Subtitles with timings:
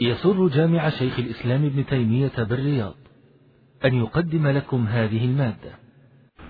[0.00, 2.94] يسر جامع شيخ الإسلام ابن تيمية بالرياض
[3.84, 5.72] أن يقدم لكم هذه المادة.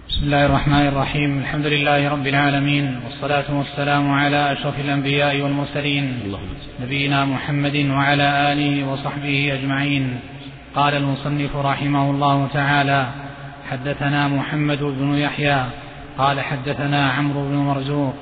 [0.08, 1.38] بسم الله الرحمن الرحيم.
[1.38, 6.34] الحمد لله رب العالمين والصلاة والسلام على أشرف الأنبياء والمرسلين
[6.80, 10.20] نبينا محمد وعلى آله وصحبه أجمعين.
[10.74, 13.08] قال المصنف رحمه الله تعالى
[13.70, 15.64] حدثنا محمد بن يحيى
[16.18, 18.14] قال حدثنا عمرو بن مرزوق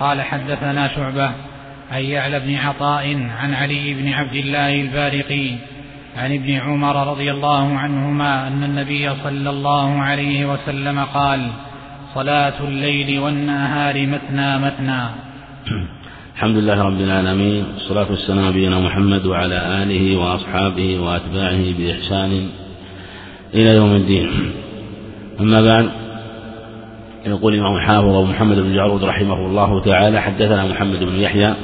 [0.00, 1.49] قال حدثنا شعبة
[1.90, 3.04] عن يعلى بن عطاء
[3.40, 5.50] عن علي بن عبد الله البارقي
[6.16, 11.50] عن ابن عمر رضي الله عنهما أن النبي صلى الله عليه وسلم قال
[12.14, 15.02] صلاة الليل والنهار مثنى مثنى
[16.34, 22.48] الحمد لله رب العالمين والصلاة والسلام نبينا محمد وعلى آله وأصحابه وأتباعه بإحسان
[23.54, 24.52] إلى يوم الدين.
[25.40, 25.90] أما بعد
[27.26, 31.54] يقول الإمام الحافظ محمد بن جعرود رحمه الله تعالى حدثنا محمد بن يحيى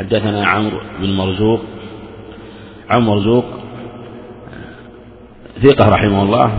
[0.00, 1.60] حدثنا عمرو بن مرزوق
[2.90, 3.44] عمرو مرزوق
[5.62, 6.52] ثقة رحمه الله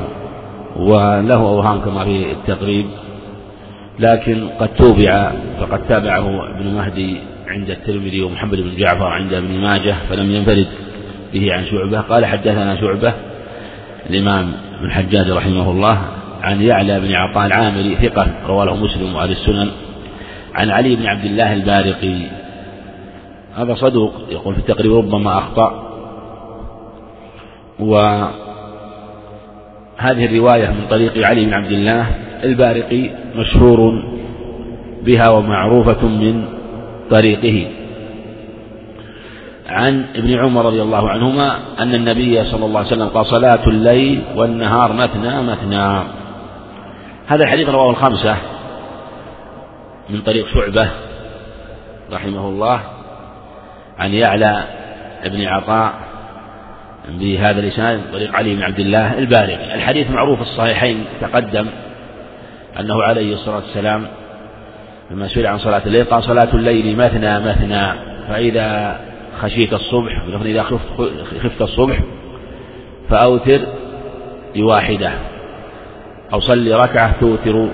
[0.76, 2.86] وله أوهام كما في التقريب
[4.00, 9.96] لكن قد توبع فقد تابعه ابن مهدي عند الترمذي ومحمد بن جعفر عند ابن ماجه
[10.10, 10.68] فلم ينفرد
[11.34, 12.02] به عن شعبة.
[12.02, 13.14] قال حدثنا شعبة
[14.10, 16.02] الإمام بن حجاج رحمه الله
[16.42, 19.72] عن يعلى بن عطاء العامري ثقة رواه مسلم وأهل السنن
[20.56, 22.41] عن علي بن عبد الله البارقي
[23.56, 24.14] هذا صدوق.
[24.30, 25.88] يقول في التقريب ربما أخطأ.
[27.80, 28.32] وهذه
[30.02, 32.06] الرواية من طريق علي بن عبد الله
[32.44, 34.04] البارقي مشهور
[35.04, 36.46] بها ومعروفة من
[37.10, 37.72] طريقه.
[39.70, 44.22] عن ابن عمر رضي الله عنهما أن النبي صلى الله عليه وسلم قال صلاة الليل
[44.36, 46.04] والنهار مثنى مثنى
[47.28, 48.38] هذا الحديث رواه الخمسة
[50.10, 50.90] من طريق شعبة
[52.12, 52.82] رحمه الله.
[54.02, 54.64] عن يعلى
[55.26, 55.94] بن عطاء
[57.10, 61.68] بهذا الإسناد طريق علي بن عبد الله البالغ الحديث معروف في الصحيحين تقدم
[62.80, 64.08] أنه عليه الصلاة والسلام
[65.12, 67.88] لما سئل عن صلاة الليل قال صلاة الليل مثنى مثنى
[68.28, 69.00] فإذا
[69.42, 72.00] خشيت الصبح إذا خفت الصبح
[73.10, 73.60] فأوتر
[74.56, 75.12] بواحدة
[76.34, 77.70] أو صل ركعة توتر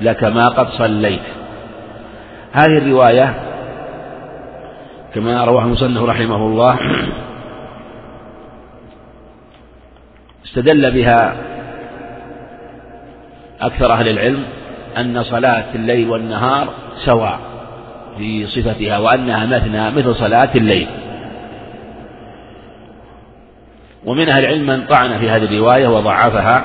[0.00, 1.20] لك ما قد صليت.
[2.52, 3.34] هذه الرواية
[5.14, 6.78] كما رواه المصنف رحمه الله.
[10.44, 11.36] استدل بها
[13.60, 14.42] أكثر أهل العلم
[14.96, 16.68] أن صلاة الليل والنهار
[17.04, 17.38] سواء
[18.18, 20.86] في صفتها وأنها مثنى مثل صلاة الليل.
[24.04, 26.64] ومن أهل العلم من طعن في هذه الرواية وضعفها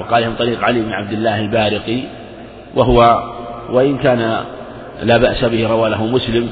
[0.00, 2.02] وقال من طريق علي بن عبد الله البارقي
[2.74, 3.22] وهو
[3.70, 4.44] وإن كان
[5.02, 6.48] لا بأس به روى له مسلم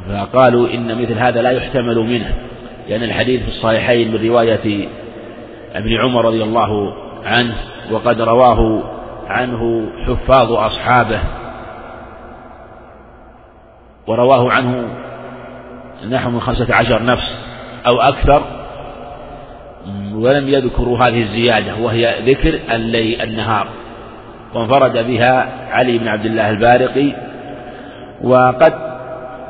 [0.00, 2.34] فقالوا إن مثل هذا لا يحتمل منه
[2.88, 4.88] لأن الحديث في الصحيحين من رواية
[5.74, 6.94] ابن عمر رضي الله
[7.24, 7.54] عنه
[7.90, 8.82] وقد رواه
[9.28, 11.20] عنه حفاظ أصحابه
[14.06, 14.88] ورواه عنه
[16.10, 17.34] نحو من خمسة عشر نفس
[17.86, 18.42] أو أكثر
[20.14, 23.66] ولم يذكروا هذه الزيادة وهي ذكر الليل النهار
[24.54, 27.12] وانفرد بها علي بن عبد الله البارقي
[28.22, 28.93] وقد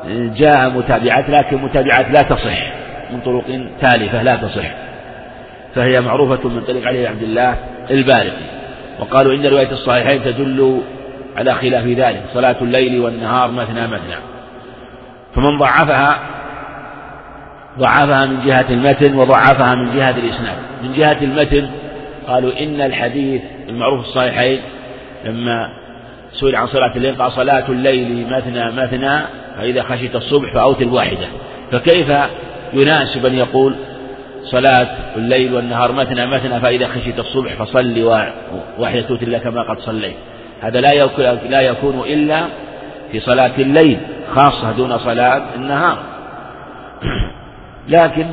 [0.09, 2.73] جاء متابعات لكن متابعات لا تصح.
[3.13, 3.43] من طرق
[3.81, 4.71] تالفة لا تصح.
[5.75, 7.55] فهي معروفة من طريق علي عبد الله
[7.91, 8.45] البارقي.
[8.99, 10.81] وقالوا إن رواية الصحيحين تدل
[11.37, 12.21] على خلاف ذلك.
[12.33, 14.15] صلاة الليل والنهار مثنى مثنى.
[15.35, 16.19] فمن ضعفها
[17.79, 20.57] ضعفها من جهة المتن وضعفها من جهة الإسناد.
[20.83, 21.69] من جهة المتن
[22.27, 24.61] قالوا إن الحديث المعروف الصحيحين
[25.25, 25.69] لما
[26.33, 29.21] سئل عن صلاة الليل قال صلاة الليل مثنى مثنى
[29.57, 31.27] فإذا خشيت الصبح فأوتر واحدة
[31.71, 32.11] فكيف
[32.73, 33.75] يناسب أن يقول
[34.43, 38.03] صلاة الليل والنهار مثنى مثنى فإذا خشيت الصبح فصل
[38.77, 40.15] واحدة توتر لك ما قد صليت.
[40.61, 42.45] هذا لا يكون لا يكون إلا
[43.11, 43.99] في صلاة الليل
[44.35, 45.97] خاصة دون صلاة النهار.
[47.87, 48.25] لكن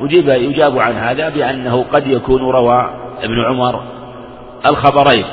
[0.00, 2.90] أجيب يجاب عن هذا بأنه قد يكون روى
[3.22, 3.82] ابن عمر
[4.66, 5.24] الخبرين.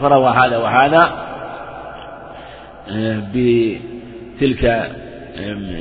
[0.00, 1.10] فروى هذا وهذا
[4.36, 4.90] بتلك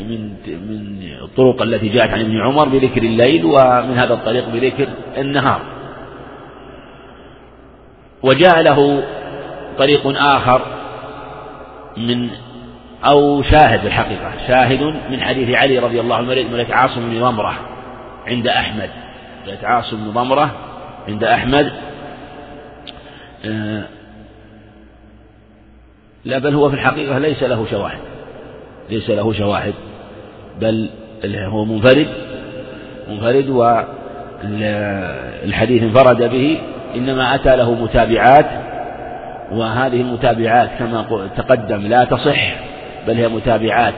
[0.09, 5.61] من من الطرق التي جاءت عن ابن عمر بذكر الليل ومن هذا الطريق بذكر النهار.
[8.23, 9.03] وجاء له
[9.77, 10.61] طريق آخر
[11.97, 12.29] من
[13.05, 17.53] أو شاهد الحقيقة شاهد من حديث علي رضي الله عنه من عاصم بن ضمرة
[18.27, 18.89] عند أحمد.
[19.63, 20.56] عاصم بن ضمرة
[21.07, 21.71] عند أحمد.
[23.45, 23.83] آه،
[26.25, 28.12] لا بل هو في الحقيقة ليس له شواهد.
[28.89, 29.74] ليس له شواهد
[30.62, 30.89] بل
[31.25, 32.07] هو منفرد
[33.09, 33.50] منفرد
[35.44, 36.57] والحديث انفرد به
[36.95, 38.45] إنما أتى له متابعات
[39.51, 42.56] وهذه المتابعات كما تقدم لا تصح
[43.07, 43.94] بل هي متابعات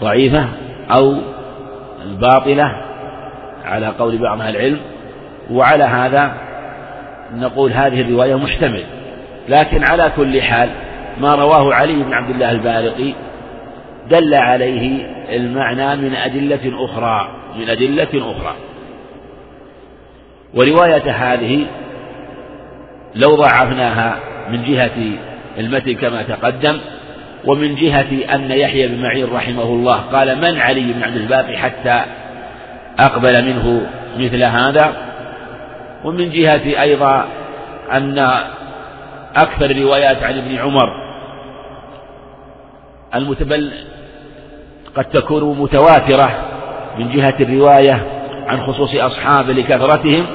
[0.00, 0.48] ضعيفة
[0.90, 1.16] أو
[2.20, 2.72] باطلة
[3.64, 4.78] على قول بعض أهل العلم
[5.50, 6.32] وعلى هذا
[7.34, 8.82] نقول هذه الرواية محتمل.
[9.48, 10.68] لكن على كل حال
[11.20, 13.12] ما رواه علي بن عبد الله البارقي
[14.10, 15.06] دل عليه
[15.36, 18.56] المعنى من أدلة أخرى من أدلة أخرى.
[20.54, 21.66] ورواية هذه
[23.14, 24.18] لو ضعفناها
[24.50, 25.18] من جهة
[25.58, 26.78] المتن كما تقدم
[27.44, 32.04] ومن جهة أن يحيى بن معين رحمه الله قال من علي بن عبد الباقي حتى
[32.98, 33.86] أقبل منه
[34.18, 34.92] مثل هذا؟
[36.04, 37.28] ومن جهة أيضا
[37.92, 38.18] أن
[39.36, 41.06] أكثر الروايات عن ابن عمر
[43.14, 43.72] المتبل
[44.96, 46.30] قد تكون متواترة
[46.98, 48.06] من جهة الرواية
[48.46, 50.26] عن خصوص أصحابه لكثرتهم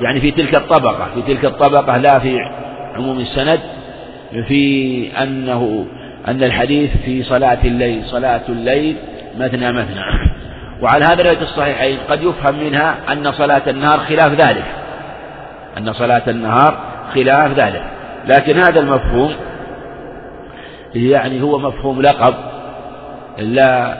[0.00, 2.38] يعني في تلك الطبقة في تلك الطبقة لا في
[2.94, 3.60] عموم السند
[4.48, 5.86] في أنه
[6.28, 8.96] أن الحديث في صلاة الليل صلاة الليل
[9.38, 10.02] مثنى مثنى
[10.82, 14.64] وعلى هذا الرواية الصحيحين قد يفهم منها أن صلاة النهار خلاف ذلك.
[15.78, 16.78] أن صلاة النهار
[17.14, 17.82] خلاف ذلك.
[18.26, 19.32] لكن هذا المفهوم
[20.94, 22.34] يعني هو مفهوم لقب.
[23.38, 23.98] لا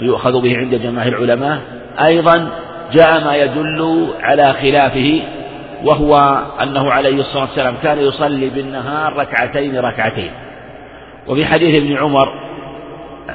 [0.00, 1.58] يؤخذ به عند جماهير العلماء.
[2.04, 2.50] أيضا
[2.92, 5.20] جاء ما يدل على خلافه
[5.84, 10.30] وهو أنه عليه الصلاة والسلام كان يصلي بالنهار ركعتين ركعتين.
[11.26, 12.32] وفي حديث ابن عمر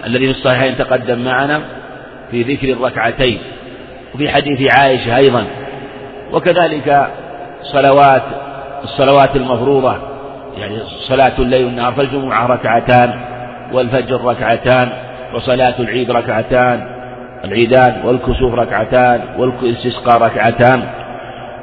[0.05, 1.61] الذي في الصحيحين تقدم معنا
[2.31, 3.39] في ذكر الركعتين
[4.15, 5.45] وفي حديث عائشة أيضا.
[6.33, 7.07] وكذلك
[7.63, 8.23] صلوات
[8.83, 9.97] الصلوات المفروضة
[10.57, 13.21] يعني صلاة الليل والنهار فالجمعة ركعتان
[13.73, 14.89] والفجر ركعتان
[15.33, 16.87] وصلاة العيد ركعتان
[17.45, 20.83] العيدان والكسوف ركعتان والإستسقاء ركعتان.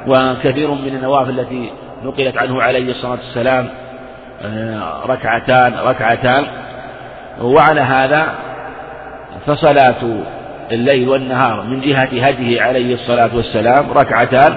[0.07, 1.71] وكثير من النوافل التي
[2.03, 3.69] نقلت عنه عليه الصلاة والسلام
[4.45, 6.45] آه، ركعتان ركعتان.
[7.41, 8.33] وعلى هذا
[9.45, 10.03] فصلاة
[10.71, 14.55] الليل والنهار من جهة هديه عليه الصلاة والسلام ركعتان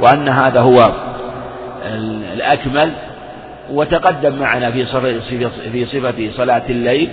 [0.00, 0.78] وأن هذا هو
[2.34, 2.90] الأكمل.
[3.70, 5.20] وتقدم معنا في صفة
[5.72, 7.08] في صفة صلاة الليل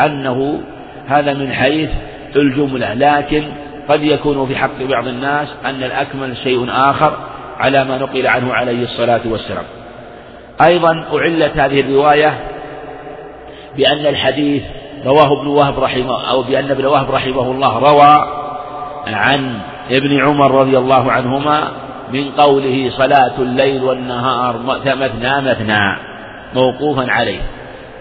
[0.00, 0.60] أنه
[1.08, 1.90] هذا من حيث
[2.36, 2.94] الجملة.
[2.94, 3.44] لكن
[3.88, 7.16] قد يكون في حق بعض الناس أن الأكمل شيء آخر
[7.58, 9.64] على ما نقل عنه عليه الصلاة والسلام.
[10.66, 12.34] أيضا أعلت هذه الرواية
[13.76, 14.62] بأن الحديث
[15.06, 18.44] رواه ابن وهب رحمه أو بأن ابن وهب رحمه الله روى
[19.06, 19.58] عن
[19.90, 21.68] ابن عمر رضي الله عنهما
[22.12, 25.98] من قوله صلاة الليل والنهار مثنى مثنى
[26.54, 27.40] موقوفا عليه.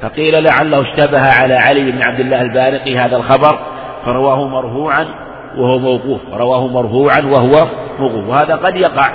[0.04, 3.60] فقيل لعله اشتبه على علي بن عبد الله البارقي هذا الخبر
[4.06, 5.08] فرواه مرفوعا
[5.58, 7.68] وهو موقوف رواه مرفوعا وهو
[8.00, 9.10] موقوف وهذا قد يقع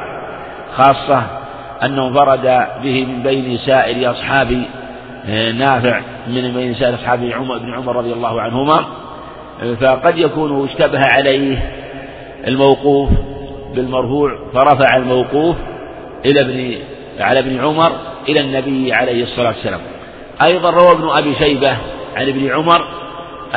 [0.76, 1.22] خاصة
[1.84, 4.62] أنه انفرد به من بين سائر أصحاب
[5.28, 8.84] آه، نافع من بين سائر أصحاب عمر بن عمر رضي الله عنهما
[9.80, 11.58] فقد يكون اشتبه عليه
[12.46, 13.10] الموقوف
[13.74, 15.56] بالمرفوع فرفع الموقوف
[16.26, 16.74] إلى ابن
[17.20, 17.92] على ابن عمر
[18.28, 19.80] إلى النبي عليه الصلاة والسلام.
[20.42, 21.76] أيضا روى ابن أبي شيبة
[22.16, 22.84] عن ابن عمر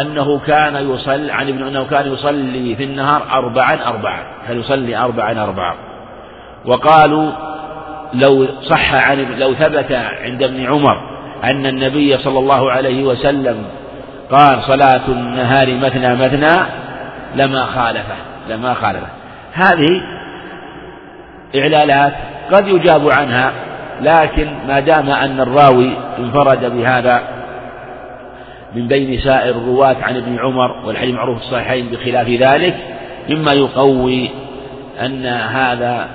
[0.01, 4.23] أنه كان يصلي عن ابن أنه كان يصلي في النهار أربعا أربعا.
[4.47, 5.75] كان يصلي أربعا أربعا.
[6.65, 7.31] وقالوا
[8.13, 9.91] لو صح عن لو ثبت
[10.23, 10.97] عند ابن عمر
[11.43, 13.65] أن النبي صلى الله عليه وسلم
[14.31, 16.65] قال صلاة النهار مثنى مثنى
[17.35, 18.15] لما خالفه
[18.50, 19.07] لما خالفه.
[19.53, 20.01] هذه
[21.55, 22.13] إعلالات
[22.51, 23.51] قد يجاب عنها
[24.01, 27.22] لكن ما دام أن الراوي انفرد بهذا
[28.75, 32.75] من بين سائر الرواة عن ابن عمر والحديث معروف في الصحيحين بخلاف ذلك
[33.29, 34.29] مما يقوي
[35.01, 36.08] أن هذا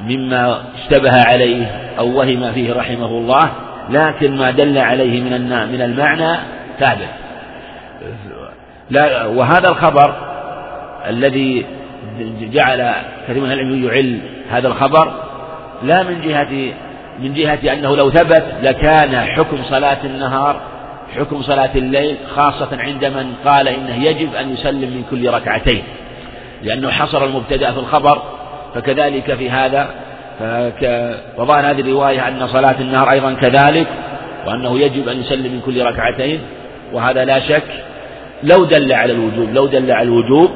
[0.00, 1.66] مما اشتبه عليه
[1.98, 3.50] أو وهم فيه رحمه الله
[3.90, 6.38] لكن ما دل عليه من من المعنى
[6.80, 7.08] ثابت.
[8.90, 10.14] لا وهذا الخبر
[11.08, 11.66] الذي
[12.52, 12.92] جعل
[13.28, 14.18] كثير من العلم يعل
[14.50, 15.12] هذا الخبر
[15.82, 16.74] لا من جهة
[17.18, 20.60] من جهة أنه لو ثبت لكان حكم صلاة النهار
[21.16, 25.82] حكم صلاة الليل خاصة عند من قال إنه يجب أن يسلم من كل ركعتين.
[26.62, 28.22] لأنه حصر المبتدأ في الخبر
[28.74, 29.88] فكذلك في هذا
[31.38, 33.86] وظاهر هذه الرواية أن صلاة النهار أيضا كذلك
[34.46, 36.40] وأنه يجب أن يسلم من كل ركعتين
[36.92, 37.62] وهذا لا شك.
[38.42, 40.50] لو دل على الوجوب لو دل على الوجوب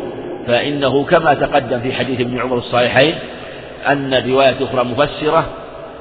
[0.47, 3.15] فإنه كما تقدم في حديث ابن عمر الصحيحين
[3.87, 5.47] أن الرواية الأخرى مفسرة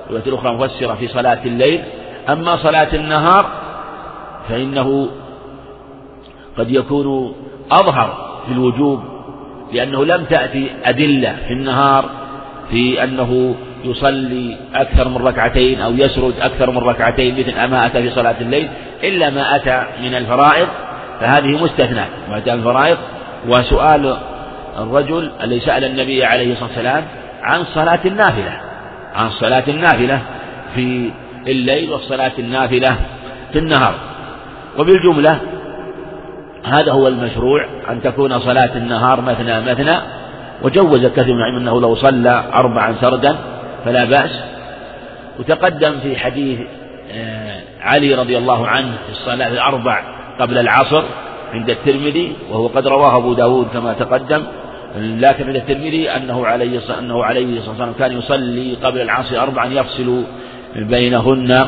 [0.09, 1.83] الرواية الأخرى مفسرة في صلاة الليل.
[2.29, 3.45] أما صلاة النهار
[4.49, 5.09] فإنه
[6.57, 7.35] قد يكون
[7.71, 9.03] أظهر في الوجوب
[9.73, 12.05] لأنه لم تأتي أدلة في النهار
[12.71, 18.09] في أنه يصلي أكثر من ركعتين أو يسرد أكثر من ركعتين مثل ما أتى في
[18.09, 18.69] صلاة الليل
[19.03, 20.67] إلا ما أتى من الفرائض.
[21.19, 22.97] فهذه مستثنى ما أتى من الفرائض.
[23.47, 24.17] وسؤال
[24.77, 27.03] الرجل الذي سأل النبي عليه الصلاة والسلام
[27.41, 28.66] عن صلاة النافلة؟
[29.17, 30.21] عن صلاة النافلة
[30.75, 31.11] في
[31.47, 32.97] الليل وصلاة النافلة
[33.53, 33.93] في النهار.
[34.77, 35.39] وبالجملة
[36.63, 39.97] هذا هو المشروع أن تكون صلاة النهار مثنى مثنى
[40.61, 43.37] وجوز كثير من العلم أنه لو صلى أربعا سردا
[43.85, 44.39] فلا بأس.
[45.39, 46.59] وتقدم في حديث
[47.11, 50.01] آه، علي رضي الله عنه في الصلاة الأربع
[50.39, 51.03] قبل العصر
[51.53, 54.43] عند الترمذي وهو قد رواه أبو داود كما تقدم.
[54.97, 60.23] لكن عند الترمذي أنه عليه أنه عليه الصلاة والسلام كان يصلي قبل العصر أربعا يفصل
[60.75, 61.67] بينهن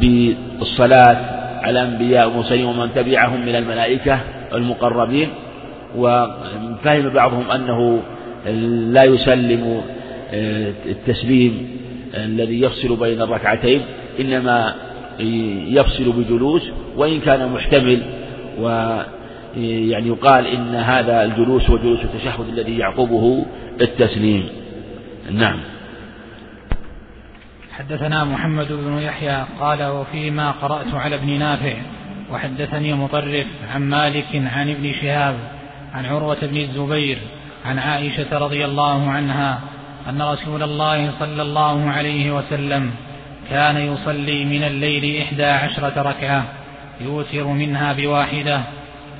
[0.00, 1.16] بالصلاة
[1.62, 4.20] على الأنبياء والمرسلين ومن تبعهم من الملائكة
[4.54, 5.28] المقربين.
[5.96, 8.02] وفهم بعضهم أنه
[8.92, 9.82] لا يسلم
[10.32, 11.68] آه، التسليم
[12.14, 13.80] الذي يفصل بين الركعتين
[14.20, 14.74] إنما
[15.68, 18.02] يفصل بجلوس وإن كان محتمل
[18.60, 18.98] و
[19.56, 23.46] يعني يقال إن هذا الجلوس هو جلوس التشهد الذي يعقبه
[23.80, 24.48] التسليم.
[25.30, 25.60] نعم.
[27.78, 31.74] حدثنا محمد بن يحيى قال وفيما قرأت على ابن نافع
[32.32, 35.34] وحدثني مطرف عن مالك عن ابن شهاب
[35.94, 37.18] عن عروة بن الزبير
[37.66, 39.60] عن عائشة رضي الله عنها
[40.08, 42.90] أن رسول الله صلى الله عليه وسلم
[43.50, 46.44] كان يصلي من الليل إحدى عشرة ركعة
[47.00, 48.60] يوتر منها بواحدة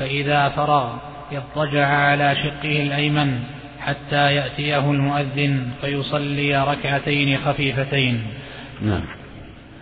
[0.00, 0.92] فإذا فرغ
[1.32, 3.38] اضطجع على شقه الأيمن
[3.80, 8.22] حتى يأتيه المؤذن فيصلي ركعتين خفيفتين.
[8.82, 9.00] نعم.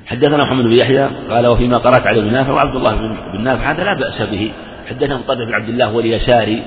[0.07, 2.95] حدثنا محمد بن يحيى قال وفيما قرأت على ابن نافع وعبد الله
[3.33, 4.53] بن نافع هذا لا بأس به.
[4.91, 6.63] حدثنا مطرف بن عبد الله واليساري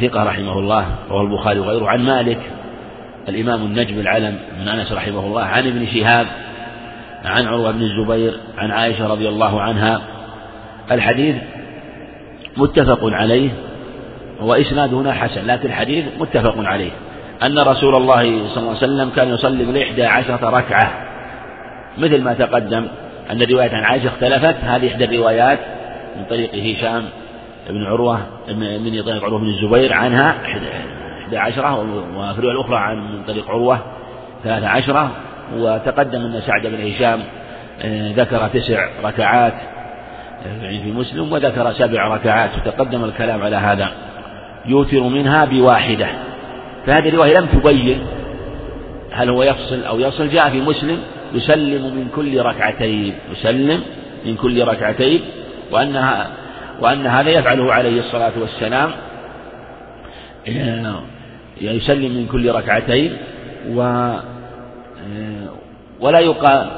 [0.00, 1.88] ثقة رحمه الله رواه البخاري وغيره.
[1.88, 2.38] عن مالك
[3.28, 6.26] الإمام النجم العلم من أنس رحمه الله عن ابن شهاب
[7.24, 10.00] عن عروة بن الزبير عن عائشة رضي الله عنها.
[10.90, 11.36] الحديث
[12.56, 13.50] متفق عليه
[14.40, 16.90] وإسناده هنا حسن لكن الحديث متفق عليه.
[17.42, 20.92] أن رسول الله صلى الله عليه وسلم كان يصلي بالإحدى عشرة ركعة.
[21.98, 22.86] مثل ما تقدم
[23.30, 25.58] أن الرواية عن عائشة اختلفت هذه إحدى الروايات
[26.16, 27.04] من طريق هشام
[27.70, 30.34] بن عروة من طريق عروة بن الزبير عنها
[31.24, 31.78] إحدى عشرة
[32.16, 33.80] وفي الرواية الأخرى عن من طريق عروة
[34.44, 35.10] ثلاثة عشرة.
[35.56, 37.20] وتقدم أن سعد بن هشام
[37.82, 39.54] آه، ذكر تسع ركعات.
[40.44, 43.92] يعني في مسلم وذكر سبع ركعات وتقدم الكلام على هذا.
[44.66, 46.08] يوتر منها بواحدة.
[46.86, 48.06] فهذه الرواية لم تبين
[49.12, 50.28] هل هو يفصل أو يصل.
[50.28, 50.98] جاء في مسلم
[51.34, 53.80] يسلم من كل ركعتين يسلم
[54.26, 55.20] من كل ركعتين
[55.72, 56.30] وأنها
[56.80, 58.90] وأن هذا يفعله عليه الصلاة والسلام.
[60.48, 61.02] آه،
[61.60, 63.16] يسلم من كل ركعتين
[63.70, 65.48] و آه،
[66.00, 66.70] ولا يقال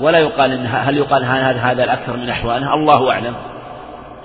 [0.00, 3.34] ولا يقال إن هل يقال هذا هذا الأكثر من أحواله الله أعلم.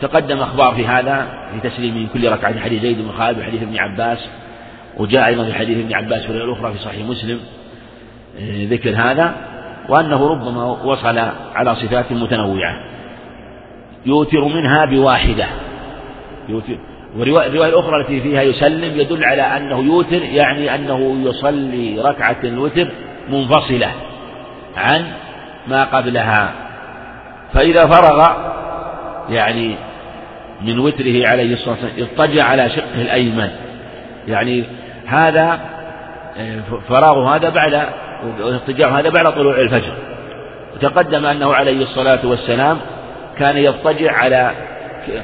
[0.01, 4.17] تقدم أخبار في هذا في تسليم كل ركعة حديث زيد بن خالد وحديث ابن عباس
[4.97, 7.39] وجاء أيضا في حديث ابن عباس في الأخرى في صحيح مسلم
[8.39, 9.35] آه، ذكر هذا
[9.89, 11.17] وأنه ربما وصل
[11.55, 12.75] على صفات متنوعة.
[14.05, 15.45] يوتر منها بواحدة.
[16.49, 16.77] يوتر
[17.17, 22.87] والرواية الأخرى التي فيها يسلم يدل على أنه يوتر يعني أنه يصلي ركعة الوتر
[23.29, 23.91] منفصلة
[24.77, 25.05] عن
[25.67, 26.51] ما قبلها.
[27.53, 28.27] فإذا فرغ
[29.29, 29.75] يعني
[30.61, 33.49] من وتره عليه الصلاة والسلام اضطجع على شقه الأيمن.
[34.27, 34.63] يعني
[35.07, 35.59] هذا
[36.89, 37.87] فراغه هذا بعد
[38.39, 39.93] واضطجاعه هذا بعد طلوع الفجر.
[40.75, 42.77] وتقدم أنه عليه الصلاة والسلام
[43.37, 44.51] كان يضطجع على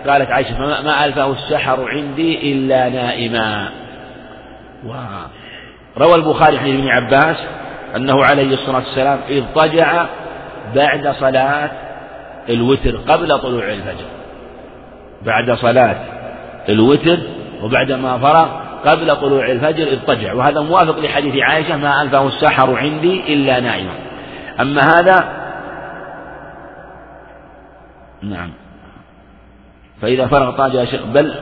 [0.08, 3.70] قالت عائشة ما ألفه السحر عندي إلا نائما.
[4.86, 7.38] وروى البخاري عن ابن عباس
[7.96, 10.06] أنه عليه الصلاة والسلام اضطجع
[10.76, 11.72] بعد صلاة
[12.50, 14.06] الوتر قبل طلوع الفجر.
[15.26, 15.96] بعد صلاة
[16.70, 17.18] الوتر
[17.64, 18.48] وبعدما فرغ
[18.86, 20.34] قبل طلوع الفجر اضطجع.
[20.34, 23.94] وهذا موافق لحديث عائشة ما ألفه السحر عندي إلا نائما
[24.62, 25.42] أما هذا
[28.22, 28.50] نعم.
[30.02, 31.34] فإذا فرغ طاج شيخ بل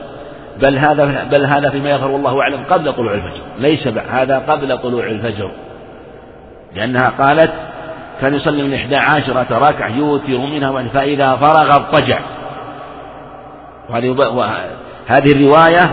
[0.60, 3.42] بل هذا بل هذا فيما يظهر والله أعلم قبل طلوع الفجر.
[3.58, 5.50] ليس هذا قبل طلوع الفجر.
[6.74, 7.52] لأنها قالت
[8.20, 12.18] كان يصلي من إحدى عشرة ركعة يوتر منها فإذا فرغ اضطجع.
[13.90, 15.90] وهذه الرواية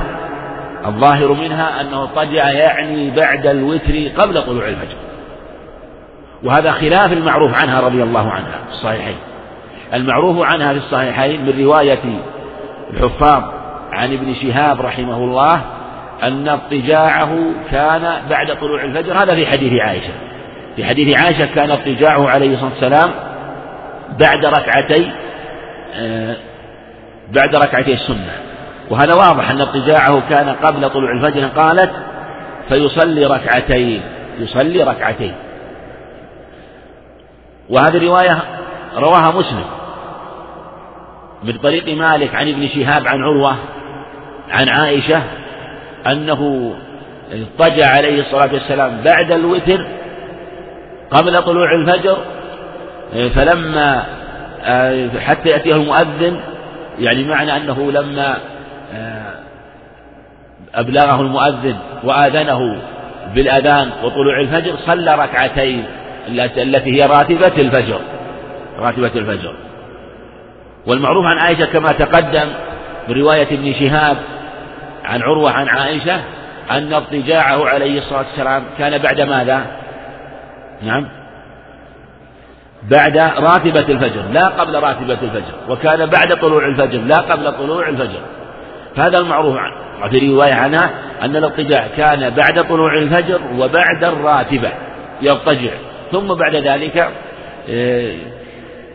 [0.86, 4.98] الظاهر منها أنه اضطجع يعني بعد الوتر قبل طلوع الفجر.
[6.44, 9.18] وهذا خلاف المعروف عنها رضي الله عنها في الصحيحين.
[9.94, 12.00] المعروف عنها في الصحيحين من رواية
[12.94, 13.44] الحفاظ
[13.92, 15.62] عن ابن شهاب رحمه الله
[16.24, 17.38] أن اضطجاعه
[17.72, 19.24] كان بعد طلوع الفجر.
[19.24, 20.14] هذا في حديث عائشة.
[20.78, 23.12] في حديث عائشة كان اضطجاعه عليه الصلاة والسلام
[24.20, 25.12] بعد ركعتي
[25.96, 26.36] آه،
[27.34, 28.32] بعد ركعتي السنة.
[28.90, 31.92] وهذا واضح أن اضطجاعه كان قبل طلوع الفجر قالت
[32.70, 34.02] فيصلي ركعتين
[34.40, 35.34] يصلي ركعتين.
[37.70, 38.38] وهذه الرواية
[38.96, 39.66] رواها مسلم
[41.44, 43.56] من طريق مالك عن ابن شهاب عن عروة
[44.50, 45.24] عن عائشة
[46.08, 46.74] أنه
[47.32, 49.88] اضطجع عليه الصلاة والسلام بعد الوتر
[51.12, 52.18] قبل طلوع الفجر
[53.36, 54.04] فلما
[55.20, 56.40] حتى يأتيه المؤذن
[57.00, 58.38] يعني معنى أنه لما
[60.76, 62.82] أبلغه المؤذن وآذنه
[63.36, 65.86] بالأذان وطلوع الفجر صلى ركعتين
[66.58, 68.00] التي هي راتبة الفجر
[68.80, 69.56] راتبة الفجر
[70.88, 72.48] والمعروف عن عائشة كما تقدم
[73.10, 74.18] برواية ابن شهاب
[75.06, 76.20] عن عروة عن عائشة
[76.72, 79.66] أن اضطجاعه عليه الصلاة والسلام كان بعد ماذا؟
[80.82, 81.08] نعم.
[82.84, 88.20] بعد راتبة الفجر لا قبل راتبة الفجر وكان بعد طلوع الفجر لا قبل طلوع الفجر.
[88.96, 89.58] فهذا المعروف
[90.10, 90.90] في رواية عنها
[91.22, 94.72] أن الاضطجاع كان بعد طلوع الفجر وبعد الراتبة
[95.22, 95.72] يضطجع.
[96.12, 97.10] ثم بعد ذلك
[97.70, 98.16] آه،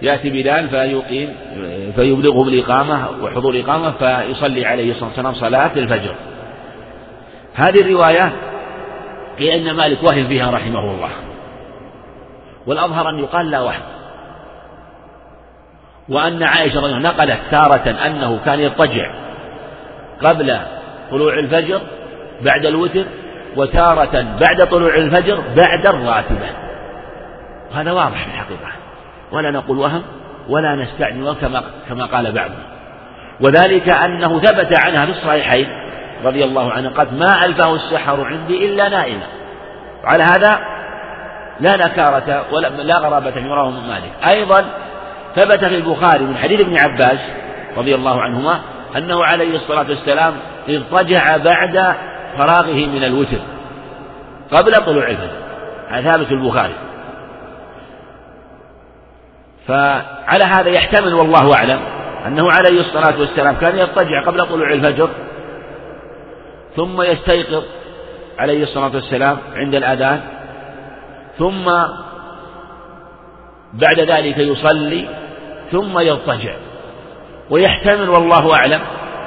[0.02, 1.34] يأتي بلال فيقيم
[1.96, 6.14] فيبلغه بالإقامة وحضور الإقامة فيصلي عليه الصلاة والسلام صلاة الفجر.
[7.54, 8.32] هذه الرواية
[9.38, 11.10] قيل أن مالك وهم فيها رحمه الله.
[12.66, 13.83] والأظهر أن يقال لا وهم
[16.09, 19.11] وأن عائشة رضي الله نقلت تارة أنه كان يضطجع
[20.23, 20.59] قبل
[21.11, 21.81] طلوع الفجر
[22.42, 23.04] بعد الوتر
[23.57, 26.47] وتارة بعد طلوع الفجر بعد الراتبة.
[27.73, 28.73] وهذا واضح في الحقيقة.
[29.33, 30.02] ولا نقول وهم
[30.49, 32.62] ولا نستعجل كما كما قال بعضهم.
[33.40, 35.69] وذلك أنه ثبت عنها في الصحيحين
[36.25, 39.26] رضي الله عنها قد ما ألفه السحر عندي إلا نائما
[40.04, 40.61] وعلى هذا
[41.62, 44.12] لا نكارة ولا لا غرابة يراه من مالك.
[44.27, 44.64] أيضا
[45.37, 47.18] ثبت في البخاري من حديث ابن عباس
[47.77, 48.61] رضي الله عنهما
[48.96, 50.35] أنه عليه الصلاة والسلام
[50.68, 51.94] اضطجع بعد
[52.38, 53.38] فراغه من الوتر
[54.53, 55.42] قبل طلوع الفجر.
[55.88, 56.75] هذا ثابت في البخاري.
[59.66, 61.81] فعلى هذا يحتمل والله أعلم
[62.27, 65.09] أنه عليه الصلاة والسلام كان يضطجع قبل طلوع الفجر
[66.77, 67.64] ثم يستيقظ
[68.38, 70.20] عليه الصلاة والسلام عند الأذان
[71.42, 71.64] ثم
[73.72, 75.09] بعد ذلك يصلي
[75.72, 76.55] ثم يضطجع.
[77.50, 78.81] ويحتمل والله أعلم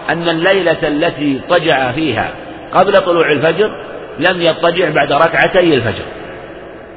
[0.10, 2.32] أن الليلة التي اضطجع فيها
[2.74, 3.72] قبل طلوع الفجر
[4.20, 6.06] لم يضطجع بعد ركعتي الفجر.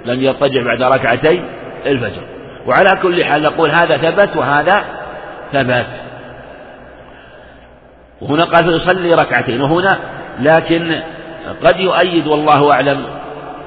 [0.05, 1.43] لم يضطجع بعد ركعتي
[1.87, 2.23] الفجر.
[2.67, 4.85] وعلى كل حال نقول هذا ثبت وهذا
[5.53, 5.87] ثبت
[8.21, 9.99] وهنا قال فيصلي ركعتين وهنا
[10.41, 11.01] لكن
[11.65, 13.05] قد يؤيد والله أعلم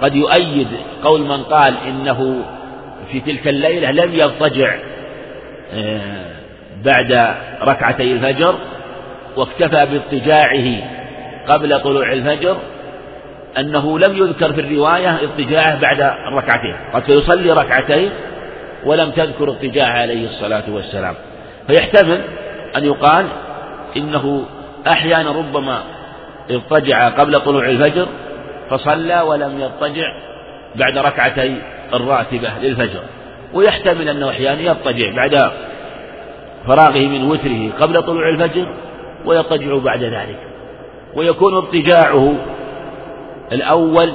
[0.02, 0.68] قد يؤيد
[1.04, 2.46] قول من قال إنه
[3.12, 4.76] في تلك الليلة لم يضطجع
[5.74, 6.26] آه،
[6.86, 8.56] بعد ركعتي الفجر
[9.38, 10.68] واكتفى باضطجاعه
[11.48, 12.58] قبل طلوع الفجر
[13.58, 18.12] أنه لم يذكر في الرواية اضطجاعه بعد الركعتين قد يصلي ركعتين
[18.86, 21.16] ولم تذكر اضطجاعه عليه الصلاة والسلام.
[21.68, 22.22] فيحتمل
[22.78, 23.26] أن يقال
[23.98, 24.46] إنه
[24.88, 25.84] أحيانا ربما
[26.52, 28.08] اضطجع قبل طلوع الفجر
[28.72, 30.14] فصلى ولم يضطجع
[30.76, 31.62] بعد ركعتي
[31.94, 33.00] الراتبة للفجر.
[33.54, 35.52] ويحتمل أنه أحيانا يضطجع بعد
[36.68, 38.68] فراغه من وتره قبل طلوع الفجر
[39.26, 40.40] ويضطجع بعد ذلك.
[41.16, 42.36] ويكون اضطجاعه
[43.52, 44.12] الأول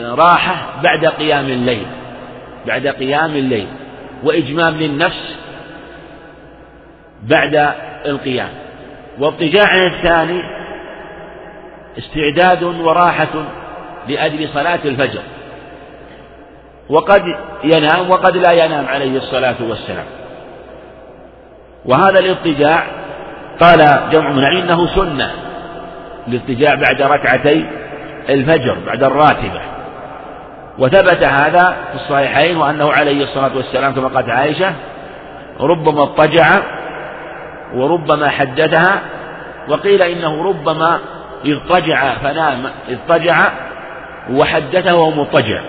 [0.00, 1.86] راحة بعد قيام الليل
[2.66, 3.66] بعد قيام الليل
[4.24, 5.36] وإجمام للنفس
[7.22, 7.74] بعد
[8.06, 8.50] القيام.
[9.18, 10.42] واضطجاع الثاني
[11.98, 13.44] استعداد وراحة
[14.08, 15.22] لأجل صلاة الفجر.
[16.88, 17.22] وقد
[17.64, 20.04] ينام وقد لا ينام عليه الصلاة والسلام.
[21.84, 22.86] وهذا الاضطجاع
[23.60, 25.30] قال جمع من إنه سنة
[26.28, 27.66] الاضطجاع بعد ركعتي
[28.28, 29.60] الفجر بعد الراتبة.
[30.78, 34.72] وثبت هذا في الصحيحين وأنه عليه الصلاة والسلام كما قالت عائشة
[35.60, 36.46] ربما اضطجع
[37.74, 39.00] وربما حدثها
[39.68, 40.98] وقيل إنه ربما
[41.46, 43.48] اضطجع فنام اضطجع
[44.30, 45.60] وحدثه وهو مضطجع.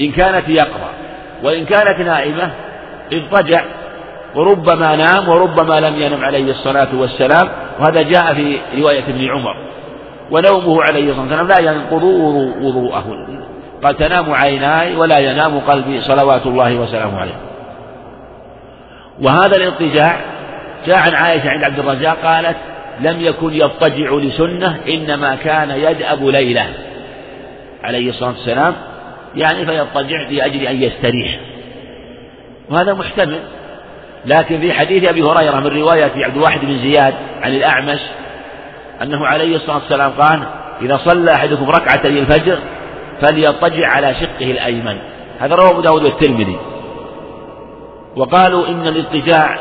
[0.00, 0.90] إن كانت يقرأ
[1.42, 2.50] وإن كانت نائمة
[3.12, 3.62] اضطجع
[4.34, 7.48] وربما نام وربما لم ينم عليه الصلاة والسلام.
[7.80, 9.56] وهذا جاء في رواية ابن عمر.
[10.30, 12.02] ونومه عليه الصلاة والسلام لا ينقض
[12.62, 13.26] وضوءه.
[13.84, 17.36] قال تنام عيناي ولا ينام قلبي صلوات الله وسلامه عليه.
[19.22, 20.16] وهذا الاضطجاع
[20.86, 22.56] جاء عن عائشة عند عبد الرزاق قالت
[23.00, 26.66] لم يكن يضطجع لسنة إنما كان يدأب ليلة.
[27.82, 28.74] عليه الصلاة والسلام
[29.36, 31.40] يعني فيضطجع لأجل أن يستريح.
[32.70, 33.40] وهذا محتمل.
[34.26, 38.00] لكن في حديث أبي هريرة من رواية عبد الواحد بن زياد عن الأعمش
[39.02, 40.42] أنه عليه الصلاة والسلام قال
[40.82, 42.58] إذا صلى أحدكم ركعتي الفجر
[43.20, 44.98] فليضطجع على شقه الأيمن.
[45.38, 46.56] هذا رواه أبو داود والترمذي.
[48.16, 49.58] وقالوا إن الإضطجاع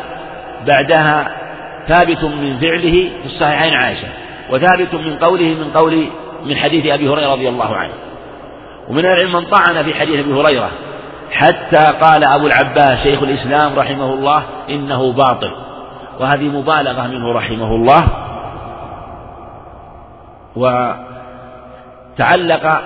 [0.68, 1.37] بعدها
[1.88, 4.08] ثابت من فعله في الصحيحين عائشة
[4.50, 6.08] وثابت من قوله من قول
[6.46, 7.94] من حديث أبي هريرة رضي الله عنه.
[8.90, 10.70] ومن العلم من طعن في حديث أبي هريرة
[11.32, 15.52] حتى قال أبو العباس شيخ الإسلام رحمه الله إنه باطل.
[16.20, 18.08] وهذه مبالغة منه رحمه الله.
[22.16, 22.82] وتعلق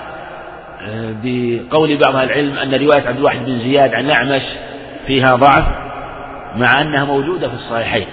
[0.83, 4.41] آه، بقول بعض العلم أن رواية عبد الواحد بن زياد عن الأعمش
[5.07, 5.65] فيها ضعف
[6.55, 8.07] مع أنها موجودة في الصحيحين.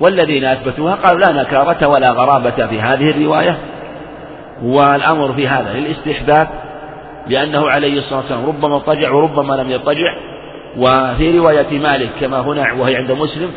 [0.00, 3.58] والذين أثبتوها قالوا لا نكارة ولا غرابة في هذه الرواية
[4.62, 6.48] والأمر في هذا للاستحباب
[7.28, 10.16] لأنه عليه الصلاة والسلام ربما اضطجع وربما لم يضطجع
[10.78, 13.50] وفي رواية مالك كما هنا وهي عند مسلم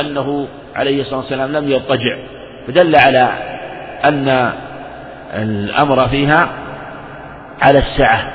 [0.00, 2.18] أنه عليه الصلاة والسلام لم يضطجع
[2.66, 3.28] فدل على
[4.04, 4.52] أن
[5.34, 6.48] الأمر فيها
[7.60, 8.32] على السعة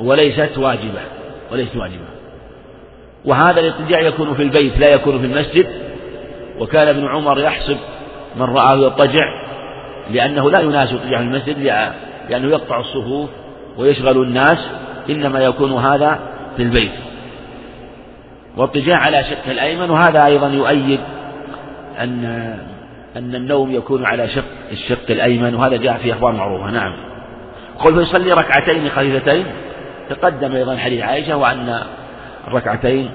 [0.00, 1.00] وليست واجبة
[1.52, 2.04] وليست واجبة
[3.24, 5.66] وهذا الاضطجاع يكون في البيت لا يكون في المسجد
[6.60, 7.76] وكان ابن عمر يحسب
[8.36, 9.24] من رآه يضطجع
[10.10, 11.58] لأنه لا يناسب اضطجاع المسجد
[12.28, 13.30] لأنه يقطع الصفوف
[13.78, 14.58] ويشغل الناس
[15.10, 16.18] إنما يكون هذا
[16.56, 16.92] في البيت.
[18.56, 21.00] واضطجاع على شق الأيمن وهذا أيضا يؤيد
[22.00, 22.24] أن
[23.16, 26.92] أن النوم يكون على شق الشق الأيمن وهذا جاء في أخبار معروفة نعم.
[27.78, 29.46] قل فيصلي ركعتين خفيفتين
[30.10, 31.80] تقدم أيضا حديث عائشة وأن
[32.48, 33.10] الركعتين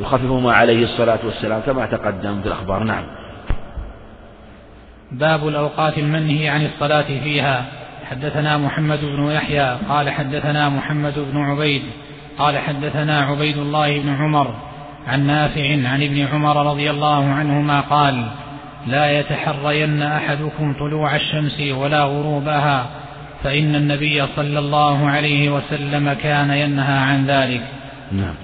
[0.00, 2.84] يخففهما عليه الصلاة والسلام كما تقدم في الأخبار.
[2.84, 3.04] نعم.
[5.12, 7.64] باب الأوقات المنهي عن الصلاة فيها.
[8.10, 11.82] حدثنا محمد بن يحيى قال حدثنا محمد بن عبيد
[12.38, 14.54] قال حدثنا عبيد الله بن عمر
[15.06, 18.26] عن نافع عن ابن عمر رضي الله عنهما قال
[18.86, 22.86] لا يتحرين أحدكم طلوع الشمس ولا غروبها
[23.42, 27.62] فإن النبي صلى الله عليه وسلم كان ينهى عن ذلك.
[28.12, 28.34] نعم.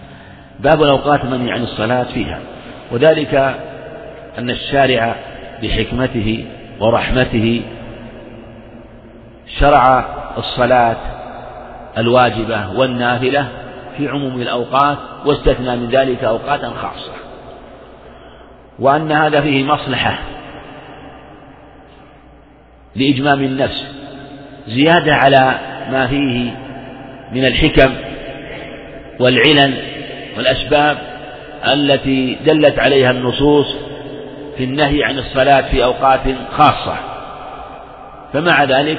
[0.58, 2.40] باب الأوقات من عن الصلاة فيها.
[2.92, 3.34] وذلك
[4.38, 5.14] أن الشارع
[5.62, 6.44] بحكمته
[6.80, 7.62] ورحمته
[9.58, 10.04] شرع
[10.38, 10.96] الصلاة
[11.98, 13.48] الواجبة والنافلة
[13.96, 17.12] في عموم الأوقات واستثنى من ذلك أوقاتا خاصة.
[18.78, 20.18] وأن هذا فيه مصلحة
[22.96, 23.86] لإجمام النفس
[24.68, 25.58] زيادة على
[25.90, 26.50] ما فيه
[27.32, 27.94] من الحكم
[29.20, 29.97] والعلل
[30.38, 30.98] والأسباب
[31.66, 33.76] التي دلت عليها النصوص
[34.56, 36.20] في النهي عن الصلاة في أوقات
[36.56, 36.96] خاصة.
[38.32, 38.98] فمع ذلك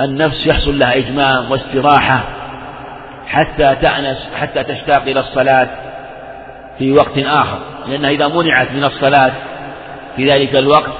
[0.00, 2.24] النفس يحصل لها إجمام واستراحة
[3.26, 5.68] حتى تأنس حتى تشتاق إلى الصلاة
[6.78, 7.58] في وقت آخر.
[7.88, 9.32] لأنها إذا منعت من الصلاة
[10.16, 10.92] في ذلك الوقت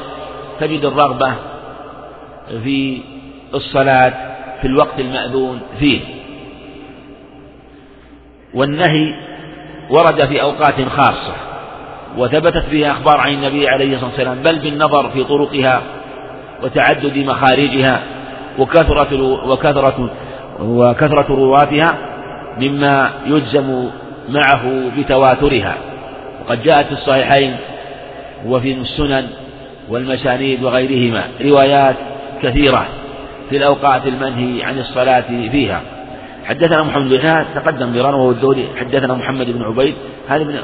[0.60, 1.34] تجد الرغبة
[2.64, 3.00] في
[3.54, 4.12] الصلاة
[4.60, 6.17] في الوقت المأذون فيه.
[8.54, 9.14] والنهي
[9.90, 11.32] ورد في أوقات خاصة
[12.18, 15.82] وثبتت فيها أخبار عن النبي عليه الصلاة والسلام بل بالنظر في طرقها
[16.62, 18.02] وتعدد مخارجها
[18.58, 20.10] وكثرة وكثرة
[20.60, 21.98] وكثرة رواتها
[22.60, 23.88] مما يجزم
[24.28, 25.74] معه بتواترها.
[26.44, 27.56] وقد جاءت في الصحيحين
[28.46, 29.26] وفي السنن
[29.88, 31.96] والمسانيد وغيرهما روايات
[32.42, 32.86] كثيرة
[33.50, 35.80] في الأوقات المنهي عن الصلاة فيها.
[36.48, 38.30] حدثنا محمد بن تقدم مرارا وهو
[38.76, 39.94] حدثنا محمد بن عبيد
[40.28, 40.60] هذا من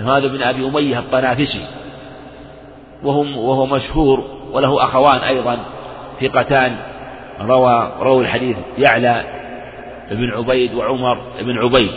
[0.00, 1.66] هذا بن أبي أمية الطنافسي.
[3.02, 5.58] وهم وهو مشهور وله أخوان أيضا
[6.20, 6.76] ثقتان.
[7.40, 9.24] روى روى الحديث يعلى
[10.10, 11.90] بن عبيد وعمر بن عبيد.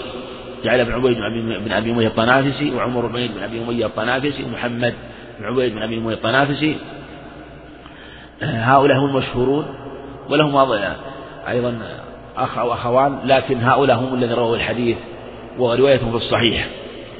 [0.64, 1.18] جعل بن عبيد
[1.66, 4.94] بن أبي أمية الطنافسي وعمر بن عبيد بن أبي أمية الطنافسي ومحمد
[5.40, 6.78] بن عبيد بن أبي أمية الطنافسي.
[8.42, 9.66] هؤلاء هم المشهورون
[10.30, 10.56] ولهم
[11.48, 11.80] أيضا
[12.38, 14.98] أخ أو أخوان لكن هؤلاء هم الذين رووا الحديث
[15.58, 16.68] وروايتهم في الصحيح.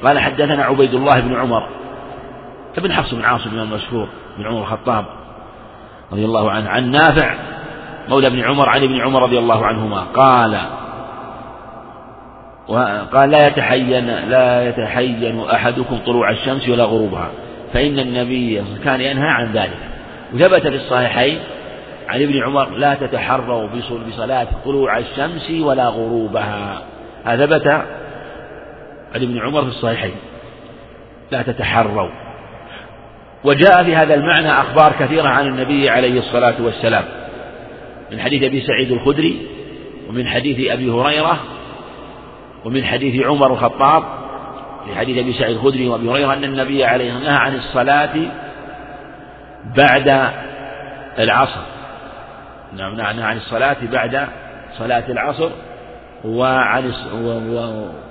[0.04, 1.68] قال حدثنا عبيد الله بن عمر
[2.78, 5.04] ابن حفص بن عاصم المشهور بن عمر الخطاب
[6.12, 7.34] رضي الله عنه عن نافع
[8.08, 10.60] مولى ابن عمر عن ابن عمر رضي الله عنهما قال
[12.68, 17.30] وقال لا يتحين لا يتحين أحدكم طلوع الشمس ولا غروبها
[17.72, 19.78] فإن النبي كان ينهى عن ذلك.
[20.34, 21.38] وثبت في الصحيحين
[22.08, 23.68] عن ابن عمر لا تتحروا
[24.08, 26.82] بصلاة طلوع الشمس ولا غروبها.
[27.24, 27.66] هذا ثبت
[29.14, 30.14] عن ابن عمر في الصحيحين.
[31.30, 32.10] لا تتحروا.
[33.44, 37.04] وجاء في هذا المعنى أخبار كثيرة عن النبي عليه الصلاة والسلام.
[38.12, 39.46] من حديث أبي سعيد الخدري
[40.08, 41.40] ومن حديث أبي هريرة
[42.64, 44.04] ومن حديث عمر الخطاب.
[44.86, 48.14] في حديث أبي سعيد الخدري وأبي هريرة أن النبي عليه الصلاة والسلام نهى عن الصلاة
[49.76, 50.32] بعد
[51.18, 51.60] العصر.
[52.76, 54.28] نعم نهى عن الصلاة بعد
[54.78, 55.50] صلاة العصر
[56.24, 56.92] وعن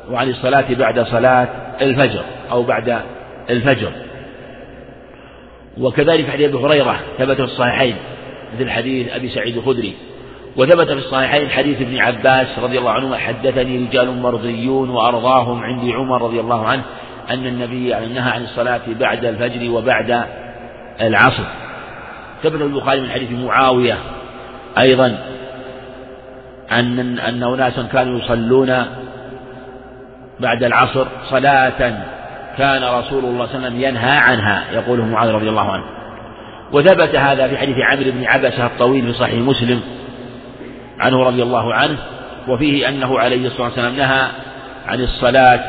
[0.09, 1.47] وعن الصلاة بعد صلاة
[1.81, 3.01] الفجر أو بعد
[3.49, 3.91] الفجر.
[5.77, 7.95] وكذلك حديث أبي هريرة ثبت في الصحيحين
[8.55, 9.93] مثل حديث أبي سعيد الخدري
[10.57, 16.21] وثبت في الصحيحين حديث ابن عباس رضي الله عنهما حدثني رجال مرضيون وأرضاهم عندي عمر
[16.21, 16.83] رضي الله عنه
[17.29, 20.23] أن النبي نهى عن الصلاة بعد الفجر وبعد
[21.01, 21.43] العصر.
[22.43, 23.97] ثبت البخاري من حديث معاوية
[24.77, 25.17] أيضا
[26.71, 28.85] أن أن أناسا كانوا يصلون
[30.39, 31.93] بعد العصر صلاة
[32.57, 35.83] كان رسول الله صلى الله عليه وسلم ينهى عنها يقوله معاذ رضي الله عنه.
[36.73, 39.81] وثبت هذا في حديث عمرو بن عبسة الطويل في صحيح مسلم
[40.99, 41.97] عنه رضي الله عنه
[42.47, 44.27] وفيه أنه عليه الصلاة والسلام نهى
[44.87, 45.59] عن الصلاة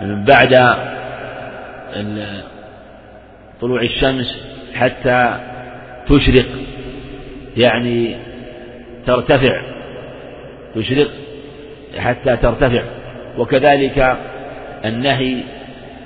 [0.00, 0.76] بعد
[3.60, 4.38] طلوع الشمس
[4.74, 5.34] حتى
[6.08, 6.46] تشرق.
[7.56, 8.16] يعني
[9.06, 9.62] ترتفع
[10.74, 11.08] تشرق
[11.98, 12.82] حتى ترتفع.
[13.38, 14.16] وكذلك
[14.84, 15.36] النهي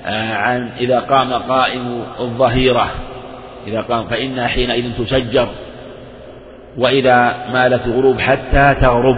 [0.05, 2.91] آه، عن إذا قام قائم الظهيرة
[3.67, 5.47] إذا قام فإنها حينئذ تسجر
[6.77, 9.17] وإذا مالت الغروب حتى تغرب.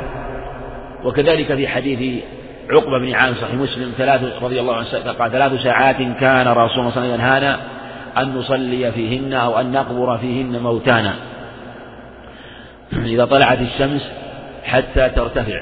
[1.04, 2.24] وكذلك في حديث
[2.70, 6.68] عقبة بن عامر صحيح مسلم ثلاث رضي الله عنه قال ثلاث ساعات كان رسول الله
[6.68, 7.60] صلى الله عليه وسلم ينهانا
[8.18, 11.16] أن نصلي فيهن أو أن نقبر فيهن موتانا.
[12.94, 14.12] إذا طلعت الشمس
[14.64, 15.62] حتى ترتفع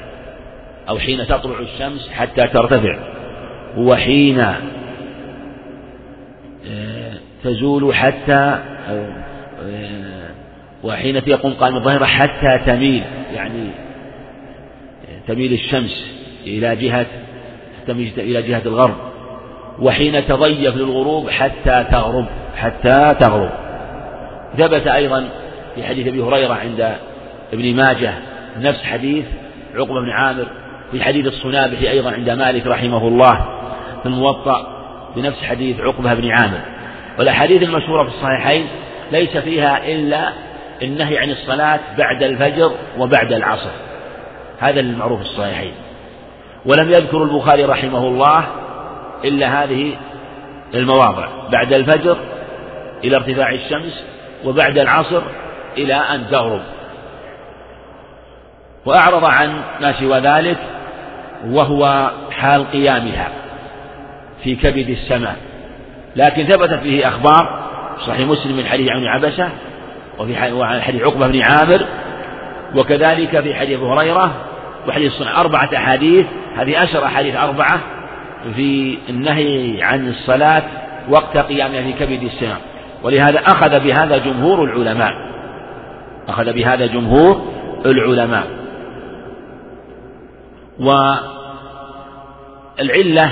[0.88, 2.98] أو حين تطلع الشمس حتى ترتفع
[3.76, 4.40] وحين
[6.70, 7.12] آه،
[7.44, 8.58] تزول حتى
[8.88, 10.28] آه،
[10.84, 13.02] وحين يقوم قائم الظهيرة حتى تميل
[13.34, 13.70] يعني
[15.28, 16.06] تميل الشمس
[16.46, 17.06] إلى جهة
[17.86, 18.96] تميل إلى جهة الغرب
[19.78, 23.50] وحين تضيف للغروب حتى تغرب حتى تغرب.
[24.58, 25.28] ثبت أيضا
[25.74, 26.96] في حديث أبي هريرة عند
[27.52, 28.14] ابن ماجه
[28.60, 29.24] نفس حديث
[29.74, 30.46] عقبة بن عامر
[30.92, 33.46] في حديث الصنابحي أيضا عند مالك رحمه الله
[34.02, 34.76] في الموطأ
[35.16, 36.60] بنفس حديث عقبة بن عامر.
[37.18, 38.66] والأحاديث المشهورة في الصحيحين
[39.12, 40.32] ليس فيها إلا
[40.82, 43.70] النهي عن الصلاة بعد الفجر وبعد العصر.
[44.58, 45.72] هذا المعروف في الصحيحين.
[46.66, 48.46] ولم يذكر البخاري رحمه الله
[49.24, 49.96] إلا هذه
[50.74, 52.16] المواضع بعد الفجر
[53.04, 54.04] إلى ارتفاع الشمس
[54.44, 55.22] وبعد العصر
[55.78, 56.62] إلى أن تغرب.
[58.86, 60.58] وأعرض عن ما سوى ذلك
[61.46, 63.28] وهو حال قيامها
[64.44, 65.36] في كبد السماء.
[66.16, 67.66] لكن ثبتت فيه أخبار
[68.06, 69.48] صحيح مسلم من حديث عن عبسة
[70.18, 70.36] وفي
[70.80, 71.86] حديث عقبة بن عامر
[72.74, 74.34] وكذلك في حديث أبو هريرة
[74.88, 77.80] وحديث أربعة أحاديث هذه أشهر أحاديث أربعة
[78.56, 80.62] في النهي عن الصلاة
[81.08, 82.58] وقت قيامها في كبد السماء.
[83.02, 85.12] ولهذا أخذ بهذا جمهور العلماء.
[86.28, 87.46] أخذ بهذا جمهور
[87.86, 88.46] العلماء.
[92.78, 93.30] والعلة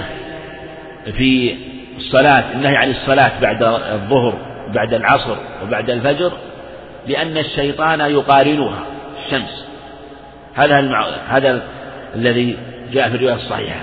[1.17, 1.57] في
[1.97, 4.35] الصلاة النهي عن الصلاة بعد الظهر
[4.75, 6.33] بعد العصر وبعد الفجر
[7.07, 8.85] لأن الشيطان يقارنها
[9.25, 9.67] الشمس.
[10.55, 11.07] هذا المع...
[11.29, 11.63] هذا
[12.15, 12.57] الذي
[12.93, 13.81] جاء في الرواية الصحيحة.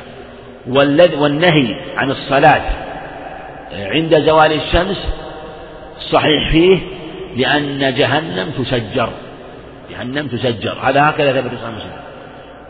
[0.67, 2.62] والنهي عن الصلاة
[3.74, 5.08] عند زوال الشمس
[6.12, 6.80] صحيح فيه
[7.38, 9.10] لأن جهنم تسجر
[9.91, 11.91] جهنم تسجر هذا هكذا ثبت في مسلم.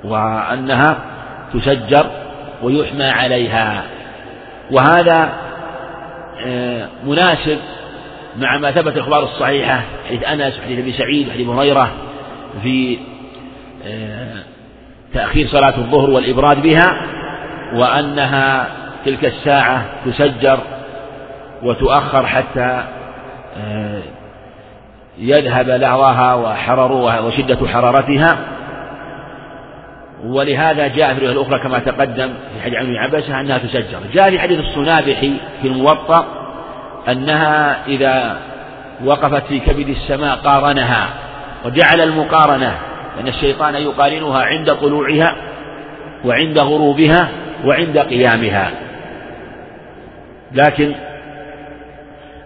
[0.03, 0.97] وأنها
[1.53, 2.05] تسجر
[2.63, 3.83] ويحمى عليها.
[4.71, 5.33] وهذا
[6.45, 7.57] آه، مناسب
[8.37, 11.91] مع ما ثبت الأخبار الصحيحة حديث أنس وحديث أبي سعيد وحديث هريرة
[12.63, 12.97] في
[13.85, 14.43] آه،
[15.13, 17.01] تأخير صلاة الظهر والإبراد بها
[17.73, 18.67] وأنها
[19.05, 20.59] تلك الساعة تسجر
[21.63, 22.83] وتؤخر حتى
[23.57, 24.01] آه،
[25.17, 28.37] يذهب لهوها وحررها وشدة حرارتها.
[30.25, 34.39] ولهذا جاء في الرواية الأخرى كما تقدم في حديث عن عبسة أنها تسجر جاء في
[34.39, 36.25] حديث الصنابحي في الموطأ
[37.09, 38.37] أنها إذا
[39.05, 41.09] وقفت في كبد السماء قارنها
[41.65, 42.77] وجعل المقارنة
[43.19, 45.35] أن الشيطان يقارنها عند طلوعها
[46.25, 47.29] وعند غروبها
[47.65, 48.71] وعند قيامها.
[50.51, 50.95] لكن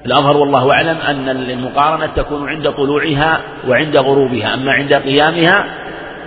[0.06, 5.66] الأظهر والله أعلم أن المقارنة تكون عند طلوعها وعند غروبها أما عند قيامها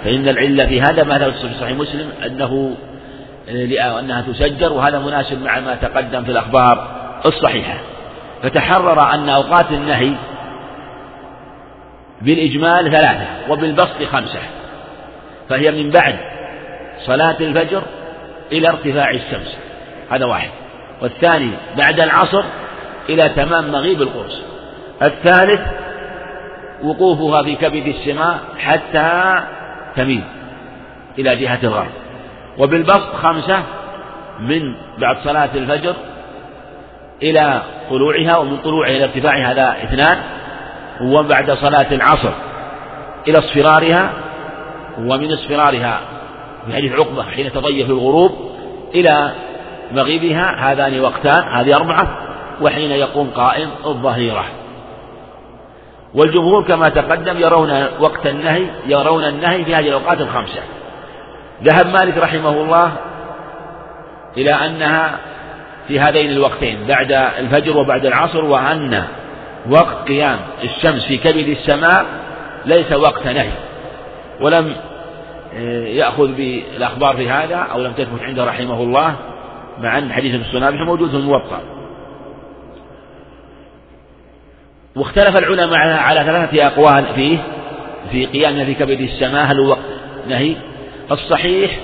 [0.05, 2.77] فإن العلة في هذا ما ثبت في صحيح مسلم أنه
[3.99, 6.89] أنها تسجر وهذا مناسب مع ما تقدم في الأخبار
[7.27, 7.79] الصحيحة.
[8.43, 10.13] فتحرر أن أوقات النهي
[12.23, 14.41] بالإجمال ثلاثة وبالبسط خمسة
[15.49, 16.17] فهي من بعد
[17.07, 17.83] صلاة الفجر
[18.53, 19.57] إلى ارتفاع الشمس.
[20.11, 20.51] هذا واحد.
[21.03, 22.45] والثاني بعد العصر
[23.09, 24.43] إلى تمام مغيب القرص.
[25.03, 25.61] الثالث
[26.83, 29.43] وقوفها في كبد السماء حتى
[29.97, 30.25] تميل
[31.19, 31.91] إلى جهة الغرب.
[32.59, 33.63] وبالبسط خمسة
[34.41, 35.95] من بعد صلاة الفجر
[37.23, 40.19] إلى طلوعها ومن طلوعها إلى ارتفاعها هذا اثنان
[41.01, 42.33] وبعد صلاة العصر
[43.29, 44.13] إلى اصفرارها
[44.99, 46.01] ومن اصفرارها
[46.67, 48.33] في حديث عقبة حين تضيف الغروب
[48.95, 49.33] إلى
[49.93, 52.19] مغيبها هذان وقتان هذه أربعة
[52.61, 54.45] وحين يقوم قائم الظهيرة.
[56.15, 60.61] والجمهور كما تقدم يرون وقت النهي يرون النهي في هذه الأوقات الخمسة.
[61.65, 62.93] ذهب مالك رحمه الله
[64.37, 65.19] إلى أنها
[65.89, 69.05] في هذين الوقتين بعد الفجر وبعد العصر وأن
[69.71, 72.05] وقت قيام الشمس في كبد السماء
[72.65, 73.53] ليس وقت نهي.
[74.41, 74.73] ولم
[75.55, 79.15] آه، يأخذ بالأخبار في هذا أو لم تثبت عنده رحمه الله
[79.79, 81.78] مع أن حديث السنابح موجود في الموطأ.
[84.99, 87.39] واختلف العلماء على ثلاثة أقوال فيه
[88.11, 89.79] في قيامنا في كبد السماء هل هو وقت
[90.29, 90.55] نهي؟
[91.11, 91.79] الصحيح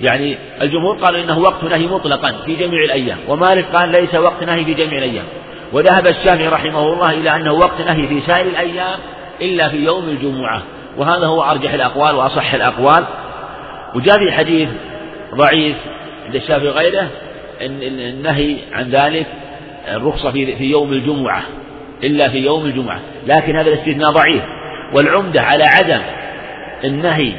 [0.00, 4.64] يعني الجمهور قالوا إنه وقت نهي مطلقا في جميع الأيام ومالك قال ليس وقت نهي
[4.64, 5.24] في جميع الأيام
[5.72, 8.98] وذهب الشافعي رحمه الله إلى أنه وقت نهي في سائر الأيام
[9.42, 10.62] إلا في يوم الجمعة
[10.96, 13.04] وهذا هو أرجح الأقوال وأصح الأقوال.
[13.94, 14.68] وجاء في حديث
[15.34, 15.76] ضعيف
[16.26, 17.08] عند الشافعي وغيره
[17.62, 19.26] إن النهي عن ذلك
[19.88, 21.42] الرخصة في يوم الجمعة.
[22.04, 23.00] إلا في يوم الجمعة.
[23.26, 24.42] لكن هذا الاستثناء ضعيف.
[24.94, 26.00] والعمدة على عدم
[26.84, 27.32] النهي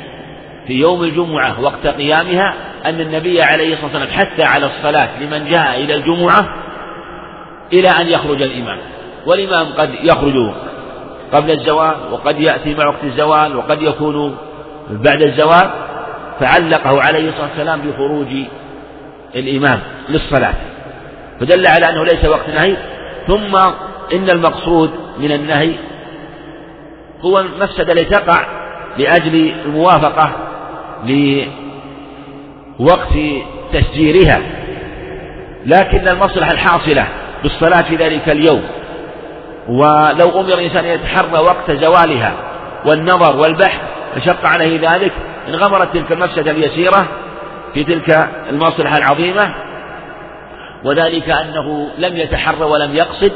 [0.67, 2.53] في يوم الجمعة وقت قيامها
[2.85, 6.49] أن النبي عليه الصلاة والسلام حث على الصلاة لمن جاء إلى الجمعة
[7.73, 8.77] إلى أن يخرج الإمام.
[9.25, 10.53] والإمام قد يخرج
[11.33, 14.37] قبل الزوال وقد يأتي مع وقت الزوال وقد يكون
[14.89, 15.69] بعد الزوال.
[16.39, 18.27] فعلقه عليه الصلاة والسلام بخروج
[19.35, 20.53] الإمام للصلاة.
[21.39, 22.75] فدل على أنه ليس وقت نهي.
[23.27, 23.57] ثم
[24.13, 25.73] إن المقصود من النهي
[27.21, 28.45] هو المفسدة التي تقع
[28.97, 30.31] لأجل الموافقة
[32.79, 33.13] لوقت
[33.73, 34.41] تسجيرها
[35.65, 37.07] لكن المصلحة الحاصلة
[37.43, 38.63] بالصلاة في ذلك اليوم
[39.69, 42.33] ولو أمر الإنسان أن يتحرى وقت زوالها
[42.85, 43.79] والنظر والبحث
[44.15, 45.11] فشق عليه ذلك
[45.47, 47.07] انغمرت تلك المفسدة اليسيرة
[47.73, 49.55] في تلك المصلحة العظيمة
[50.83, 53.31] وذلك أنه لم يتحرى ولم يقصد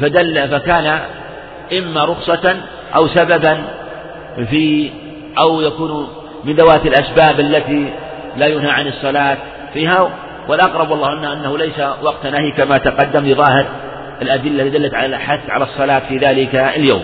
[0.00, 1.00] فدل فكان
[1.78, 2.56] إما رخصة
[2.94, 3.64] أو سببا
[4.50, 4.90] في
[5.38, 6.08] أو يكون
[6.44, 7.92] من ذوات الأسباب التي
[8.36, 9.36] لا ينهى عن الصلاة
[9.74, 10.10] فيها.
[10.48, 13.66] والأقرب والله أنه ليس وقت نهي كما تقدم لظاهر
[14.22, 17.02] الأدلة التي دلت على الحث على الصلاة في ذلك اليوم.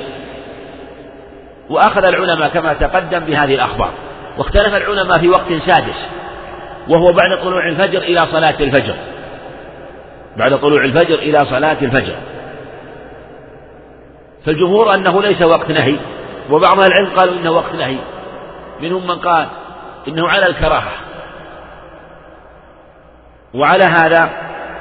[1.71, 3.91] وأخذ العلماء كما تقدم بهذه الأخبار.
[4.39, 5.97] واختلف العلماء في وقت سادس
[6.89, 8.95] وهو بعد طلوع الفجر إلى صلاة الفجر.
[10.37, 12.15] بعد طلوع الفجر إلى صلاة الفجر.
[14.47, 15.97] فالجمهور أنه ليس وقت نهي
[16.51, 17.97] وبعض أهل العلم قالوا إنه وقت نهي.
[18.81, 19.47] منهم من قال
[20.09, 20.93] إنه على الكراهة.
[23.55, 24.31] وعلى هذا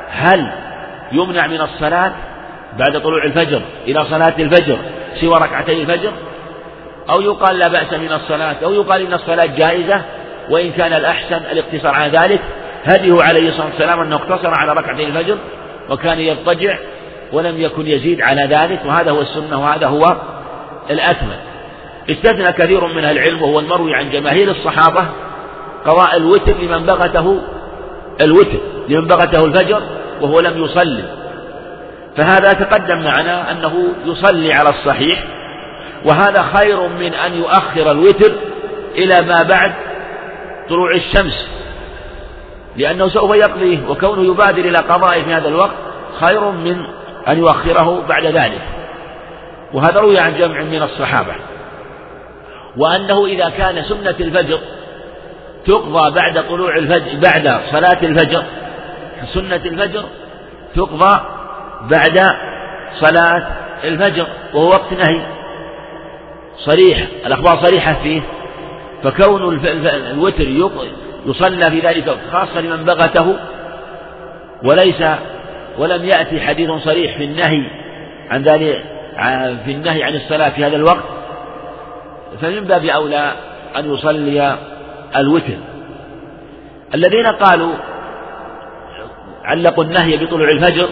[0.09, 0.51] هل
[1.11, 2.13] يمنع من الصلاة
[2.79, 4.77] بعد طلوع الفجر إلى صلاة الفجر
[5.21, 6.11] سوى ركعتي الفجر؟
[7.09, 10.01] أو يقال لا بأس من الصلاة أو يقال إن الصلاة جائزة
[10.49, 12.41] وإن كان الأحسن الاقتصار على ذلك.
[12.85, 15.37] هديه عليه الصلاة والسلام أنه اقتصر على ركعتي الفجر
[15.89, 16.77] وكان يضطجع
[17.33, 20.17] ولم يكن يزيد على ذلك وهذا هو السنة وهذا هو
[20.89, 21.37] الأكمل.
[22.09, 25.05] استثنى كثير من العلم وهو المروي عن جماهير الصحابة
[25.85, 27.41] قضاء الوتر لمن بغته
[28.21, 29.81] الوتر لمن بغته الفجر
[30.21, 31.03] وهو لم يصلي.
[32.17, 35.23] فهذا تقدم معنا أنه يصلي على الصحيح
[36.05, 38.31] وهذا خير من أن يؤخر الوتر
[38.95, 39.71] إلى ما بعد
[40.69, 41.47] طلوع الشمس.
[42.77, 45.75] لأنه سوف يقضيه وكونه يبادر إلى قضائه في هذا الوقت
[46.19, 46.77] خير من
[47.27, 48.61] أن يؤخره بعد ذلك.
[49.73, 51.33] وهذا روي عن جمع من الصحابة.
[52.77, 54.59] وأنه إذا كان سنة الفجر
[55.65, 58.43] تقضى بعد طلوع الفجر بعد صلاة الفجر
[59.33, 60.03] سنة الفجر
[60.75, 61.19] تقضى
[61.81, 62.35] بعد
[62.99, 63.47] صلاة
[63.83, 65.21] الفجر وهو وقت نهي.
[66.57, 68.21] صريح الأخبار صريحة فيه.
[69.03, 69.65] فكون
[70.11, 70.47] الوتر
[71.25, 73.35] يصلى في ذلك خاصة لمن بغته
[74.63, 75.03] وليس
[75.77, 77.63] ولم يأتي حديث صريح في النهي
[78.29, 78.83] عن ذلك
[79.65, 81.03] في النهي عن الصلاة في هذا الوقت
[82.41, 83.31] فمن باب أولى
[83.77, 84.57] أن يصلي
[85.15, 85.57] الوتر.
[86.95, 87.73] الذين قالوا
[89.43, 90.89] علقوا النهي بطلوع الفجر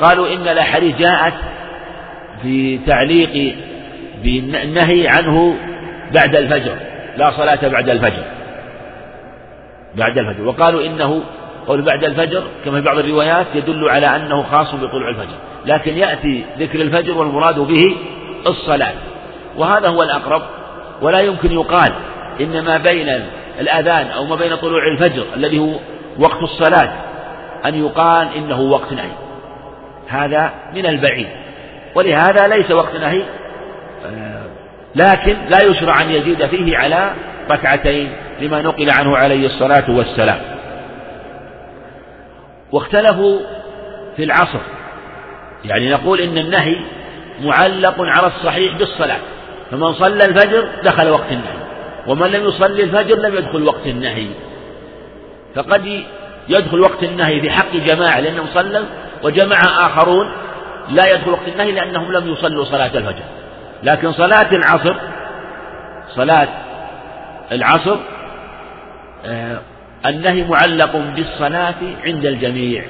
[0.00, 1.34] قالوا إن الأحاديث جاءت
[2.42, 3.56] في تعليق
[4.22, 5.56] بالنهي عنه
[6.12, 6.76] بعد الفجر
[7.16, 8.24] لا صلاة بعد الفجر
[9.94, 10.46] بعد الفجر.
[10.46, 11.22] وقالوا إنه
[11.66, 15.36] قول بعد الفجر كما في بعض الروايات يدل على أنه خاص بطلوع الفجر.
[15.66, 17.96] لكن يأتي ذكر الفجر والمراد به
[18.46, 18.94] الصلاة.
[19.56, 20.42] وهذا هو الأقرب
[21.02, 21.92] ولا يمكن يقال
[22.40, 23.22] إن ما بين
[23.60, 25.74] الأذان أو ما بين طلوع الفجر الذي هو
[26.18, 26.92] وقت الصلاة
[27.66, 29.10] أن يقال إنه وقت نهي.
[30.08, 31.28] هذا من البعيد.
[31.94, 33.22] ولهذا ليس وقت نهي
[34.06, 34.44] آه،
[34.94, 37.10] لكن لا يشرع أن يزيد فيه على
[37.50, 40.53] ركعتين لما نقل عنه عليه الصلاة والسلام.
[42.74, 43.38] واختلفوا
[44.16, 44.60] في العصر.
[45.64, 46.76] يعني نقول إن النهي
[47.42, 49.18] معلق على الصحيح بالصلاة.
[49.70, 51.64] فمن صلى الفجر دخل وقت النهي.
[52.06, 54.26] ومن لم يصلي الفجر لم يدخل وقت النهي.
[55.54, 56.02] فقد
[56.48, 58.86] يدخل وقت النهي في حق جماعة لأنهم صلوا
[59.22, 60.32] وجماعة آخرون
[60.88, 63.24] لا يدخل وقت النهي لأنهم لم يصلوا صلاة الفجر.
[63.82, 64.96] لكن صلاة العصر
[66.08, 66.48] صلاة
[67.52, 67.96] العصر
[69.26, 69.60] آه
[70.06, 71.74] النهي معلق بالصلاة
[72.04, 72.84] عند الجميع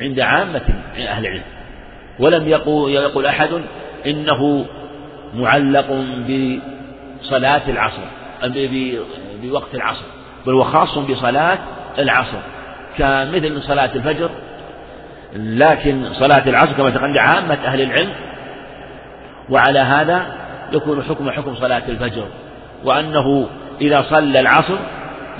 [0.00, 0.62] عند عامة
[0.96, 1.42] أهل العلم.
[2.18, 3.48] ولم يقول, يقول أحد
[4.06, 4.66] إنه
[5.34, 5.86] معلق
[7.20, 8.02] بصلاة العصر
[9.42, 10.04] بوقت العصر
[10.46, 11.58] بل هو خاص بصلاة
[11.98, 12.38] العصر
[12.98, 14.30] كمثل صلاة الفجر.
[15.36, 18.12] لكن صلاة العصر كما تقدم عامة أهل العلم
[19.50, 20.26] وعلى هذا
[20.72, 22.26] يكون حكم حكم صلاة الفجر
[22.84, 23.48] وأنه
[23.80, 24.76] إذا صلى العصر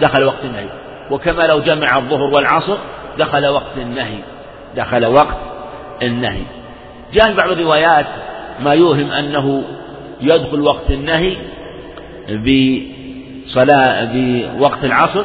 [0.01, 0.68] دخل وقت النهي.
[1.11, 2.76] وكما لو جمع الظهر والعصر
[3.18, 4.18] دخل وقت النهي.
[4.76, 5.38] دخل وقت
[6.03, 6.42] النهي.
[7.12, 8.07] جاء في بعض الروايات
[8.61, 9.62] ما يوهم أنه
[10.20, 11.36] يدخل وقت النهي
[12.28, 15.24] بصلاة بوقت العصر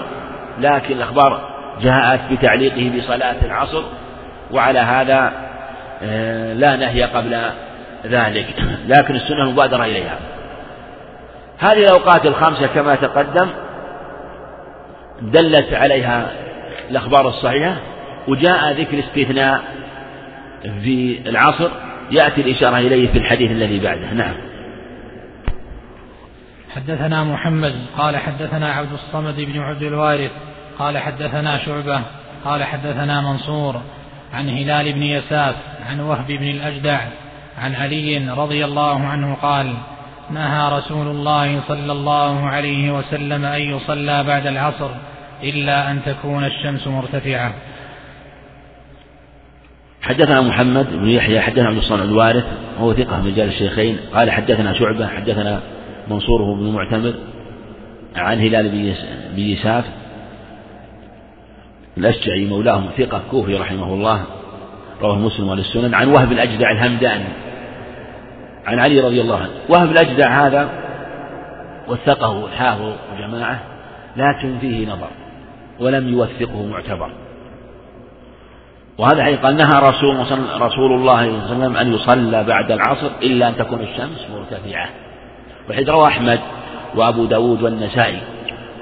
[0.59, 1.49] لكن الأخبار
[1.81, 3.83] جاءت بتعليقه بصلاة العصر
[4.51, 5.49] وعلى هذا
[6.03, 7.41] آه، لا نهي قبل
[8.05, 8.55] ذلك.
[8.87, 10.17] لكن السنة مبادرة إليها.
[11.57, 13.47] هذه الأوقات الخمسة كما تقدم
[15.21, 16.31] دلت عليها
[16.89, 17.75] الأخبار الصحيحة
[18.27, 19.61] وجاء ذكر استثناء
[20.61, 21.69] في العصر
[22.11, 24.13] يأتي الإشارة إليه في الحديث الذي بعده.
[24.13, 24.33] نعم.
[26.75, 30.31] حدثنا محمد قال حدثنا عبد الصمد بن عبد الوارث
[30.79, 32.01] قال حدثنا شعبة
[32.45, 33.81] قال حدثنا منصور
[34.33, 35.55] عن هلال بن يساف
[35.89, 36.99] عن وهب بن الأجدع
[37.57, 39.73] عن علي رضي الله عنه قال
[40.29, 44.89] نهى رسول الله صلى الله عليه وسلم أن يصلى بعد العصر.
[45.43, 47.53] إلا أن تكون الشمس مرتفعة.
[50.01, 52.45] حدثنا محمد بن يحيى حدثنا عبد الصالح الوارث
[52.79, 53.97] وهو ثقة من رجال الشيخين.
[54.13, 55.61] قال حدثنا شعبة حدثنا
[56.07, 57.13] منصور بن معتمر
[58.15, 58.69] عن هلال
[59.35, 59.85] بن يساف.
[61.97, 64.23] الأشجعي مولاهم ثقة كوفي رحمه الله
[65.01, 67.25] رواه مسلم والسنن عن وهب الأجدع الهمداني
[68.65, 69.51] عن علي رضي الله عنه.
[69.69, 70.69] وهب الأجدع هذا
[71.87, 73.59] وثقه الحافظ وجماعة
[74.17, 75.09] لكن فيه نظر.
[75.79, 77.09] ولم يوثقه معتبر.
[78.97, 80.19] وهذا قال نهى رسول,
[80.61, 84.89] رسول الله صلى الله عليه وسلم أن يصلى بعد العصر إلا أن تكون الشمس مرتفعة.
[85.69, 86.39] وحيث روى أحمد
[86.95, 88.19] وأبو داود والنسائي.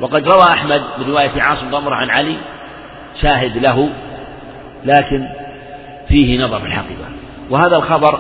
[0.02, 2.36] وقد روى أحمد برواية عاصم ضمر عن علي
[3.22, 3.90] شاهد له
[4.86, 5.28] لكن
[6.08, 7.06] فيه نظر في الحقيقة.
[7.50, 8.20] وهذا الخبر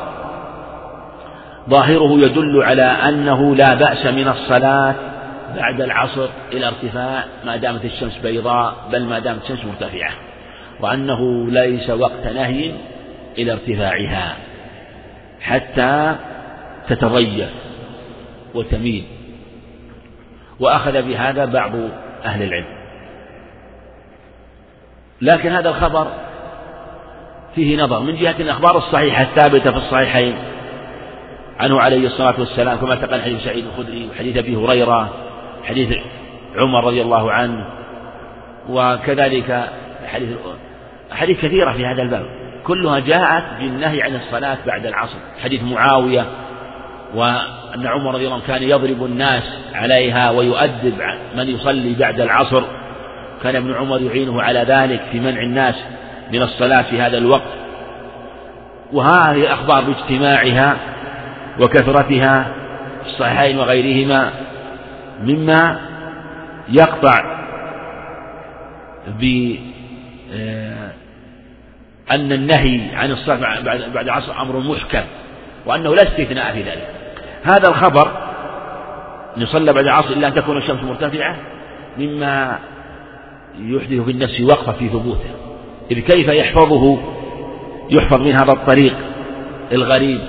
[1.69, 4.95] ظاهره يدل على أنه لا بأس من الصلاة
[5.55, 10.11] بعد العصر إلى ارتفاع ما دامت الشمس بيضاء بل ما دامت الشمس مرتفعة.
[10.79, 12.71] وأنه ليس وقت نهي
[13.37, 14.35] إلى ارتفاعها
[15.41, 16.15] حتى
[16.89, 17.49] تتضيف
[18.53, 19.03] وتميل.
[20.59, 21.71] وأخذ بهذا بعض
[22.25, 22.77] أهل العلم.
[25.21, 26.07] لكن هذا الخبر
[27.55, 27.99] فيه نظر.
[27.99, 30.35] من جهة الأخبار الصحيحة الثابتة في الصحيحين
[31.59, 35.26] عنه عليه الصلاة والسلام كما تقل حديث سعيد الخدري وحديث أبي هريرة
[35.63, 35.97] حديث
[36.55, 37.65] عمر رضي الله عنه
[38.69, 39.69] وكذلك
[40.07, 40.29] حديث
[41.11, 42.25] حديث كثيرة في هذا الباب.
[42.63, 45.17] كلها جاءت بالنهي عن الصلاة بعد العصر.
[45.43, 46.25] حديث معاوية
[47.15, 49.43] وأن عمر رضي الله عنه كان يضرب الناس
[49.73, 50.93] عليها ويؤدب
[51.37, 52.63] من يصلي بعد العصر.
[53.43, 55.75] كان ابن عمر يعينه على ذلك في منع الناس
[56.33, 57.57] من الصلاة في هذا الوقت.
[58.93, 60.77] وهذه الأخبار باجتماعها
[61.59, 62.47] وكثرتها
[63.03, 64.31] في الصحيحين وغيرهما.
[65.21, 65.79] مما
[66.69, 67.37] يقطع
[70.33, 70.91] آه،
[72.11, 73.61] أن النهي عن الصلاة
[73.93, 75.03] بعد العصر أمر محكم
[75.65, 76.87] وأنه لا استثناء في ذلك.
[77.43, 78.11] هذا الخبر
[79.37, 81.35] أن يصلى بعد العصر إلا أن تكون الشمس مرتفعة
[81.97, 82.59] مما
[83.59, 85.31] يحدث في النفس وقفة في ثبوته.
[85.91, 86.97] إذ كيف يحفظه؟
[87.89, 88.95] يحفظ من هذا الطريق
[89.71, 90.19] الغريب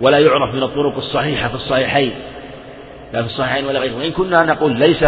[0.00, 2.12] ولا يعرف من الطرق الصحيحة في الصحيحين.
[3.12, 5.04] لا في الصحيحين ولا غيرهم وإن كنا نقول ليس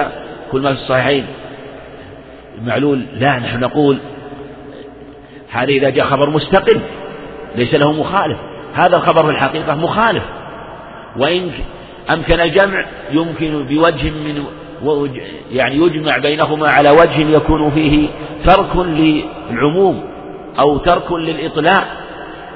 [0.52, 1.26] كل ما في الصحيحين
[2.64, 3.98] معلول لا نحن نقول
[5.50, 6.80] هذا إذا جاء خبر مستقل
[7.56, 8.38] ليس له مخالف.
[8.74, 10.22] هذا الخبر في الحقيقة مخالف.
[11.16, 11.50] وإن
[12.10, 14.44] أمكن الجمع يمكن بوجه من
[15.52, 18.08] يعني يجمع بينهما على وجه يكون فيه
[18.44, 20.04] ترك للعموم
[20.58, 21.86] أو ترك للإطلاق.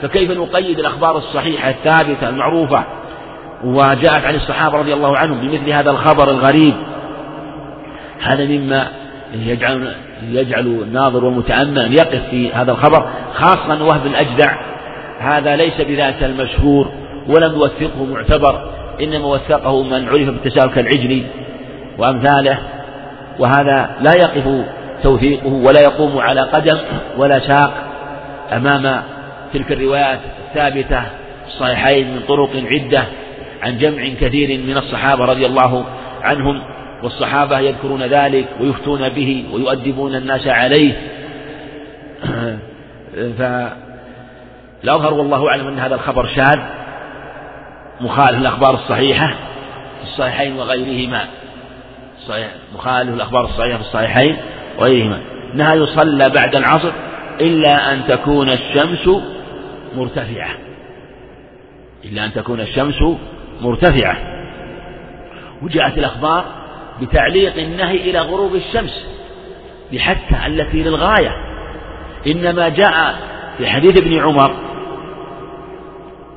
[0.03, 2.85] فكيف نقيد الأخبار الصحيحة الثابتة المعروفة
[3.65, 6.75] وجاءت عن الصحابة رضي الله عنهم بمثل هذا الخبر الغريب.
[8.21, 8.89] هذا مما
[9.35, 9.95] يجعل
[10.29, 14.57] يجعل الناظر والمتأمل يقف في هذا الخبر خاصة وهب الأجدع.
[15.21, 16.93] هذا ليس بذات المشهور
[17.29, 18.71] ولم يوثقه معتبر
[19.03, 21.23] إنما وثقه من عرف بالتساهل كالعجلي
[21.99, 22.59] وأمثاله.
[23.39, 24.65] وهذا لا يقف
[25.03, 26.79] توثيقه ولا يقوم على قدم
[27.17, 27.73] ولا ساق
[28.53, 29.03] أمام
[29.55, 31.03] تلك الروايات الثابتة
[31.47, 33.03] الصحيحين من طرق عدة.
[33.63, 35.85] عن جمع كثير من الصحابة رضي الله
[36.23, 36.63] عنهم
[37.03, 40.93] والصحابة يذكرون ذلك ويفتون به ويؤدبون الناس عليه.
[43.39, 46.59] فالأظهر والله أعلم أن هذا الخبر شاذ
[48.01, 49.27] مخالف الأخبار الصحيحة
[50.01, 51.25] في الصحيحين وغيرهما.
[52.29, 54.37] صحيح مخالف الأخبار الصحيحة في الصحيحين
[54.79, 55.21] وغيرهما.
[55.55, 56.93] أنها يصلى بعد العصر
[57.41, 59.09] إلا أن تكون الشمس
[59.97, 60.51] مرتفعة.
[62.05, 63.03] إلا أن تكون الشمس
[63.61, 64.17] مرتفعة.
[65.63, 66.45] وجاءت الأخبار
[67.01, 69.07] بتعليق النهي إلى غروب الشمس
[69.93, 71.37] بحتى التي للغاية.
[72.27, 73.15] إنما جاء
[73.59, 74.55] في حديث ابن عمر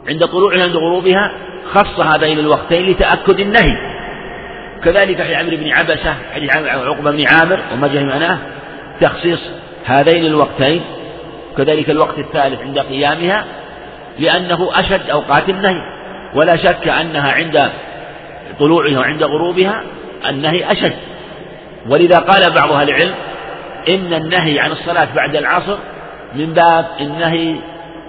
[0.09, 1.31] عند طلوعها عند غروبها
[1.73, 3.93] خص هذين الوقتين لتأكد النهي.
[4.83, 8.37] كذلك في عمرو بن عبسة حديث عقبة بن عامر وما جاء معناه
[9.01, 9.39] تخصيص
[9.85, 10.81] هذين الوقتين
[11.57, 13.45] كذلك الوقت الثالث عند قيامها
[14.19, 15.92] لأنه أشد أوقات النهي.
[16.35, 17.71] ولا شك أنها عند
[18.59, 19.83] طلوعها وعند غروبها
[20.29, 20.93] النهي أشد.
[21.89, 23.13] ولذا قال بعض أهل العلم
[23.89, 25.77] إن النهي عن الصلاة بعد العصر
[26.35, 27.55] من باب النهي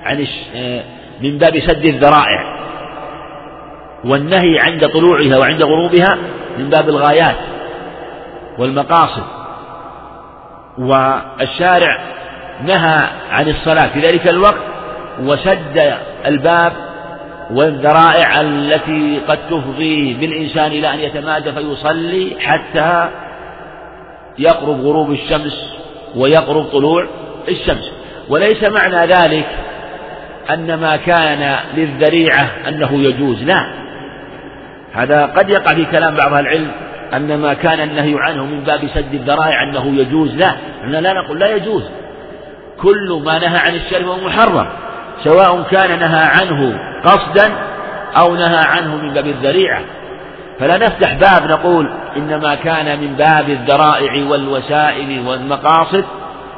[0.05, 0.27] عن
[1.21, 2.55] من باب سد الذرائع.
[4.05, 6.19] والنهي عند طلوعها وعند غروبها
[6.59, 7.37] من باب الغايات
[8.59, 9.25] والمقاصد.
[10.79, 11.99] والشارع
[12.65, 14.63] نهى عن الصلاة في ذلك الوقت
[15.21, 15.95] وسد
[16.27, 16.73] الباب
[17.51, 23.11] والذرائع التي قد تفضي بالإنسان إلى أن يتمادى فيصلي حتى
[24.39, 25.75] يقرب غروب الشمس
[26.17, 27.07] ويقرب طلوع
[27.49, 27.93] الشمس.
[28.29, 29.47] وليس معنى ذلك
[30.51, 33.67] أن ما كان للذريعة أنه يجوز لا.
[34.93, 36.71] هذا قد يقع في كلام بعض العلم
[37.15, 40.55] أن ما كان النهي عنه من باب سد الذرائع أنه يجوز لا.
[40.85, 41.83] إحنا لا نقول لا يجوز.
[42.81, 44.67] كل ما نهى عن الشر هو محرم.
[45.25, 47.53] سواء كان نهى عنه قصدا
[48.17, 49.81] أو نهى عنه من باب الذريعة.
[50.59, 56.05] فلا نفتح باب نقول إنما كان من باب الذرائع والوسائل والمقاصد.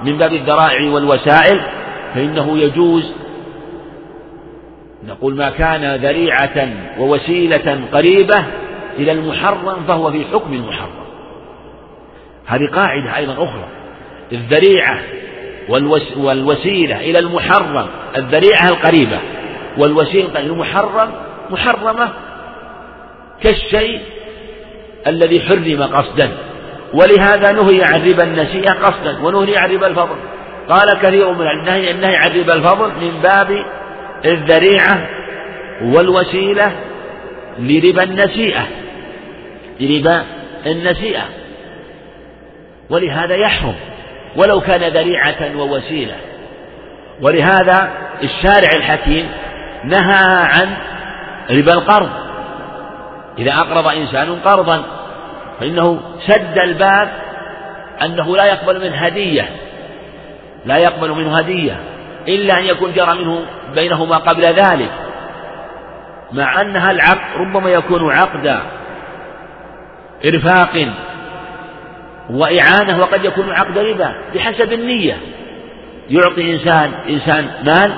[0.04, 1.61] من باب الذرائع والوسائل
[2.14, 3.12] فإنه يجوز
[5.07, 8.44] نقول ما كان ذريعة ووسيلة قريبة
[8.98, 11.07] إلى المحرم فهو في حكم المحرم.
[12.46, 13.68] هذه قاعدة أيضا أخرى.
[14.32, 15.00] الذريعة
[16.18, 17.86] والوسيلة إلى المحرم
[18.16, 19.18] الذريعة القريبة.
[19.78, 21.10] والوسيلة المحرم
[21.50, 22.08] محرمة
[23.42, 24.00] كالشيء
[25.06, 26.36] الذي حرم قصدا.
[26.94, 30.16] ولهذا نهي عن ربا النسيئة قصدا ونهي عن ربا الفضل.
[30.68, 33.64] قال كثير من النهي النهي عن ربا الفضل من باب
[34.24, 35.08] الذريعة
[35.82, 36.72] والوسيلة
[37.58, 38.66] لربا النسيئة
[39.80, 40.24] لربا
[40.66, 41.24] النسيئة.
[42.90, 43.74] ولهذا يحرم.
[44.37, 46.14] ولو كان ذريعة ووسيلة.
[47.22, 47.91] ولهذا
[48.22, 49.28] الشارع الحكيم
[49.84, 50.76] نهى عن
[51.51, 52.11] ربا القرض.
[53.39, 54.82] إذا أقرض إنسان قرضا
[55.61, 57.09] فإنه سد الباب
[58.03, 59.49] أنه لا يقبل منه هدية.
[60.64, 61.76] لا يقبل منه هدية
[62.28, 63.43] إلا أن يكون جرى منه
[63.74, 64.91] بينهما قبل ذلك.
[66.32, 68.59] مع أنها العقد ربما يكون عقد
[70.24, 70.89] إرفاق
[72.31, 75.18] وإعانة وقد يكون عقد ربا بحسب النية.
[76.11, 77.93] يعطي إنسان إنسان مال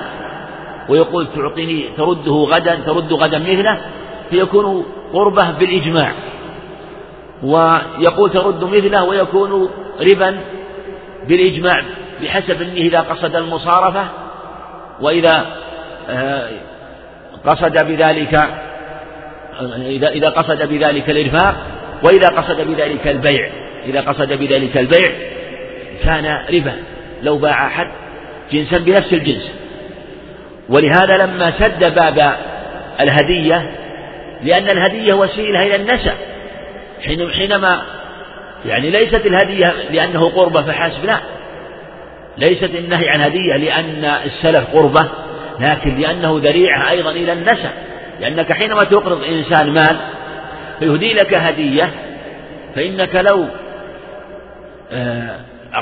[0.89, 3.81] ويقول تعطيني ترده غدا ترد غدا مثله
[4.31, 6.12] فيكون قربة بالإجماع.
[7.43, 9.70] ويقول ترد مثله ويكون
[10.01, 10.41] ربا
[11.29, 11.83] بالإجماع
[12.22, 14.05] بحسب النية إذا قصد المصارفة.
[15.01, 15.47] وإذا
[16.09, 16.49] آه،
[17.47, 18.49] قصد بذلك
[19.76, 21.55] إذا إذا قصد بذلك الإرفاق
[22.03, 23.67] وإذا قصد بذلك البيع.
[23.87, 25.11] إذا قصد بذلك البيع
[26.05, 26.72] كان ربا
[27.22, 27.87] لو باع أحد
[28.53, 29.51] جنسا بنفس الجنس.
[30.68, 32.37] ولهذا لما سد باب
[33.01, 33.70] الهدية
[34.45, 36.12] لأن الهدية وسيلة إلى النسب
[37.33, 37.83] حينما
[38.66, 41.18] يعني ليست الهدية لأنه قربة فحسب لا.
[42.39, 45.09] ليست النهي عن هدية لأن السلف قربة
[45.61, 47.70] لكن لأنه ذريعة أيضا إلى النسب
[48.20, 49.97] لأنك حينما تقرض إنسان مال
[50.79, 51.91] فيهدي لك هدية
[52.74, 53.47] فإنك لو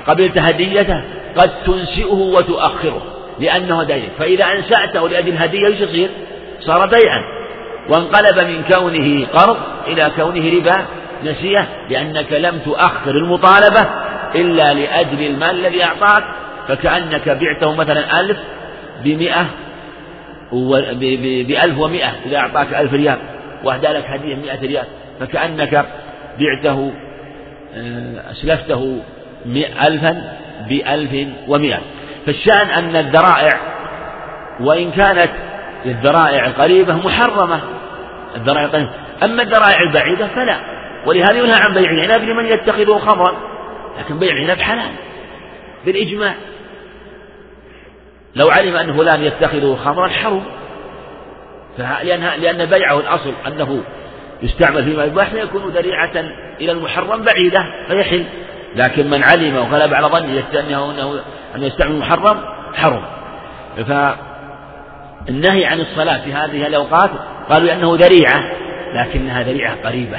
[0.06, 1.02] قبلت هديته
[1.36, 3.02] قد تنسئه وتؤخره
[3.40, 4.08] لأنه دين.
[4.18, 6.10] فإذا أنسأته لأجل الهدية إيش يصير؟
[6.60, 7.22] صار بيعا.
[7.88, 10.84] وانقلب من كونه قرض إلى كونه ربا
[11.24, 13.86] نسية لأنك لم تؤخر المطالبة
[14.34, 16.24] إلا لأجل المال الذي أعطاك.
[16.68, 18.38] فكأنك بعته مثلا ألف
[19.04, 19.46] بمئة
[21.48, 23.18] بألف ومئة إذا أعطاك ألف ريال
[23.64, 24.84] وأهدى لك هدية مئة ريال.
[25.20, 25.86] فكأنك
[26.38, 27.05] بعته آه،
[28.30, 29.00] أسلفته
[29.86, 31.78] ألفا بألف ومئة.
[32.26, 33.60] فالشأن أن الذرائع
[34.60, 35.30] وإن كانت
[35.86, 37.60] الذرائع القريبة محرمة
[38.36, 38.90] الذرائع القريبة
[39.22, 40.60] أما الذرائع البعيدة فلا.
[41.06, 43.34] ولهذا ينهى عن بيع العنب لمن يتخذه خمرا.
[43.98, 44.92] لكن بيع العنب حلال.
[45.86, 46.34] بالإجماع.
[48.36, 50.42] لو علم أن فلان يتخذه خمرا حرم
[51.78, 53.82] لأن لأن بيعه الأصل أنه
[54.42, 56.24] يستعمل فيما يباح فيكون ذريعة
[56.60, 58.24] إلى المحرم بعيدة فيحل.
[58.76, 61.20] لكن من علم وغلب على ظنه أنه أنه
[61.56, 62.40] أن يستعمل المحرم
[62.74, 63.02] حرم.
[65.26, 67.10] فالنهي عن الصلاة في هذه الأوقات
[67.50, 68.42] قالوا أنه ذريعة
[68.94, 70.18] لكنها ذريعة قريبة.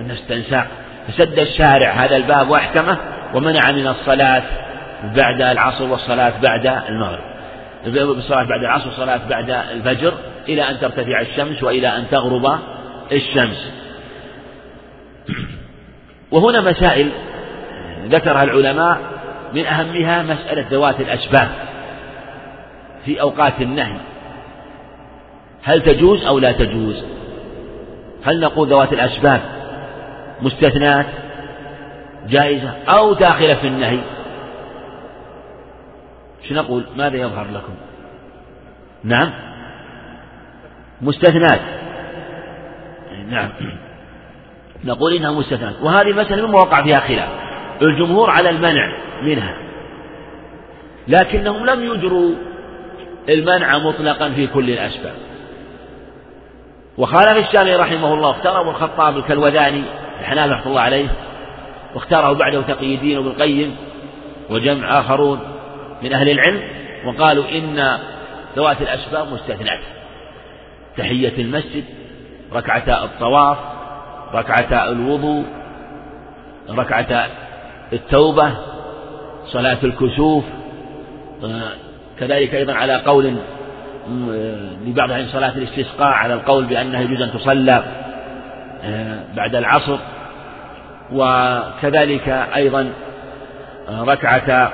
[0.00, 0.64] الناس تنسى
[1.08, 2.98] فسد الشارع هذا الباب واحكمه
[3.34, 4.42] ومنع من الصلاة
[5.02, 7.32] بعد العصر والصلاة بعد المغرب.
[7.84, 10.14] بالصلاة بعد العصر والصلاة بعد الفجر
[10.48, 12.58] إلى أن ترتفع الشمس وإلى أن تغرب
[13.16, 13.72] الشمس.
[16.30, 17.10] وهنا مسائل
[18.08, 18.98] ذكرها العلماء
[19.54, 21.48] من أهمها مسألة ذوات الأسباب
[23.04, 23.96] في أوقات النهي.
[25.62, 27.04] هل تجوز أو لا تجوز؟
[28.24, 29.40] هل نقول ذوات الأسباب
[30.40, 31.06] مستثنات
[32.28, 33.98] جائزة أو داخلة في النهي؟
[36.48, 37.74] شو نقول ماذا يظهر لكم؟
[39.04, 39.30] نعم.
[41.00, 41.60] مستثنات.
[43.32, 43.50] نعم.
[44.84, 47.28] نقول إنها مستثنات وهذه مسألة مما وقع فيها خلاف.
[47.82, 49.54] الجمهور على المنع منها.
[51.08, 52.34] لكنهم لم يجروا
[53.28, 55.14] المنع مطلقا في كل الأسباب.
[56.98, 59.82] وخالف الشافعي رحمه الله اختار أبو الخطاب الكلوذاني
[60.20, 61.08] الحنابلة رحمة الله عليه
[61.94, 63.76] واختاره بعده تقي الدين وابن القيم
[64.50, 65.40] وجمع آخرون
[66.02, 66.62] من أهل العلم
[67.06, 67.98] وقالوا إن
[68.56, 69.80] ذوات الأسباب مستثنات
[70.96, 71.84] تحية المسجد
[72.54, 73.56] ركعتا الطواف
[74.34, 75.44] ركعتا الوضوء
[76.70, 77.26] ركعتا
[77.92, 78.52] التوبة
[79.46, 80.44] صلاة الكسوف
[82.20, 83.36] كذلك أيضا على قول
[84.86, 87.82] لبعض أهل صلاة الاستسقاء على القول بأنها يجوز أن تصلى
[89.36, 89.98] بعد العصر
[91.12, 92.92] وكذلك أيضا
[93.90, 94.72] ركعة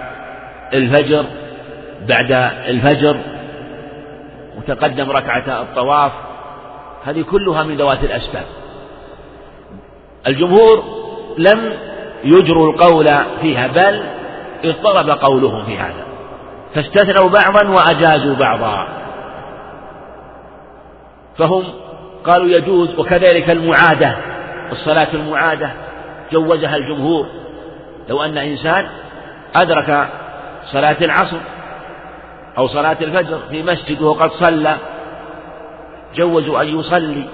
[0.74, 1.24] الفجر
[2.08, 2.32] بعد
[2.68, 3.20] الفجر
[4.58, 6.12] وتقدم ركعة الطواف
[7.08, 8.44] هذه كلها من ذوات الأسباب.
[10.26, 10.84] الجمهور
[11.38, 11.72] لم
[12.24, 13.06] يجروا القول
[13.40, 14.02] فيها بل
[14.64, 16.04] اضطرب قولهم في هذا.
[16.74, 18.88] فاستثنوا بعضا وأجازوا بعضا.
[21.38, 21.64] فهم
[22.24, 24.16] قالوا يجوز وكذلك المعادة
[24.72, 25.70] الصلاة المعادة
[26.32, 27.26] جوزها الجمهور.
[28.08, 28.88] لو أن إنسان
[29.54, 30.08] أدرك
[30.72, 31.38] صلاة العصر
[32.58, 34.76] أو صلاة الفجر في مسجد وقد صلى
[36.14, 37.28] جوزوا أن يصلي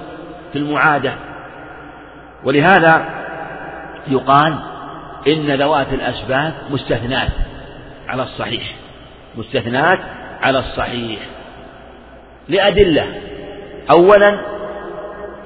[0.53, 1.15] في المعادة.
[2.45, 3.25] ولهذا
[4.07, 4.59] يقال
[5.27, 7.31] إن ذوات الأسباب مستثنات
[8.09, 8.75] على الصحيح.
[9.37, 9.99] مستثنات
[10.43, 11.21] على الصحيح.
[12.49, 13.07] لأدلة.
[13.91, 14.41] أولا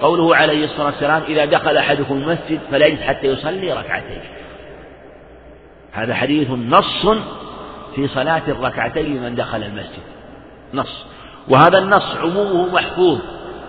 [0.00, 4.20] قوله عليه الصلاة والسلام إذا دخل أحدكم المسجد فلا يجلس حتى يصلي ركعتين.
[5.92, 7.06] هذا حديث نص
[7.94, 10.02] في صلاة الركعتين لمن دخل المسجد.
[10.74, 11.06] نص.
[11.50, 13.18] وهذا النص عمومه محفوظ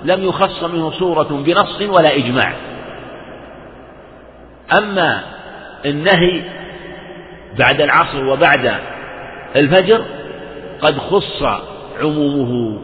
[0.03, 2.53] لم يخص منه صورة بنص ولا إجماع.
[4.77, 5.21] أما
[5.85, 6.43] النهي
[7.59, 8.75] بعد العصر وبعد
[9.55, 10.05] الفجر
[10.81, 11.43] قد خص
[12.01, 12.79] عمومه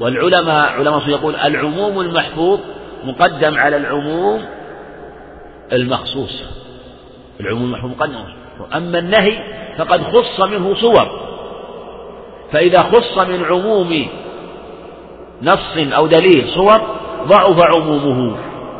[0.00, 2.60] والعلماء علماء يقول العموم المحفوظ
[3.04, 4.44] مقدم على العموم
[5.72, 6.44] المخصوص.
[7.40, 8.24] العموم المحفوظ مقدم
[8.74, 9.38] أما النهي
[9.78, 11.30] فقد خص منه صور.
[12.52, 14.06] فإذا خص من عموم
[15.42, 16.80] نص أو دليل صور
[17.26, 18.36] ضعف عمومه.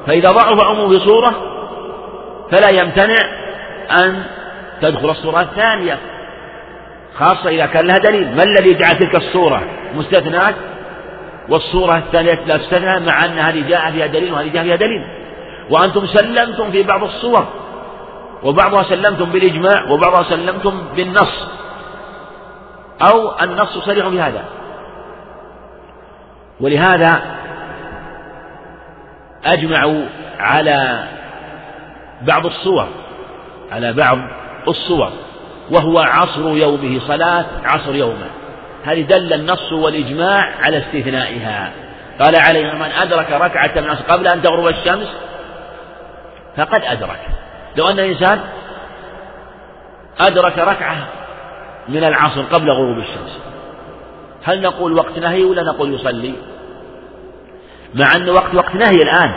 [0.06, 1.34] فإذا ضعف عمومه بصورة
[2.50, 3.16] فلا يمتنع
[3.90, 4.22] أن
[4.82, 5.98] تدخل الصورة الثانية.
[7.18, 8.36] خاصة إذا كان لها دليل.
[8.36, 9.62] ما الذي جعل تلك الصورة؟
[9.94, 10.54] مستثنات
[11.48, 15.04] والصورة الثانية لا تستثنى مع أن هذه جاء فيها دليل وهذه جاء فيها دليل.
[15.70, 17.46] وأنتم سلمتم في بعض الصور.
[18.42, 21.48] وبعضها سلمتم بالإجماع وبعضها سلمتم بالنص.
[23.12, 24.44] أو النص صريح في هذا
[26.60, 27.22] ولهذا
[29.44, 30.04] أجمعوا
[30.38, 31.04] على
[32.22, 32.88] بعض الصور
[33.72, 34.18] على بعض
[34.68, 35.12] الصور
[35.70, 38.30] وهو عصر يومه صلاة عصر يومه.
[38.84, 41.72] هذه دل النص والإجماع على استثنائها.
[42.20, 45.08] قال عليه من أدرك ركعة من العصر قبل أن تغرب الشمس؟
[46.56, 47.20] فقد أدرك.
[47.76, 48.40] لو أن الإنسان
[50.20, 50.96] أدرك ركعة
[51.88, 53.38] من العصر قبل غروب الشمس
[54.44, 56.34] هل نقول وقت نهي ولا نقول يصلي؟
[57.94, 59.32] مع أنه وقت وقت نهي الآن.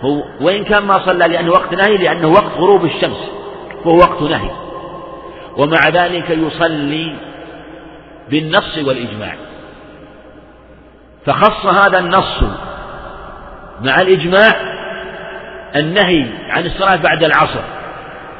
[0.00, 3.30] هو وإن كان ما صلى لأنه وقت نهي لأنه وقت غروب الشمس.
[3.84, 4.50] وهو وقت نهي.
[5.56, 7.16] ومع ذلك يصلي
[8.30, 9.34] بالنص والإجماع.
[11.26, 12.42] فخص هذا النص
[13.80, 14.52] مع الإجماع
[15.76, 17.62] النهي عن الصلاة بعد العصر.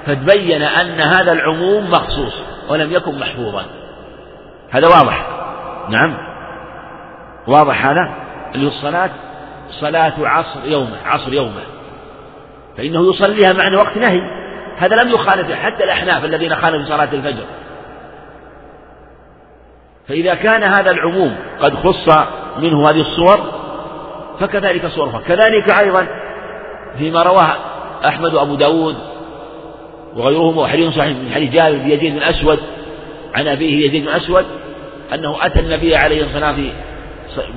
[0.07, 2.35] فتبين أن هذا العموم مخصوص
[2.69, 3.65] ولم يكن محفوظا.
[4.71, 5.27] هذا واضح؟
[5.89, 6.17] نعم.
[7.47, 8.22] واضح هذا؟
[8.55, 9.11] اللي الصلاة
[9.71, 11.63] صلاة عصر يومه عصر يومه.
[12.77, 14.21] فإنه يصليها معنى وقت نهي.
[14.79, 17.45] هذا لم يخالف حتى الأحناف الذين خالفوا صلاة الفجر.
[20.09, 22.09] فإذا كان هذا العموم قد خص
[22.59, 23.41] منه هذه الصور
[24.41, 26.07] فكذلك صور أخرى كذلك أيضا
[26.99, 27.57] فيما رواه
[28.07, 28.97] أحمد وأبو داود
[30.17, 32.23] وغيرهم وحديث صحيح من حديث جابر بن يزيد بن
[33.35, 34.45] عن أبيه يزيد بن
[35.15, 36.73] أنه أتى النبي عليه الصلاة والسلام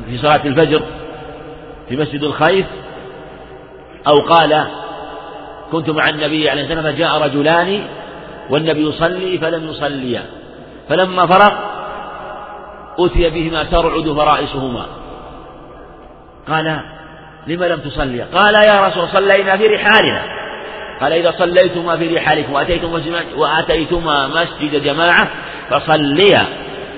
[0.10, 0.82] في صلاة الفجر
[1.90, 2.66] في مسجد الخيف
[4.08, 4.68] أو قال
[5.72, 7.82] كنت مع النبي عليه الصلاة والسلام فجاء رجلان
[8.50, 10.24] والنبي يصلي فلم يصليا.
[10.90, 11.54] فلما فرغ
[13.00, 14.86] أتي بهما ترعد فرائسهما.
[16.48, 16.80] قال
[17.48, 20.22] لم لم تصلي قال يا رسول صلينا في رحالنا.
[21.02, 23.00] قال إذا صليتما في رحالكم وأتيتما
[23.36, 25.28] وأتيتما مسجد جماعة
[25.70, 26.46] فصليا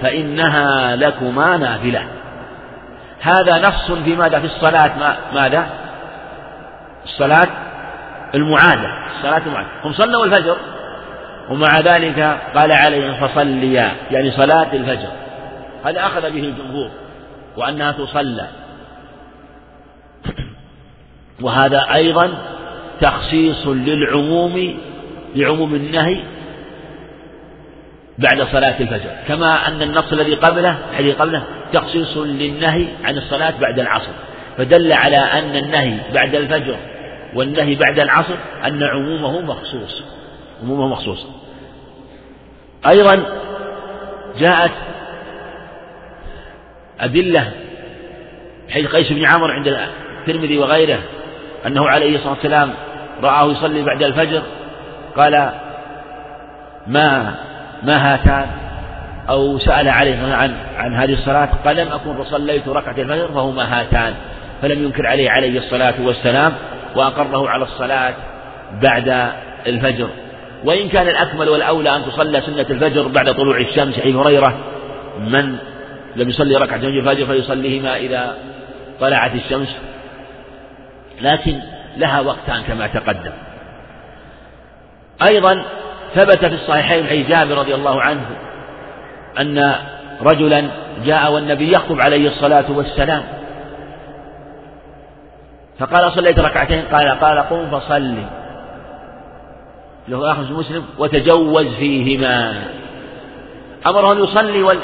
[0.01, 2.16] فإنها لكما نافلة.
[3.22, 5.18] هذا نص في ماذا؟ في الصلاة.
[5.34, 5.68] ماذا؟
[7.05, 7.47] الصلاة
[8.36, 8.89] المعادة.
[9.15, 9.70] الصلاة المعادة.
[9.84, 10.57] هم صلوا الفجر
[11.49, 13.91] ومع ذلك قال عليهم فصليا.
[14.11, 15.09] يعني صلاة الفجر.
[15.86, 16.89] هذا أخذ به الجمهور
[17.57, 18.47] وأنها تصلى.
[21.41, 22.34] وهذا أيضا
[23.01, 24.80] تخصيص للعموم
[25.36, 26.24] لعموم النهي
[28.18, 29.09] بعد صلاة الفجر.
[29.28, 31.43] كما أن النص الذي قبله الذي قبله
[31.74, 34.11] تخصيص للنهي عن الصلاة بعد العصر.
[34.57, 36.78] فدل على أن النهي بعد الفجر
[37.34, 40.03] والنهي بعد العصر أن عمومه مخصوص.
[40.63, 41.26] عمومه مخصوص.
[42.88, 43.24] أيضا
[44.39, 44.72] جاءت
[46.99, 47.51] أدلة
[48.70, 50.99] حيث قيس بن عمرو عند الترمذي وغيره
[51.65, 52.74] أنه عليه الصلاة والسلام
[53.24, 54.41] رآه يصلي بعد الفجر.
[55.18, 55.51] قال
[56.88, 57.36] ما
[57.84, 58.47] ما هاتان
[59.30, 64.13] أو سأل عليه عن عن هذه الصلاة قال لم أكن صليت ركعة الفجر فهما هاتان.
[64.61, 66.53] فلم ينكر عليه عليه الصلاة والسلام
[66.95, 68.13] وأقره على الصلاة
[68.82, 69.32] بعد
[69.67, 70.09] الفجر.
[70.65, 74.57] وإن كان الأكمل والأولى أن تصلى سنة الفجر بعد طلوع الشمس حين هريرة
[75.19, 75.57] من
[76.15, 78.38] لم يصلي ركعتين الفجر فيصليهما إذا
[78.99, 79.75] طلعت الشمس.
[81.21, 81.59] لكن
[81.97, 83.32] لها وقتان كما تقدم.
[85.28, 85.63] أيضا
[86.16, 88.26] ثبت في الصحيحين حديث جابر رضي الله عنه
[89.39, 89.76] أن
[90.22, 90.68] رجلا
[91.05, 93.24] جاء والنبي يخطب عليه الصلاة والسلام.
[95.80, 98.26] فقال صليت ركعتين قال قال قم فصلي.
[100.08, 102.64] له آخر مسلم وتجوز فيهما.
[103.88, 104.80] أمره أن يصلي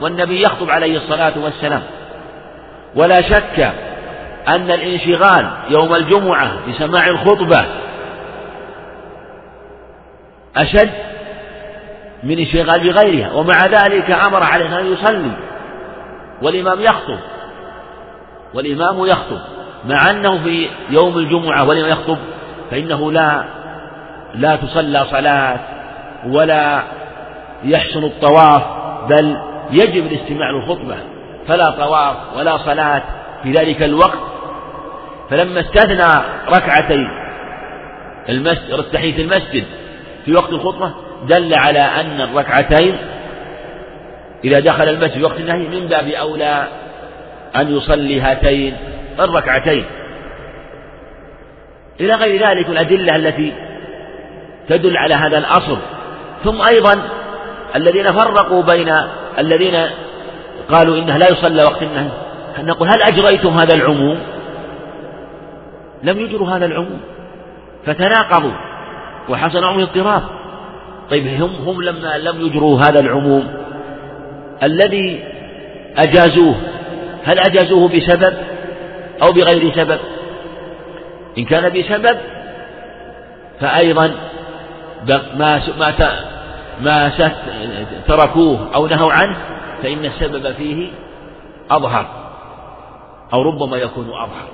[0.00, 1.82] والنبي يخطب عليه الصلاة والسلام.
[2.94, 3.72] ولا شك
[4.48, 7.64] أن الانشغال يوم الجمعة بسماع الخطبة
[10.56, 10.90] أشد
[12.22, 15.32] من انشغال بغيرها ومع ذلك أمر عليه أن يصلي
[16.42, 17.18] والإمام يخطب
[18.54, 19.40] والإمام يخطب
[19.84, 22.18] مع أنه في يوم الجمعة والإمام يخطب
[22.70, 23.44] فإنه لا
[24.34, 25.58] لا تصلى صلاة
[26.26, 26.82] ولا
[27.64, 28.62] يحسن الطواف
[29.08, 29.36] بل
[29.70, 30.96] يجب الاستماع للخطبة
[31.48, 33.02] فلا طواف ولا صلاة
[33.42, 34.18] في ذلك الوقت.
[35.30, 37.06] فلما استثنى ركعتي
[38.28, 39.64] المسجد تحية المسجد
[40.24, 40.94] في وقت الخطبة
[41.28, 42.96] دل على أن الركعتين
[44.44, 46.68] إذا دخل المسجد في وقت النهي من باب أولى
[47.56, 48.76] أن يصلي هاتين
[49.20, 49.84] الركعتين.
[52.00, 53.52] إلى غير ذلك الأدلة التي
[54.68, 55.78] تدل على هذا الأصل.
[56.44, 57.02] ثم أيضا
[57.76, 58.94] الذين فرقوا بين
[59.38, 59.86] الذين
[60.68, 62.08] قالوا إنه لا يصلى وقت النهي
[62.58, 64.18] نقول هل أجريتم هذا العموم؟
[66.02, 67.00] لم يجروا هذا العموم
[67.86, 68.52] فتناقضوا.
[69.28, 70.22] وحصل معهم اضطراب.
[71.10, 73.54] طيب هم هم لما لم يجروا هذا العموم.
[74.62, 75.24] الذي
[75.96, 76.54] أجازوه
[77.24, 78.34] هل أجازوه بسبب
[79.22, 79.98] أو بغير سبب؟
[81.38, 82.18] إن كان بسبب
[83.60, 84.14] فأيضا
[85.36, 85.92] ما ما
[86.82, 87.12] ما
[88.08, 89.36] تركوه أو نهوا عنه
[89.82, 90.90] فإن السبب فيه
[91.70, 92.06] أظهر
[93.32, 94.48] أو ربما يكون أظهر.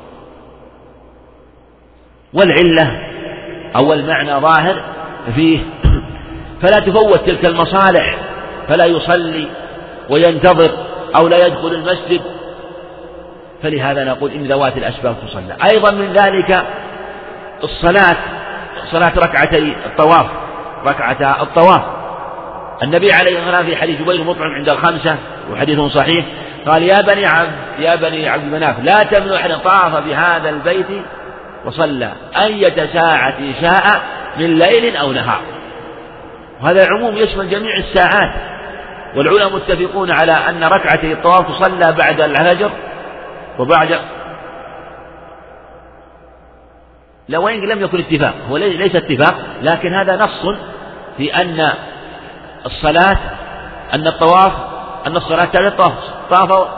[2.35, 3.10] والعلة
[3.77, 4.83] أو المعنى ظاهر
[5.35, 5.59] فيه
[6.63, 8.17] فلا تفوت تلك المصالح
[8.69, 9.47] فلا يصلي
[10.11, 10.71] وينتظر
[11.17, 12.21] أو لا يدخل المسجد.
[13.63, 15.57] فلهذا نقول إن ذوات الأسباب تصلى.
[15.73, 16.67] أيضا من ذلك
[17.65, 18.17] الصلاة
[18.91, 20.27] صلاة ركعتي الطواف
[20.87, 21.83] ركعتا الطواف.
[22.83, 25.17] النبي عليه الصلاة والسلام في حديث جبير مطعم عند الخمسة
[25.53, 26.27] وحديث صحيح
[26.67, 30.87] قال يا بني عبد يا بني عبد مناف لا تمنعوا أحد طاف بهذا البيت
[31.65, 34.03] وصلى أية ساعة شاء
[34.39, 35.41] من ليل أو نهار.
[36.63, 38.35] وهذا العموم يشمل جميع الساعات.
[39.17, 42.71] والعلماء متفقون على أن ركعتي الطواف تصلى بعد الفجر
[43.59, 43.99] وبعد
[47.35, 48.35] وإن لم يكن اتفاق.
[48.51, 50.59] هو ليس اتفاق لكن هذا نص
[51.17, 51.73] في أن
[52.67, 53.19] الصلاة
[53.95, 54.53] أن الطواف
[55.07, 55.93] أن الصلاة تعني الطواف.
[56.31, 56.69] طاف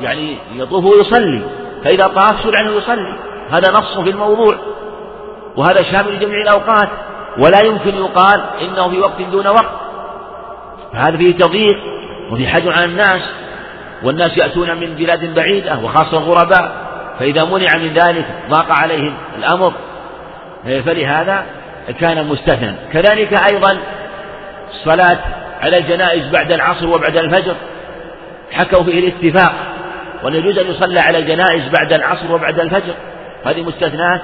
[0.00, 1.42] يعني يطوف ويصلي.
[1.84, 3.27] فإذا طاف شرع أنه يصلي.
[3.50, 4.58] هذا نص في الموضوع
[5.56, 6.88] وهذا شامل لجميع الأوقات
[7.38, 9.80] ولا يمكن يقال إنه في وقت دون وقت.
[10.92, 11.78] فهذا فيه تضييق
[12.30, 13.22] وفي حجر على الناس
[14.02, 16.88] والناس يأتون من بلاد بعيدة وخاصة الغرباء
[17.18, 19.72] فإذا منع من ذلك ضاق عليهم الأمر.
[20.64, 21.44] فلهذا
[22.00, 22.74] كان مستثنى.
[22.92, 23.78] كذلك أيضا
[24.70, 25.18] الصلاة
[25.60, 27.54] على الجنائز بعد العصر وبعد الفجر
[28.52, 29.52] حكوا فيه الاتفاق
[30.22, 32.94] وأن يجوز أن يصلى على الجنائز بعد العصر وبعد الفجر.
[33.44, 34.20] هذه مستثنات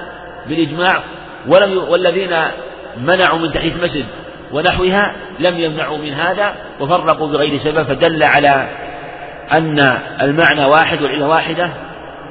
[0.47, 0.99] بالإجماع
[1.47, 2.37] ولم والذين
[2.97, 4.05] منعوا من تحية المسجد
[4.53, 8.67] ونحوها لم يمنعوا من هذا وفرقوا بغير سبب فدل على
[9.51, 11.69] أن المعنى واحد والعلة واحدة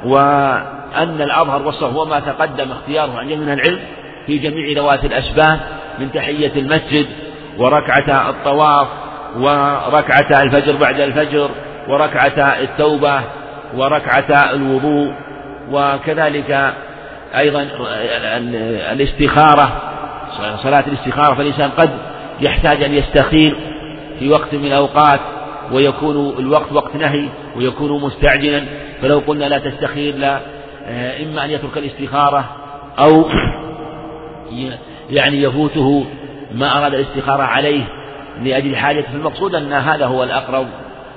[0.05, 3.81] وأن الأظهر والصف هو ما تقدم اختياره عن جميع العلم
[4.27, 5.61] في جميع ذوات الأسباب
[5.99, 7.07] من تحية المسجد
[7.59, 8.89] وركعة الطواف
[9.37, 11.51] وركعة الفجر بعد الفجر
[11.89, 13.21] وركعة التوبة
[13.75, 15.13] وركعة الوضوء.
[15.71, 16.75] وكذلك
[17.37, 17.69] أيضا
[18.93, 19.83] الاستخارة
[20.63, 21.91] صلاة الاستخارة فالإنسان قد
[22.41, 23.57] يحتاج أن يستخير
[24.19, 25.21] في وقت من الأوقات
[25.73, 28.65] ويكون الوقت وقت نهي ويكون مستعجلا.
[29.03, 30.41] فلو قلنا لا تستخير لا
[30.87, 32.45] آه، إما أن يترك الاستخارة
[32.99, 33.25] أو
[35.11, 36.07] يعني يفوته
[36.55, 37.83] ما أراد الاستخارة عليه
[38.43, 39.13] لأجل حاجته.
[39.13, 40.67] فالمقصود أن هذا هو الأقرب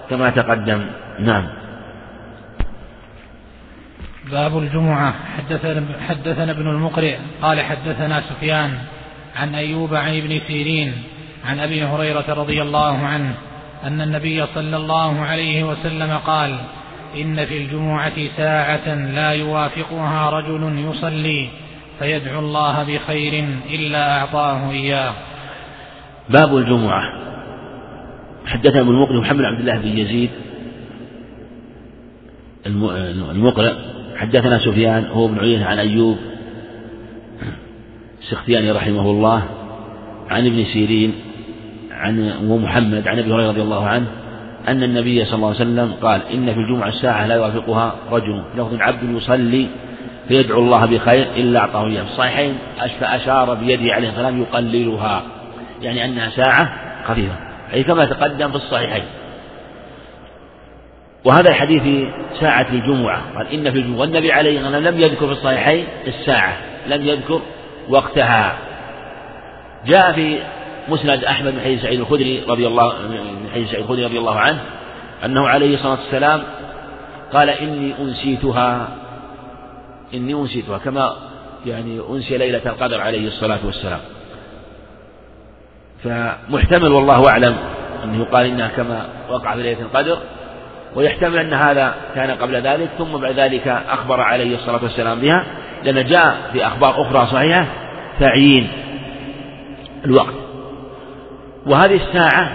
[0.09, 0.85] كما تقدم.
[1.19, 1.47] نعم.
[4.31, 5.13] باب الجمعة.
[5.37, 8.77] حدثنا, حدثنا ابن المقرئ قال حدثنا سفيان
[9.35, 10.93] عن أيوب عن ابن سيرين
[11.45, 13.33] عن أبي هريرة رضي الله عنه
[13.83, 16.57] أن النبي صلى الله عليه وسلم قال
[17.15, 21.49] إن في الجمعة ساعة لا يوافقها رجل يصلي
[21.99, 25.13] فيدعو الله بخير إلا أعطاه إياه.
[26.29, 27.01] باب الجمعة.
[28.45, 30.29] حدثنا ابن المقرئ محمد عبد الله بن يزيد
[33.31, 33.73] المقرئ
[34.17, 36.17] حدثنا سفيان هو ابن عيينة عن أيوب
[38.21, 39.43] السختياني رحمه الله
[40.29, 41.13] عن ابن سيرين
[41.91, 44.07] عن ومحمد عن أبي هريرة رضي الله عنه
[44.67, 48.75] أن النبي صلى الله عليه وسلم قال إن في الجمعة الساعة لا يوافقها رجل لفظ
[48.79, 49.67] عبد يصلي
[50.27, 52.03] فيدعو الله بخير إلا أعطاه إياه.
[52.03, 52.57] في الصحيحين
[52.99, 55.23] فاشار بيده عليه السلام يقللها
[55.81, 56.69] يعني أنها ساعة
[57.05, 57.35] خفيفه
[57.73, 59.03] أي كما تقدم في الصحيحين.
[61.27, 63.37] وهذا الحديث في ساعة الجمعة.
[63.37, 66.57] قال إن في الجمعة والنبي عليه الصلاة لم يذكر في الصحيحين الساعة
[66.87, 67.41] لم يذكر
[67.89, 68.57] وقتها.
[69.85, 70.39] جاء في
[70.89, 74.59] مسند أحمد بن حديث سعيد الخدري رضي الله من حديث سعيد الخدري رضي الله عنه
[75.25, 76.43] أنه عليه الصلاة والسلام
[77.33, 78.87] قال إني أنسيتها.
[80.13, 81.15] إني أنسيتها كما
[81.65, 83.99] يعني أنسي ليلة القدر عليه الصلاة والسلام.
[86.03, 87.55] فمحتمل والله أعلم
[88.03, 90.17] أنه يقال إنها كما وقع في ليلة القدر
[90.97, 95.43] ويحتمل أن هذا كان قبل ذلك ثم بعد ذلك أخبر عليه الصلاة والسلام بها
[95.83, 97.65] لأن جاء في أخبار أخرى صحيحة
[98.19, 98.67] تعيين
[100.05, 100.33] الوقت.
[101.65, 102.51] وهذه الساعة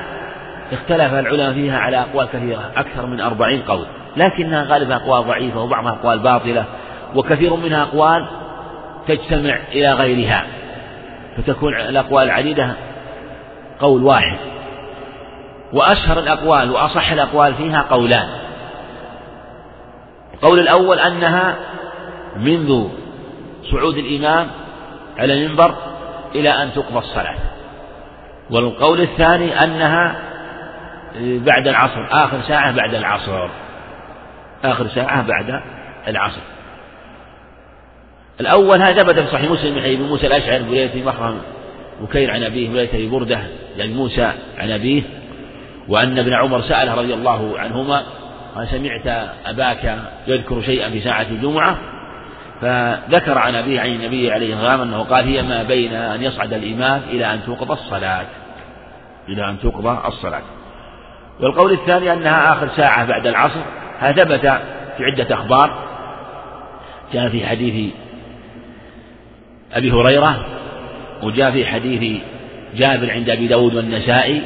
[0.72, 3.86] اختلف العلماء فيها على أقوال كثيرة أكثر من أربعين قول
[4.16, 6.64] لكنها غالبا أقوال ضعيفة وبعضها أقوال باطلة
[7.14, 8.26] وكثير منها أقوال
[9.08, 10.44] تجتمع إلى غيرها
[11.36, 12.72] فتكون الأقوال العديدة
[13.80, 14.38] قول واحد.
[15.72, 18.28] وأشهر الأقوال وأصح الأقوال فيها قولان.
[20.34, 21.56] القول الأول أنها
[22.36, 22.88] منذ
[23.70, 24.48] صعود الإمام
[25.18, 25.74] على المنبر
[26.34, 27.38] إلى أن تقضى الصلاة.
[28.50, 30.16] والقول الثاني أنها
[31.20, 33.48] بعد العصر آخر ساعة بعد العصر.
[34.64, 35.62] آخر ساعة بعد
[36.08, 36.40] العصر.
[38.40, 41.38] الأول هذا ثبت في صحيح مسلم من موسى الأشعري بريدة مخرم
[42.00, 43.40] بكير عن أبيه بريدة بردة
[43.76, 45.02] يعني موسى عن أبيه.
[45.88, 48.02] وأن ابن عمر سأله رضي الله عنهما
[48.54, 51.76] قال سمعت أباك يذكر شيئا في ساعة الجمعة؟
[52.60, 56.52] فذكر عن أبيه عن النبي عليه الصلاة والسلام أنه قال هي ما بين أن يصعد
[56.52, 58.26] الإمام إلى أن توقظ الصلاة.
[59.28, 60.42] إلى أن توقظ الصلاة.
[61.40, 63.60] والقول الثاني أنها آخر ساعة بعد العصر.
[63.98, 64.40] هذا ثبت
[64.96, 65.88] في عدة أخبار.
[67.12, 67.92] جاء في حديث
[69.72, 70.46] أبي هريرة
[71.22, 72.20] وجاء في حديث
[72.74, 74.42] جابر عند أبي داود والنسائي.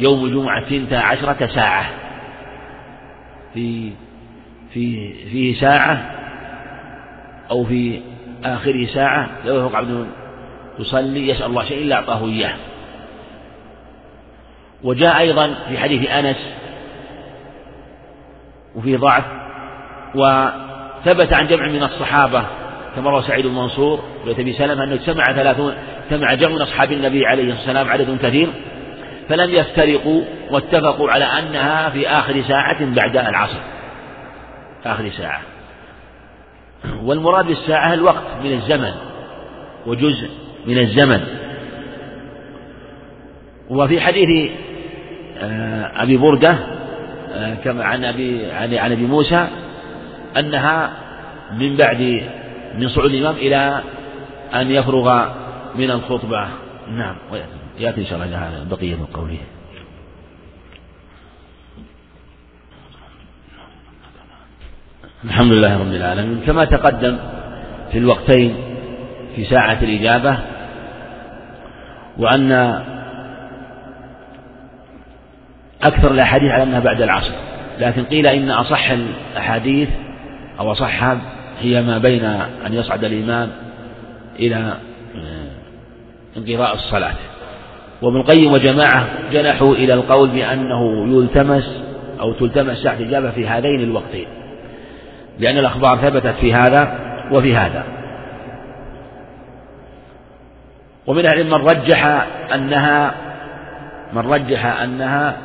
[0.00, 1.90] يوم الجمعة ثنتا عشرة ساعة.
[3.54, 3.92] في
[4.72, 6.10] في فيه ساعة
[7.50, 8.00] أو في
[8.44, 10.06] آخره ساعة لا يوفق عبد
[10.78, 12.54] يصلي يسأل الله شيء إلا أعطاه إياه.
[14.84, 16.36] وجاء أيضا في حديث أنس
[18.74, 19.24] وفيه ضعف
[20.14, 22.44] وثبت عن جمع من الصحابة
[22.96, 25.74] كما روى سعيد بن منصور بيت أبي سلمة أنه اجتمع ثلاثون
[26.04, 28.48] اجتمع جمع من أصحاب النبي عليه الصلاة والسلام عدد كثير.
[29.28, 33.60] فلم يفترقوا واتفقوا على أنها في آخر ساعة بعد العصر.
[34.86, 35.40] آخر ساعة.
[37.02, 38.92] والمراد بالساعة الوقت من الزمن
[39.86, 40.30] وجزء
[40.66, 41.26] من الزمن.
[43.70, 44.50] وفي حديث
[45.38, 46.56] آه، أبي بردة
[47.34, 49.48] آه، كما عن أبي عن أبي موسى
[50.36, 50.90] أنها
[51.52, 52.22] من بعد
[52.78, 53.80] من صعود الإمام إلى
[54.54, 55.28] أن يفرغ
[55.74, 56.48] من الخطبة.
[56.88, 57.16] نعم
[57.78, 59.38] يأتي إن شاء الله بقية من قوله.
[65.24, 66.40] الحمد لله رب العالمين.
[66.46, 67.18] كما تقدم
[67.92, 68.56] في الوقتين
[69.36, 70.38] في ساعة الإجابة
[72.18, 72.52] وأن
[75.82, 77.32] أكثر الأحاديث على أنها بعد العصر.
[77.78, 79.88] لكن قيل إن أصح الأحاديث
[80.60, 81.18] أو أصحها
[81.60, 82.24] هي ما بين
[82.66, 83.50] أن يصعد الإمام
[84.38, 84.56] إلى
[85.16, 85.50] آه،
[86.36, 87.14] انقضاء الصلاة.
[88.02, 91.82] وابن القيم وجماعة جنحوا إلى القول بأنه يلتمس
[92.20, 94.26] أو تلتمس ساعة الإجابة في هذين الوقتين.
[95.38, 96.98] لأن الأخبار ثبتت في هذا
[97.32, 97.84] وفي هذا.
[101.06, 103.14] ومن أهل من رجح أنها
[104.12, 105.36] من رجح أنها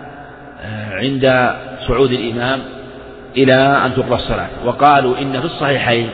[0.63, 1.53] آه، عند
[1.87, 2.59] صعود الإمام
[3.37, 4.47] إلى أن تقضى الصلاة.
[4.65, 6.09] وقالوا إن في الصحيحين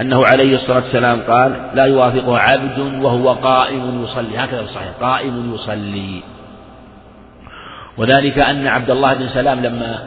[0.00, 4.38] أنه عليه الصلاة والسلام قال لا يوافقه عبد وهو قائم يصلي.
[4.38, 4.90] هكذا في الصحيح.
[5.00, 6.22] قائم يصلي.
[7.96, 9.98] وذلك أن عبد الله بن سلام لما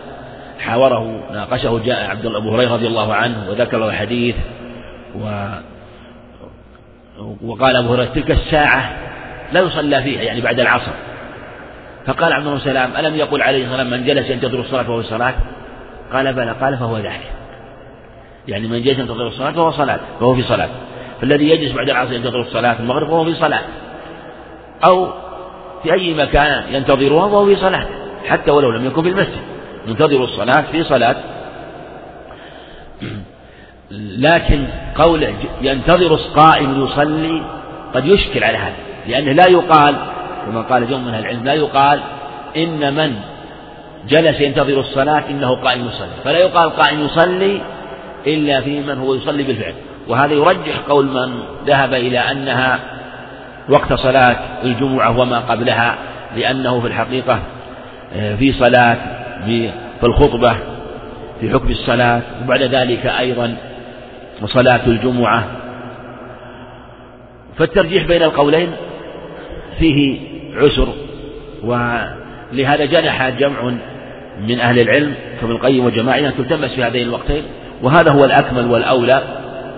[0.59, 4.35] حاوره ناقشه جاء عبد الله أبو هريرة رضي الله عنه وذكر الحديث
[5.15, 5.47] و
[7.41, 8.91] وقال أبو هريرة تلك الساعة
[9.51, 10.91] لا يصلى فيها يعني بعد العصر.
[12.05, 15.33] فقال عبد الله بن سلام ألم يقل عليه الصلاة من جلس ينتظر الصلاة فهو الصلاة؟
[16.13, 17.36] قال بلى قال فهو ذلك
[18.47, 20.69] يعني من جلس ينتظر الصلاة فهو صلاة فهو في صلاة.
[21.21, 23.61] فالذي يجلس بعد العصر ينتظر الصلاة في المغرب فهو في صلاة.
[24.85, 25.07] أو
[25.83, 27.85] في أي مكان ينتظرها فهو في صلاة
[28.27, 29.41] حتى ولو لم يكن في المسجد.
[29.87, 31.15] ينتظر الصلاة في صلاة.
[34.17, 37.43] لكن قول ينتظر قائم يصلي
[37.95, 38.75] قد يشكل على هذا
[39.07, 39.95] لأنه لا يقال
[40.45, 41.99] كما قال جمع من العلم لا يقال
[42.57, 43.15] إن من
[44.07, 46.09] جلس ينتظر الصلاة إنه قائم يصلي.
[46.23, 47.61] فلا يقال قائم يصلي
[48.27, 49.73] إلا في من هو يصلي بالفعل.
[50.07, 52.79] وهذا يرجح قول من ذهب إلى أنها
[53.69, 55.95] وقت صلاة الجمعة وما قبلها
[56.35, 57.39] لأنه في الحقيقة
[58.15, 58.97] آه، في صلاة
[59.45, 59.71] في
[60.03, 60.55] الخطبة
[61.41, 63.55] في حكم الصلاة وبعد ذلك أيضا
[64.45, 65.43] صلاة الجمعة.
[67.57, 68.71] فالترجيح بين القولين
[69.79, 70.19] فيه
[70.55, 70.87] عسر
[71.63, 73.73] ولهذا جنح جمع
[74.47, 77.43] من أهل العلم كابن القيم وجماعة أن تلتمس في هذين الوقتين.
[77.81, 79.23] وهذا هو الأكمل والأولى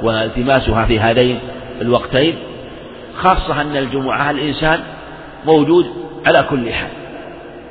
[0.04, 1.40] والتماسها في هذين
[1.82, 2.36] الوقتين
[3.18, 4.80] خاصة أن الجمعة الإنسان
[5.46, 5.86] موجود
[6.26, 6.90] على كل حال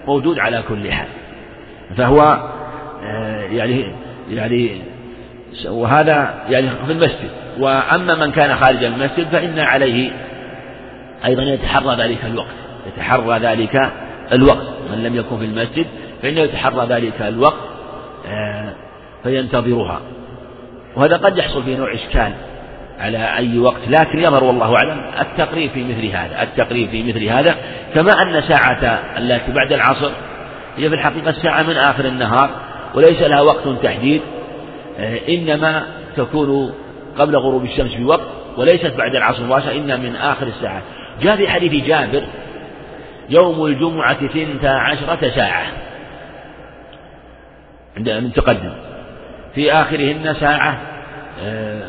[0.07, 1.09] موجود على كل حال.
[1.97, 2.21] فهو
[3.03, 3.95] آه، يعني
[4.31, 4.83] يعني
[5.69, 7.31] وهذا يعني في المسجد.
[7.59, 10.11] وأما من كان خارج المسجد فإن عليه
[11.25, 12.55] أيضا يتحرى ذلك الوقت
[12.87, 13.93] يتحرى ذلك
[14.33, 14.67] الوقت.
[14.91, 15.87] من لم يكن في المسجد
[16.23, 17.69] فإنه يتحرى ذلك الوقت
[18.27, 18.75] آه،
[19.23, 20.01] فينتظرها.
[20.97, 22.33] وهذا قد يحصل فيه نوع إشكال
[22.99, 27.57] على أي وقت لكن يظهر والله أعلم التقريب في مثل هذا التقريب في مثل هذا
[27.95, 30.11] كما أن ساعة التي بعد العصر
[30.77, 32.51] هي في الحقيقة ساعة من آخر النهار
[32.95, 34.23] وليس لها وقت تحديد
[34.99, 36.75] آه، إنما تكون
[37.19, 40.83] قبل غروب الشمس بوقت وليست بعد العصر مباشرة إنها من آخر الساعة.
[41.23, 42.23] جاء في حديث جابر
[43.31, 45.67] يوم الجمعة ثنتا عشرة ساعة
[47.97, 48.88] عند من تقدم.
[49.55, 50.79] في آخرهن ساعة
[51.45, 51.83] آه،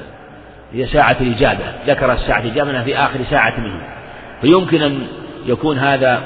[0.73, 1.63] هي ساعة الإجابة.
[1.87, 3.81] ذكر الساعة الإجابة أنها في آخر ساعة منه.
[4.41, 5.07] فيمكن أن
[5.45, 6.21] يكون هذا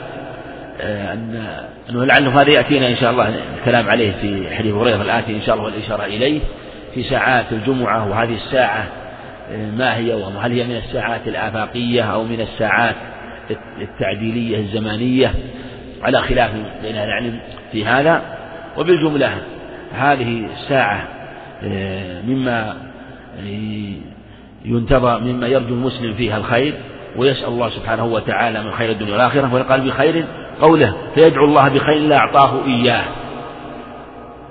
[0.82, 1.46] آه، أن
[1.90, 5.56] أنه لعله هذا يأتينا إن شاء الله الكلام عليه في حديث هريرة الآتي إن شاء
[5.56, 6.40] الله والإشارة إليه
[6.94, 8.88] في ساعات الجمعة وهذه الساعة
[9.52, 12.96] آه، ما هي وهل هي من الساعات الآفاقية أو من الساعات
[13.82, 15.34] التعديلية الزمانية؟
[16.04, 17.40] على خلاف بين أهل العلم
[17.72, 18.22] في هذا.
[18.78, 19.38] وبالجملة
[19.94, 21.08] هذه الساعة
[22.28, 22.76] مما
[24.66, 26.74] ينتظر مما يرجو المسلم فيها الخير
[27.18, 30.26] ويسأل الله سبحانه وتعالى من خير الدنيا والآخرة وقال بخير
[30.62, 33.04] قوله فيدعو الله بخير لا أعطاه إياه.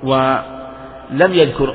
[0.02, 1.74] ولم يذكر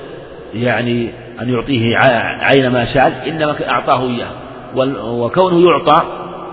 [0.53, 1.09] يعني
[1.41, 1.97] أن يعطيه
[2.41, 4.31] عين ما سأل إنما أعطاه إياه.
[5.05, 6.05] وكونه يعطى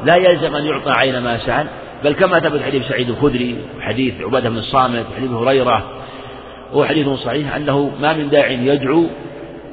[0.05, 1.67] لا يلزم أن يعطى عين ما سأل
[2.05, 5.85] بل كما ثبت حديث سعيد الخدري وحديث عبادة بن الصامت وحديث هريرة
[6.75, 9.07] وهو حديث صحيح أنه ما من داع يدعو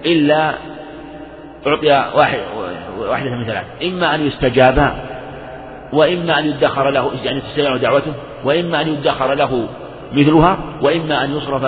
[0.05, 0.53] إلا
[1.67, 2.39] أعطي واحد
[2.99, 3.65] واحدة من ثلاث.
[3.83, 4.93] إما أن يستجاب
[5.93, 9.67] وإما أن يدخر له يعني تستجاب دعوته وإما أن يدخر له
[10.13, 11.63] مثلها وإما أن يصرف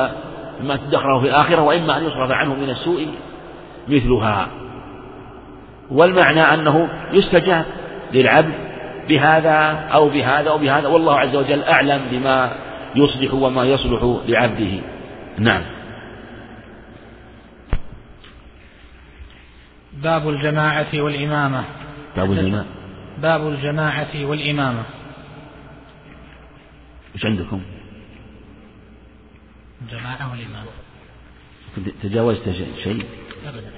[0.61, 3.07] أن تدخره في الآخرة وإما أن يصرف عنه من السوء
[3.87, 4.47] مثلها.
[5.91, 7.65] والمعنى أنه يستجاب
[8.13, 8.53] للعبد
[9.09, 12.51] بهذا أو بهذا أو بهذا والله عز وجل أعلم بما
[12.95, 14.92] يصلح وما يصلح لعبده.
[15.39, 15.63] نعم.
[19.93, 21.65] باب الجماعة والإمامة.
[22.15, 22.65] باب الجماعة.
[23.17, 24.83] باب الجماعة والإمامة.
[27.15, 27.61] إيش عندكم؟
[29.81, 30.71] الجماعة والإمامة.
[32.03, 32.51] تجاوزت
[32.83, 33.05] شيء؟
[33.45, 33.71] أبدا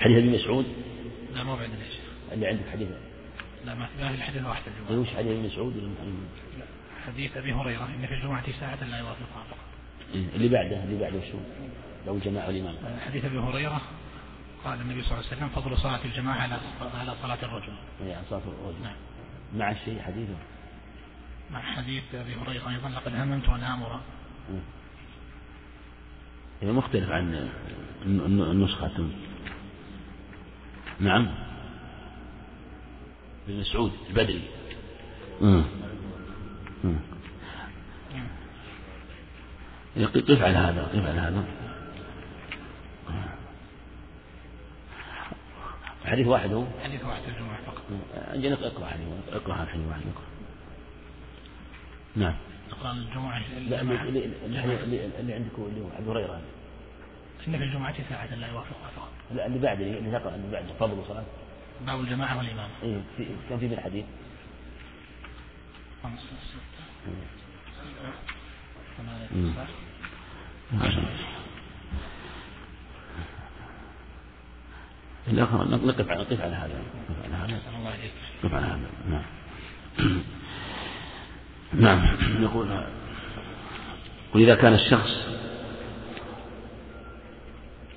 [0.00, 0.66] حديث ابن مسعود؟
[1.34, 1.78] لا مو عندنا
[2.32, 2.88] اللي عندك حديث.
[3.64, 6.64] لا ما في الحديث واحد الجمعة وش حديث ابن مسعود ولا لا
[7.06, 9.44] حديث أبي هريرة إن في الجمعه ساعة لا يوافقها
[10.14, 11.38] إيه، اللي بعده اللي بعده شو؟
[12.06, 12.74] لو الجماعه والامام
[13.06, 13.80] حديث أبي هريرة
[14.64, 16.58] قال النبي صلى الله عليه وسلم فضل صلاة الجماعة على
[16.94, 17.72] على صلاة الرجل.
[18.06, 18.82] يعني صلاة الرجل.
[18.82, 18.96] نعم.
[19.56, 20.34] مع الشيء حديثه.
[21.50, 24.00] مع حديث أبي هريرة أيضا لقد هممت أن آمر.
[26.62, 27.48] هي مختلف عن
[28.04, 29.08] النسخة
[31.00, 31.49] نعم
[33.50, 34.42] بن مسعود البدري.
[39.96, 41.44] قف على هذا قف على هذا.
[46.04, 47.82] حديث واحد هو؟ حديث واحد الجمعة فقط.
[48.14, 50.02] أجل اقرأ حديث اقرأ حديث واحد.
[52.16, 52.34] نعم.
[52.70, 53.42] اقرأ الجمعة.
[53.58, 54.24] لا اللي,
[54.84, 56.40] اللي, اللي عندكم اللي هو أبي هريرة.
[57.48, 59.12] إن في الجمعة ساعة لا يوافقها فقط.
[59.34, 61.24] لا اللي بعد اللي تقرأ اللي بعد فضل صلاة
[61.86, 62.68] باب الجماعة والإمام.
[62.82, 64.04] إيه في كم في من الحديث؟
[66.02, 66.84] خمسة ستة
[68.96, 69.54] ثمانية
[75.28, 76.82] نقف على نقف على هذا.
[77.10, 77.60] نقف على هذا.
[78.44, 78.90] نقف على هذا.
[79.10, 79.24] نعم.
[81.72, 82.16] نعم.
[82.42, 82.84] يقول
[84.34, 85.26] وإذا كان الشخص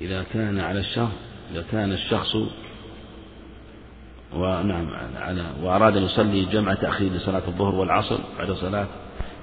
[0.01, 1.13] إذا كان على الشخص
[1.51, 2.35] إذا كان الشخص
[4.35, 8.87] ونعم على وأراد أن يصلي جمع تأخير لصلاة الظهر والعصر بعد صلاة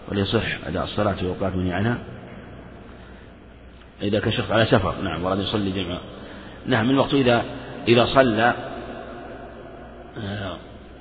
[0.09, 1.99] وليصح أداء الصلاة في أوقات منهي عنها
[4.03, 5.99] إذا شخص على سفر نعم وأراد أن يصلي جمع.
[6.67, 7.45] نعم من الوقت إذا
[7.89, 8.55] إذا صلى
[10.19, 10.57] آه،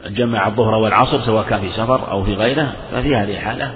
[0.07, 3.73] جمع الظهر والعصر سواء كان في سفر أو في غيره ففي هذه الحالة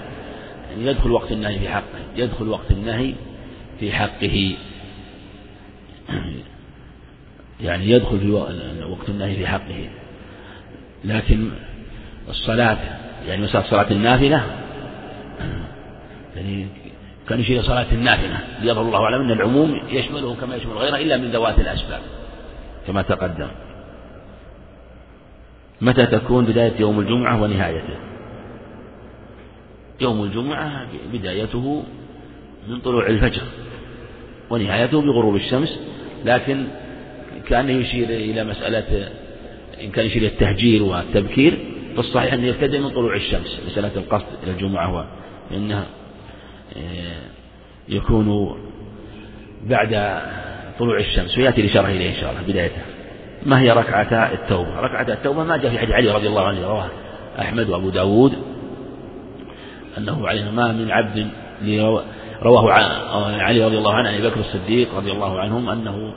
[0.77, 3.13] يدخل وقت النهي في حقه يدخل وقت النهي
[3.79, 4.55] في حقه.
[7.61, 8.31] يعني يدخل في
[8.89, 9.89] وقت النهي في حقه.
[11.05, 11.49] لكن
[12.29, 12.77] الصلاة
[13.27, 14.43] يعني مسألة صلاة النافلة
[16.35, 16.67] يعني
[17.29, 21.31] كان يشير صلاة النافلة ليظهر الله أعلم أن العموم يشمله كما يشمل غيره إلا من
[21.31, 22.01] ذوات الأسباب
[22.87, 23.47] كما تقدم.
[25.81, 27.97] متى تكون بداية يوم الجمعة ونهايته؟
[30.01, 31.83] يوم الجمعة بدايته
[32.67, 33.41] من طلوع الفجر
[34.49, 35.79] ونهايته بغروب الشمس
[36.25, 36.65] لكن
[37.47, 39.09] كأنه يشير إلى مسألة
[39.83, 41.57] إن كان يشير التهجير والتبكير
[41.95, 45.07] فالصحيح أنه يبتدئ من طلوع الشمس مسألة القصد إلى الجمعة
[45.49, 45.85] فإنها
[46.77, 47.23] آه،
[47.89, 48.57] يكون
[49.65, 50.21] بعد
[50.79, 52.81] طلوع الشمس ويأتي الإشارة إليه إن شاء الله بدايته.
[53.45, 56.89] ما هي ركعتا التوبة؟ ركعتا التوبة ما جاء في حديث علي رضي الله عنه رواه
[57.39, 58.33] أحمد وأبو داود
[59.97, 61.27] أنه عليه ما من عبد
[62.41, 62.71] رواه
[63.41, 66.13] علي رضي الله عنه عن أبي بكر الصديق رضي الله عنهم أنه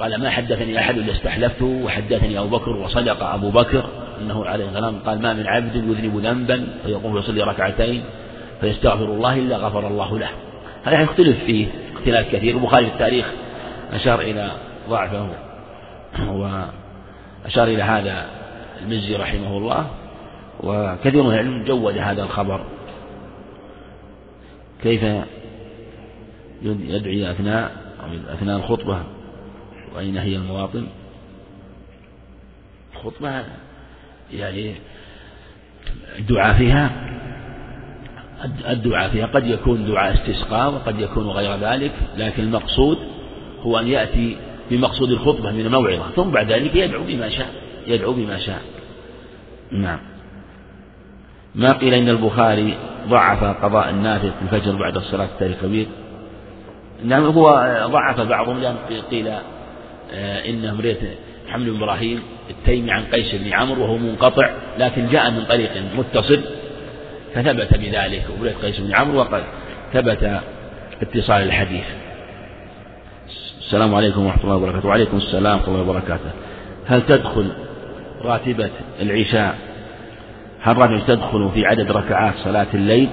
[0.00, 3.84] قال ما حدثني أحد إلا استحلفته وحدثني أبو بكر وصدق أبو بكر
[4.20, 8.04] أنه عليه السلام قال ما من عبد يذنب ذنبا فيقوم يصلي ركعتين
[8.60, 10.28] فيستغفر الله إلا غفر الله له.
[10.84, 13.26] هذا يختلف فيه اختلاف كثير البخاري في التاريخ
[13.92, 14.50] أشار إلى
[14.88, 15.28] ضعفه
[16.28, 18.26] وأشار إلى هذا
[18.82, 19.86] المزي رحمه الله
[20.60, 22.64] وكثير من العلم جود هذا الخبر.
[24.82, 25.02] كيف
[26.62, 27.70] يدعي أثناء
[28.32, 29.15] أثناء الخطبة؟
[29.96, 30.86] وأين هي المواطن؟
[32.94, 33.44] الخطبة
[34.32, 34.74] يعني
[36.18, 36.90] الدعاء فيها
[38.68, 42.98] الدعاء فيها قد يكون دعاء استسقاء وقد يكون غير ذلك لكن المقصود
[43.60, 44.36] هو أن يأتي
[44.70, 47.50] بمقصود الخطبة من الموعظة ثم بعد ذلك يدعو بما شاء
[47.86, 48.62] يدعو بما شاء.
[49.70, 49.98] نعم.
[51.54, 52.78] ما قيل إن البخاري
[53.08, 55.88] ضعف قضاء النافذ في الفجر بعد الصلاة التاريخ
[57.04, 57.50] نعم هو
[57.86, 58.76] ضعف بعضهم لأن
[59.10, 59.32] قيل
[60.14, 60.96] آه، إن امرئة
[61.46, 66.40] محمد بن إبراهيم التيمي عن قيس بن عمرو وهو منقطع لكن جاء من طريق متصل
[67.34, 69.42] فثبت بذلك امرئة قيس بن عمرو وقد
[69.92, 70.40] ثبت
[71.02, 71.84] اتصال الحديث.
[73.58, 74.88] السلام عليكم ورحمة الله وبركاته.
[74.88, 76.30] وعليكم السلام ورحمة الله وبركاته.
[76.86, 77.52] هل تدخل
[78.22, 78.70] راتبة
[79.00, 79.54] العشاء؟
[80.60, 83.08] هل راتبة تدخل في عدد ركعات صلاة الليل؟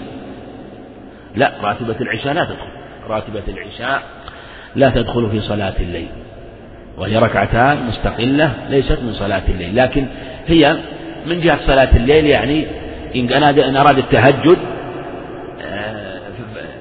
[1.35, 2.67] لا راتبة العشاء لا تدخل.
[3.07, 4.03] راتبة العشاء
[4.75, 6.22] لا تدخل في صلاة الليل.
[6.97, 9.75] وهي ركعتان مستقلة ليست من صلاة الليل.
[9.75, 10.05] لكن
[10.47, 10.77] هي
[11.25, 12.65] من جهة صلاة الليل يعني
[13.15, 14.57] إن أراد التهجد
[15.65, 16.19] آه،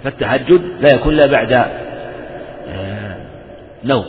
[0.05, 3.17] فالتهجد لا يكون إلا بعد آه،
[3.85, 4.05] نوم.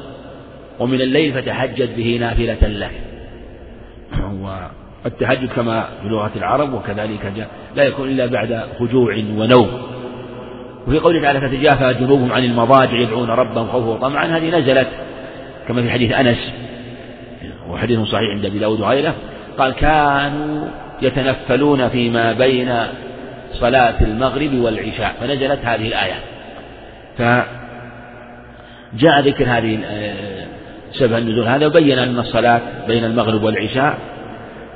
[0.80, 2.91] ومن الليل فتهجد به نافلة لك
[5.03, 9.93] والتهجد كما في لغة العرب وكذلك لا يكون إلا بعد خجوع ونوم.
[10.88, 14.88] وفي قوله تعالى فتجافى جنوبهم عن المضاجع يدعون ربهم خوفا وطمعا هذه نزلت
[15.68, 16.38] كما في حديث أنس
[17.69, 19.15] وحديث صحيح عند أبي داود وغيره
[19.57, 20.68] قال كانوا
[21.02, 22.76] يتنفلون فيما بين
[23.53, 26.15] صلاة المغرب والعشاء فنزلت هذه الآية.
[27.18, 29.80] فجاء ذكر هذه
[30.94, 33.98] سبب النزول هذا وبين أن الصلاة بين المغرب والعشاء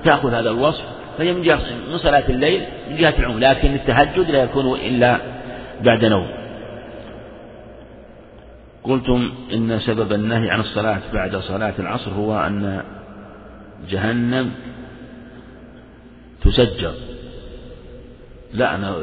[0.05, 0.83] تأخذ هذا الوصف
[1.17, 1.59] فهي من جهة
[1.91, 2.61] من صلاة الليل
[2.91, 5.17] من جهة العموم لكن التهجد لا يكون إلا
[5.81, 6.27] بعد نوم.
[8.87, 12.83] قلتم إن سبب النهي عن الصلاة بعد صلاة العصر هو أن
[13.89, 14.51] جهنم
[16.41, 16.93] تسجر.
[18.53, 18.95] لا أنا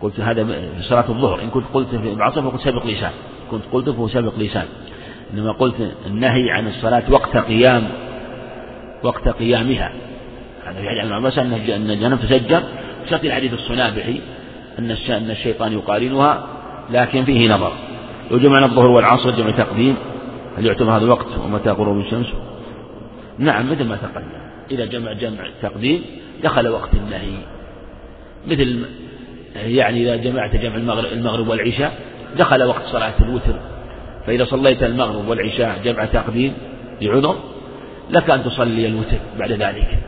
[0.00, 1.42] قلت هذا في صلاة الظهر.
[1.42, 3.12] إن كنت قلت في العصر فقلت سابق لسان.
[3.50, 4.66] كنت قلت فهو سابق لسان.
[5.34, 7.88] إنما قلت النهي عن الصلاة وقت قيام
[9.02, 9.92] وقت قيامها.
[10.64, 11.52] هذا في حديث عباس أن
[11.90, 12.62] الجهنم تسجر.
[13.10, 14.20] شرط الحديث الصنابحي
[14.78, 16.46] أن الشيطان يقارنها
[16.90, 17.72] لكن فيه نظر.
[18.30, 19.96] لو جمعنا الظهر والعصر جمع تقديم.
[20.58, 22.26] هل يعتبر هذا الوقت ومتى غروب الشمس؟
[23.38, 24.40] نعم مثل ما تقدم.
[24.70, 26.02] إذا جمع جمع تقديم
[26.42, 27.32] دخل وقت النهي.
[28.46, 28.84] مثل
[29.54, 31.98] يعني إذا جمعت جمع المغرب, المغرب والعشاء
[32.38, 33.60] دخل وقت صلاة الوتر.
[34.26, 36.52] فإذا صليت المغرب والعشاء جمع تقديم
[37.00, 37.36] لعذر
[38.10, 39.98] لك أن تصلي الوتر بعد ذلك.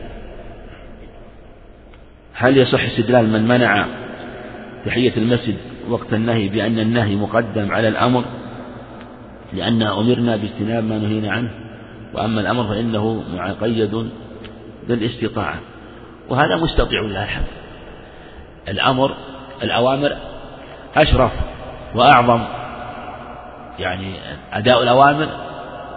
[2.33, 3.85] هل يصح استدلال من منع
[4.85, 5.57] تحية المسجد
[5.89, 8.23] وقت النهي بأن النهي مقدم على الأمر
[9.53, 11.49] لأن أمرنا باجتناب ما نهينا عنه
[12.13, 14.09] وأما الأمر فإنه مقيد
[14.87, 15.59] بالاستطاعة
[16.29, 17.45] وهذا مستطيع لله الحمد
[18.67, 19.15] الأمر
[19.63, 20.17] الأوامر
[20.95, 21.31] أشرف
[21.95, 22.41] وأعظم
[23.79, 24.13] يعني
[24.53, 25.27] أداء الأوامر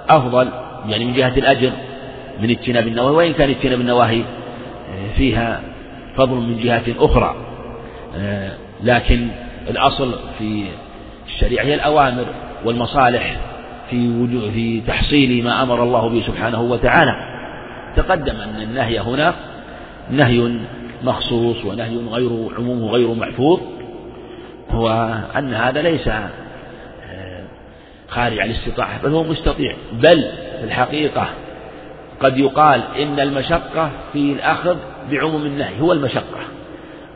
[0.09, 0.49] أفضل
[0.89, 1.71] يعني من جهة الأجر
[2.41, 4.23] من اجتناب النواهي وإن كان اجتناب النواهي
[5.17, 5.61] فيها
[6.17, 7.37] فضل من جهة أخرى
[8.83, 9.29] لكن
[9.71, 10.65] الأصل في
[11.27, 12.27] الشريعة هي الأوامر
[12.65, 13.37] والمصالح
[13.91, 17.17] في في تحصيل ما أمر الله به سبحانه وتعالى.
[17.97, 19.35] تقدم أن النهي هنا
[20.11, 20.59] نهي
[21.03, 23.61] مخصوص ونهي غير عمومه غير محفوظ
[24.75, 27.45] وأن هذا ليس آه،
[28.09, 29.77] خارج عن الاستطاعة بل هو مستطيع.
[29.93, 30.25] بل
[30.59, 31.29] في الحقيقة
[32.21, 34.77] قد يقال إن المشقة في الأخذ
[35.11, 36.41] بعموم النهي هو المشقة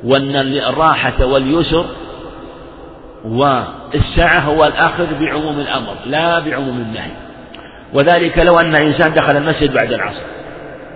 [0.04, 1.86] وأن الراحة واليسر
[3.24, 7.10] والسعة هو الأخذ بعموم الأمر لا بعموم النهي.
[7.92, 10.22] وذلك لو أن إنسان دخل المسجد بعد العصر.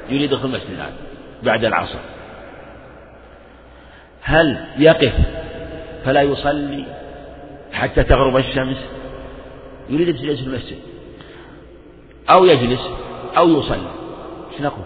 [0.08, 0.92] يريد يدخل المسجد الآن
[1.42, 1.98] بعد العصر.
[4.22, 5.12] هل يقف؟
[6.04, 6.84] فلا يصلي
[7.72, 8.78] حتى تغرب الشمس.
[9.90, 10.78] يريد يجلس في المسجد.
[12.30, 12.80] أو يجلس
[13.36, 13.90] أو يصلي.
[14.52, 14.84] إيش نقول؟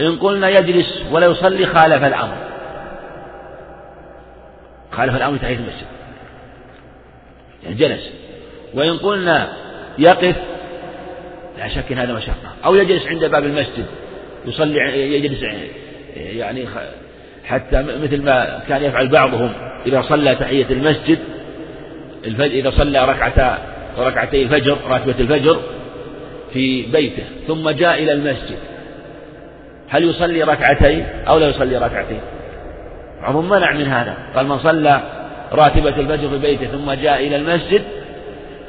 [0.00, 2.36] إن قلنا يجلس ولا يصلي خالف الأمر.
[4.92, 5.95] خالف الأمر تحية المسجد.
[7.70, 8.10] جلس
[8.74, 9.52] وإن قلنا
[9.98, 10.36] يقف
[11.58, 12.54] لا شك إن هذا مشقة.
[12.64, 13.86] أو يجلس عند باب المسجد
[14.46, 14.78] يصلي
[15.14, 15.42] يجلس
[16.16, 16.66] يعني
[17.44, 19.52] حتى مثل ما كان يفعل بعضهم
[19.86, 21.18] إذا صلى تحية المسجد
[22.40, 23.58] إذا صلى ركعتا
[23.98, 25.60] ركعتي الفجر راتبة الفجر
[26.52, 28.58] في بيته ثم جاء إلى المسجد.
[29.88, 32.20] هل يصلي ركعتين أو لا يصلي ركعتين؟
[33.22, 34.16] بعضهم منع من هذا.
[34.36, 35.02] قال من صلى
[35.52, 37.82] راتبة الفجر في بيته ثم جاء إلى المسجد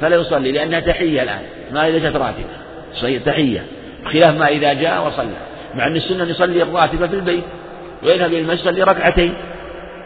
[0.00, 1.42] فلا يصلي لأنها تحية الآن
[1.72, 3.18] ما جت راتبة.
[3.26, 3.64] تحية.
[4.04, 5.36] بخلاف ما إذا جاء وصلى.
[5.74, 7.44] مع أن السنة أن يصلي الراتبة في البيت
[8.02, 9.34] ويذهب إلى المسجد يصلي ركعتين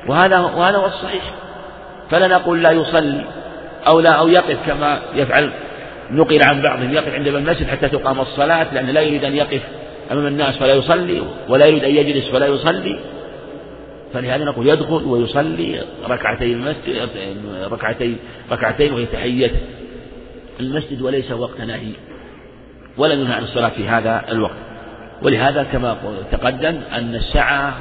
[0.09, 1.23] وهذا وهذا هو الصحيح.
[2.11, 3.25] فلا نقول لا يصلي
[3.87, 5.51] أو لا أو يقف كما يفعل.
[6.11, 9.61] نقل عن بعضهم يقف عند المسجد حتى تقام الصلاة لأنه لا يريد أن يقف
[10.13, 13.01] أمام الناس فلا يصلي ولا يريد أن يجلس فلا يصلي.
[14.15, 17.09] فلهذا نقول يدخل ويصلي ركعتي المسجد
[17.71, 18.17] ركعتي
[18.51, 19.53] ركعتين وهي تحية.
[20.61, 21.93] المسجد وليس وقت نهي
[22.99, 24.57] ولا ننهى عن الصلاة في هذا الوقت.
[25.23, 25.97] ولهذا كما
[26.33, 27.75] تقدم أن السعة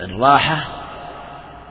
[0.00, 0.64] والراحة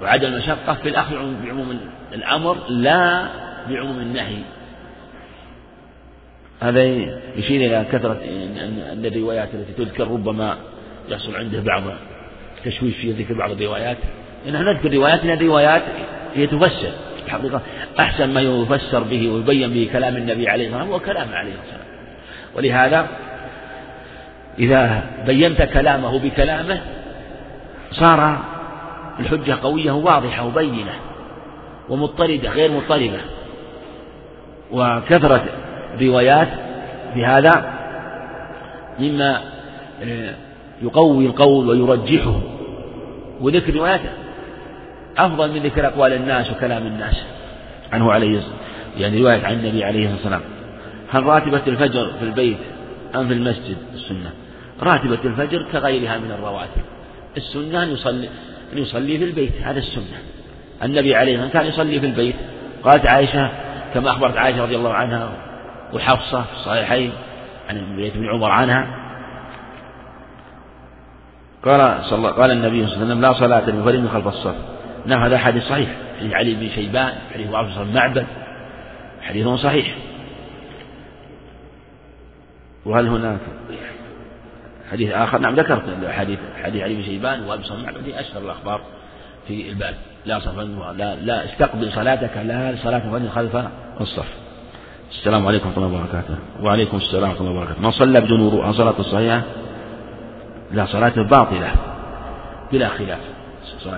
[0.01, 1.79] وعدم المشقة في الأخذ بعموم
[2.13, 3.27] الأمر لا
[3.69, 4.37] بعموم النهي.
[6.59, 6.83] هذا
[7.35, 8.21] يشير إلى كثرة
[9.05, 10.57] الروايات التي تذكر ربما
[11.09, 11.83] يحصل عنده بعض
[12.65, 13.97] تشويش في ذكر بعض الروايات.
[14.47, 15.81] نحن نذكر روايات من الروايات
[16.35, 16.91] هي تفسر.
[17.25, 17.61] الحقيقة
[17.99, 21.79] أحسن ما يفسر به ويبين به كلام النبي عليه الصلاة والسلام هو كلام عليه الصلاة
[21.79, 21.87] والسلام.
[22.55, 23.07] ولهذا
[24.59, 26.81] إذا بينت كلامه بكلامه
[27.91, 28.37] صار
[29.19, 30.93] الحجة قوية وواضحة وبينة
[31.89, 33.19] ومضطردة غير مضطربة
[34.71, 35.45] وكثرة
[36.01, 36.47] روايات
[37.13, 37.73] في هذا
[38.99, 39.41] مما
[40.03, 40.35] آه،
[40.81, 42.39] يقوي القول ويرجحه.
[43.41, 44.01] وذكر روايات
[45.17, 47.23] أفضل من ذكر أقوال الناس وكلام الناس.
[47.93, 48.41] عنه عليه
[48.97, 50.41] يعني رواية عن النبي عليه الصلاة والسلام.
[51.09, 52.57] هل راتبة الفجر في البيت
[53.15, 54.31] أم في المسجد؟ السنة.
[54.81, 56.81] راتبة الفجر كغيرها من الرواتب.
[57.37, 58.29] السنة أن يصلي
[58.73, 59.61] أن يصلي في البيت.
[59.61, 60.17] هذا السنة.
[60.83, 62.35] النبي عليه الصلاة والسلام كان يصلي في البيت.
[62.83, 63.51] قالت عائشة
[63.93, 65.31] كما أخبرت عائشة رضي الله عنها
[65.93, 67.11] وحفصة في الصحيحين
[67.69, 69.06] عن ابن عمر عنها
[71.67, 74.55] قال صلى قال النبي صلى الله عليه وسلم لا صلاة لمنفرد خلف الصف.
[75.05, 75.89] نعم هذا حديث صحيح.
[76.19, 78.25] حديث علي بن شيبان حديث عبد بن معبد
[79.21, 79.95] حديث صحيح.
[82.85, 83.39] وهل هناك
[84.91, 88.81] حديث آخر؟ نعم ذكرت حديث حديث علي بن شيبان وأبي صلى معبد أشهر الأخبار
[89.47, 89.95] في الباب.
[90.25, 90.59] لا صف
[90.97, 93.55] لا لا استقبل صلاتك لا صلاة خلف
[94.01, 94.27] الصف.
[95.11, 96.35] السلام عليكم ورحمة الله وبركاته.
[96.61, 97.81] وعليكم السلام ورحمة الله وبركاته.
[97.81, 99.41] من صلى بدون وضوء صلاة الصحيحة؟
[100.71, 101.71] لا صلاة باطلة
[102.71, 103.19] بلا خلاف.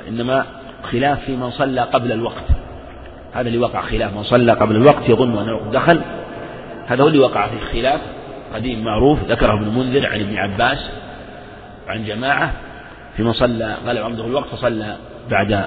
[0.07, 0.45] إنما
[0.83, 2.43] خلاف في من صلى قبل الوقت.
[3.33, 6.01] هذا اللي وقع خلاف من صلى قبل الوقت يظن أنه دخل.
[6.87, 8.01] هذا هو اللي وقع فيه خلاف
[8.53, 10.89] قديم معروف ذكره ابن المنذر عن ابن عباس
[11.87, 12.51] عن جماعة.
[13.17, 14.95] في من صلى غلب عمده الوقت فصلى
[15.29, 15.63] بعد.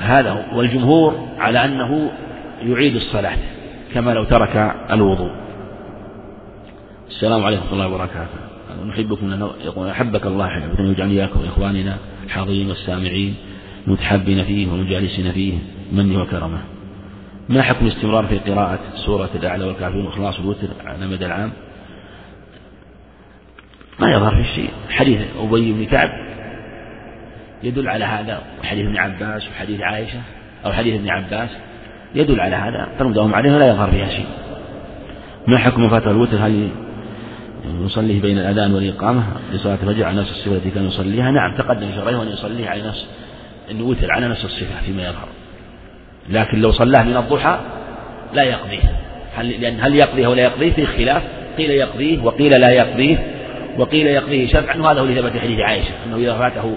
[0.00, 2.10] هذا والجمهور على أنه
[2.62, 3.38] يعيد الصلاة
[3.94, 5.32] كما لو ترك الوضوء.
[7.08, 8.47] السلام عليكم ورحمة الله وبركاته.
[8.84, 13.34] نحبكم يقول أحبك الله حبة يجعل إياكم إخواننا الحاضرين والسامعين
[13.86, 15.58] متحبين فيه ومجالسين فيه
[15.92, 16.60] منه وكرمه.
[17.48, 21.50] ما حكم الاستمرار في قراءة سورة الأعلى والكافرون وإخلاص الوتر على مدى العام؟
[24.00, 24.70] ما يظهر في شيء.
[24.90, 26.10] حديث أبي بن كعب
[27.62, 30.20] يدل على هذا وحديث ابن عباس وحديث عائشة
[30.64, 31.50] أو حديث ابن عباس
[32.14, 34.26] يدل على هذا فنمدهم عليه ولا يظهر فيها شيء.
[35.46, 36.68] ما حكم فاتح الوتر؟ هل
[37.86, 41.30] يصليه بين الأذان والإقامة لصلاة الفجر على نفس الصفة التي كان يصليها.
[41.30, 43.06] نعم تقدم شرعه أن يصليها على نفس
[43.70, 45.28] الوتر على نفس الصفة فيما يظهر.
[46.28, 47.58] لكن لو صلاه من الضحى
[48.34, 48.80] لا يقضيه.
[49.34, 51.22] هل لأن هل يقضيه ولا يقضيه؟ في خلاف.
[51.58, 53.16] قيل يقضيه وقيل لا يقضيه.
[53.78, 56.76] وقيل يقضيه شفعا وهذا هو اللي ثبت حديث عائشة أنه إذا فاته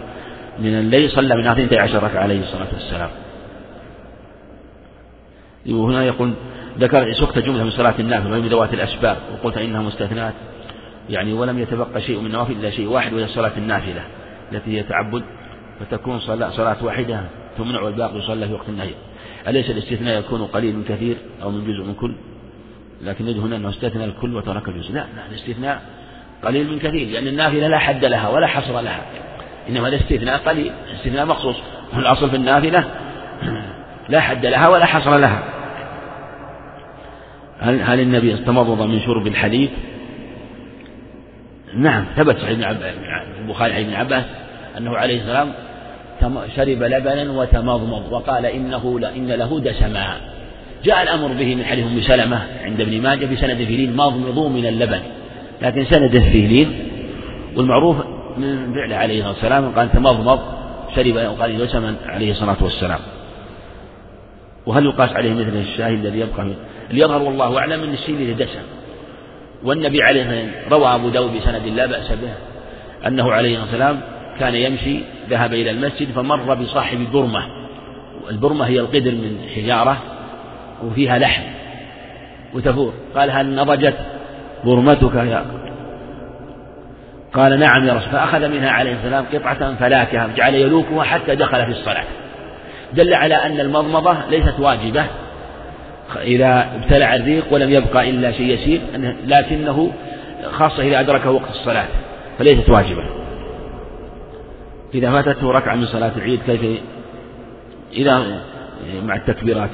[0.59, 3.09] من الليل صلى من اثنتي عشر ركعة عليه الصلاة والسلام.
[5.69, 6.34] وهنا يقول
[6.80, 10.34] ذكر سكت جملة من صلاة النافلة وهي ذوات الأسباب وقلت إنها مستثنات
[11.11, 14.03] يعني ولم يتبقى شيء من النوافل إلا شيء واحد وهي صلاة النافلة
[14.51, 15.23] التي هي تعبد
[15.79, 17.21] فتكون صلاة, صلاة واحدة
[17.57, 18.93] تمنع والباقي يصلى في وقت النهي.
[19.47, 22.15] أليس الاستثناء يكون قليل من كثير أو من جزء من كل؟
[23.01, 24.93] لكن نجد هنا أنه استثنى الكل وترك الجزء.
[24.93, 25.81] لا لا الاستثناء
[26.43, 29.05] قليل من كثير لأن النافلة لا حد لها ولا حصر لها.
[29.69, 31.55] إنما الاستثناء قليل استثناء مخصوص.
[31.95, 32.85] والأصل في النافلة
[34.09, 35.43] لا حد لها ولا حصر لها.
[37.59, 39.69] هل هل النبي استمضض من شرب الحليب؟
[41.76, 42.69] نعم ثبت صحيح
[43.39, 44.23] البخاري عن ابن عباس
[44.77, 45.52] أنه عليه السلام
[46.56, 50.18] شرب لبنا وتمضمض وقال إنه إن له دسما.
[50.84, 54.65] جاء الأمر به من حديث أم سلمة عند ابن ماجه بسند فيه لين مضمضوا من
[54.65, 54.99] اللبن.
[55.61, 56.89] لكن سنده فيه لين
[57.57, 57.98] والمعروف
[58.38, 60.39] من فعله عليه الصلاة والسلام قال تمضمض
[60.95, 62.99] شرب وقال دسما عليه الصلاة والسلام.
[64.65, 66.43] وهل يقاس عليه مثل الشاهد الذي يبقى
[66.89, 68.61] اللي يظهر والله أعلم أن الشيء اللي دسم.
[69.63, 72.33] والنبي عليه الصلاة روى أبو داود بسند لا بأس به
[73.07, 74.01] أنه عليه الصلاة والسلام
[74.39, 77.45] كان يمشي ذهب إلى المسجد فمر بصاحب برمة
[78.29, 79.97] البرمة هي القدر من حجارة
[80.83, 81.43] وفيها لحم
[82.53, 83.97] وتفور قال هل نضجت
[84.63, 85.45] برمتك يا
[87.33, 91.71] قال نعم يا رسول فأخذ منها عليه السلام قطعة فلاكها جعل يلوكها حتى دخل في
[91.71, 92.03] الصلاة.
[92.93, 95.05] دل على أن المضمضة ليست واجبة
[96.17, 98.81] إذا ابتلع الريق ولم يبقى إلا شيء يسير
[99.25, 99.93] لكنه
[100.51, 101.88] خاصة إذا أدركه وقت الصلاة
[102.39, 103.03] فليست واجبة.
[104.93, 106.81] إذا فاتته ركعة من صلاة العيد كيف
[107.93, 108.41] إذا
[109.03, 109.69] مع التكبيرات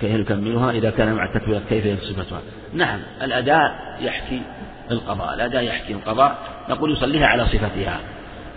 [0.00, 2.40] كيف يكملها؟ إذا كان مع التكبيرات كيف صفتها
[2.72, 4.42] نعم الأداء يحكي
[4.90, 6.38] القضاء الأداء يحكي القضاء
[6.68, 8.00] نقول يصليها على صفتها.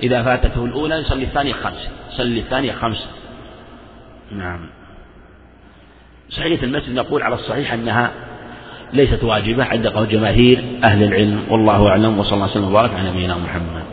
[0.03, 3.07] إذا فاتته الأولى يصلي الثانية خمس يصلي الثانية خمس.
[4.31, 4.69] نعم.
[6.31, 8.11] صحيح المسجد نقول على الصحيح أنها
[8.93, 13.37] ليست واجبة عند قول جماهير أهل العلم والله أعلم وصلى الله وسلم وبارك على نبينا
[13.37, 13.83] محمد.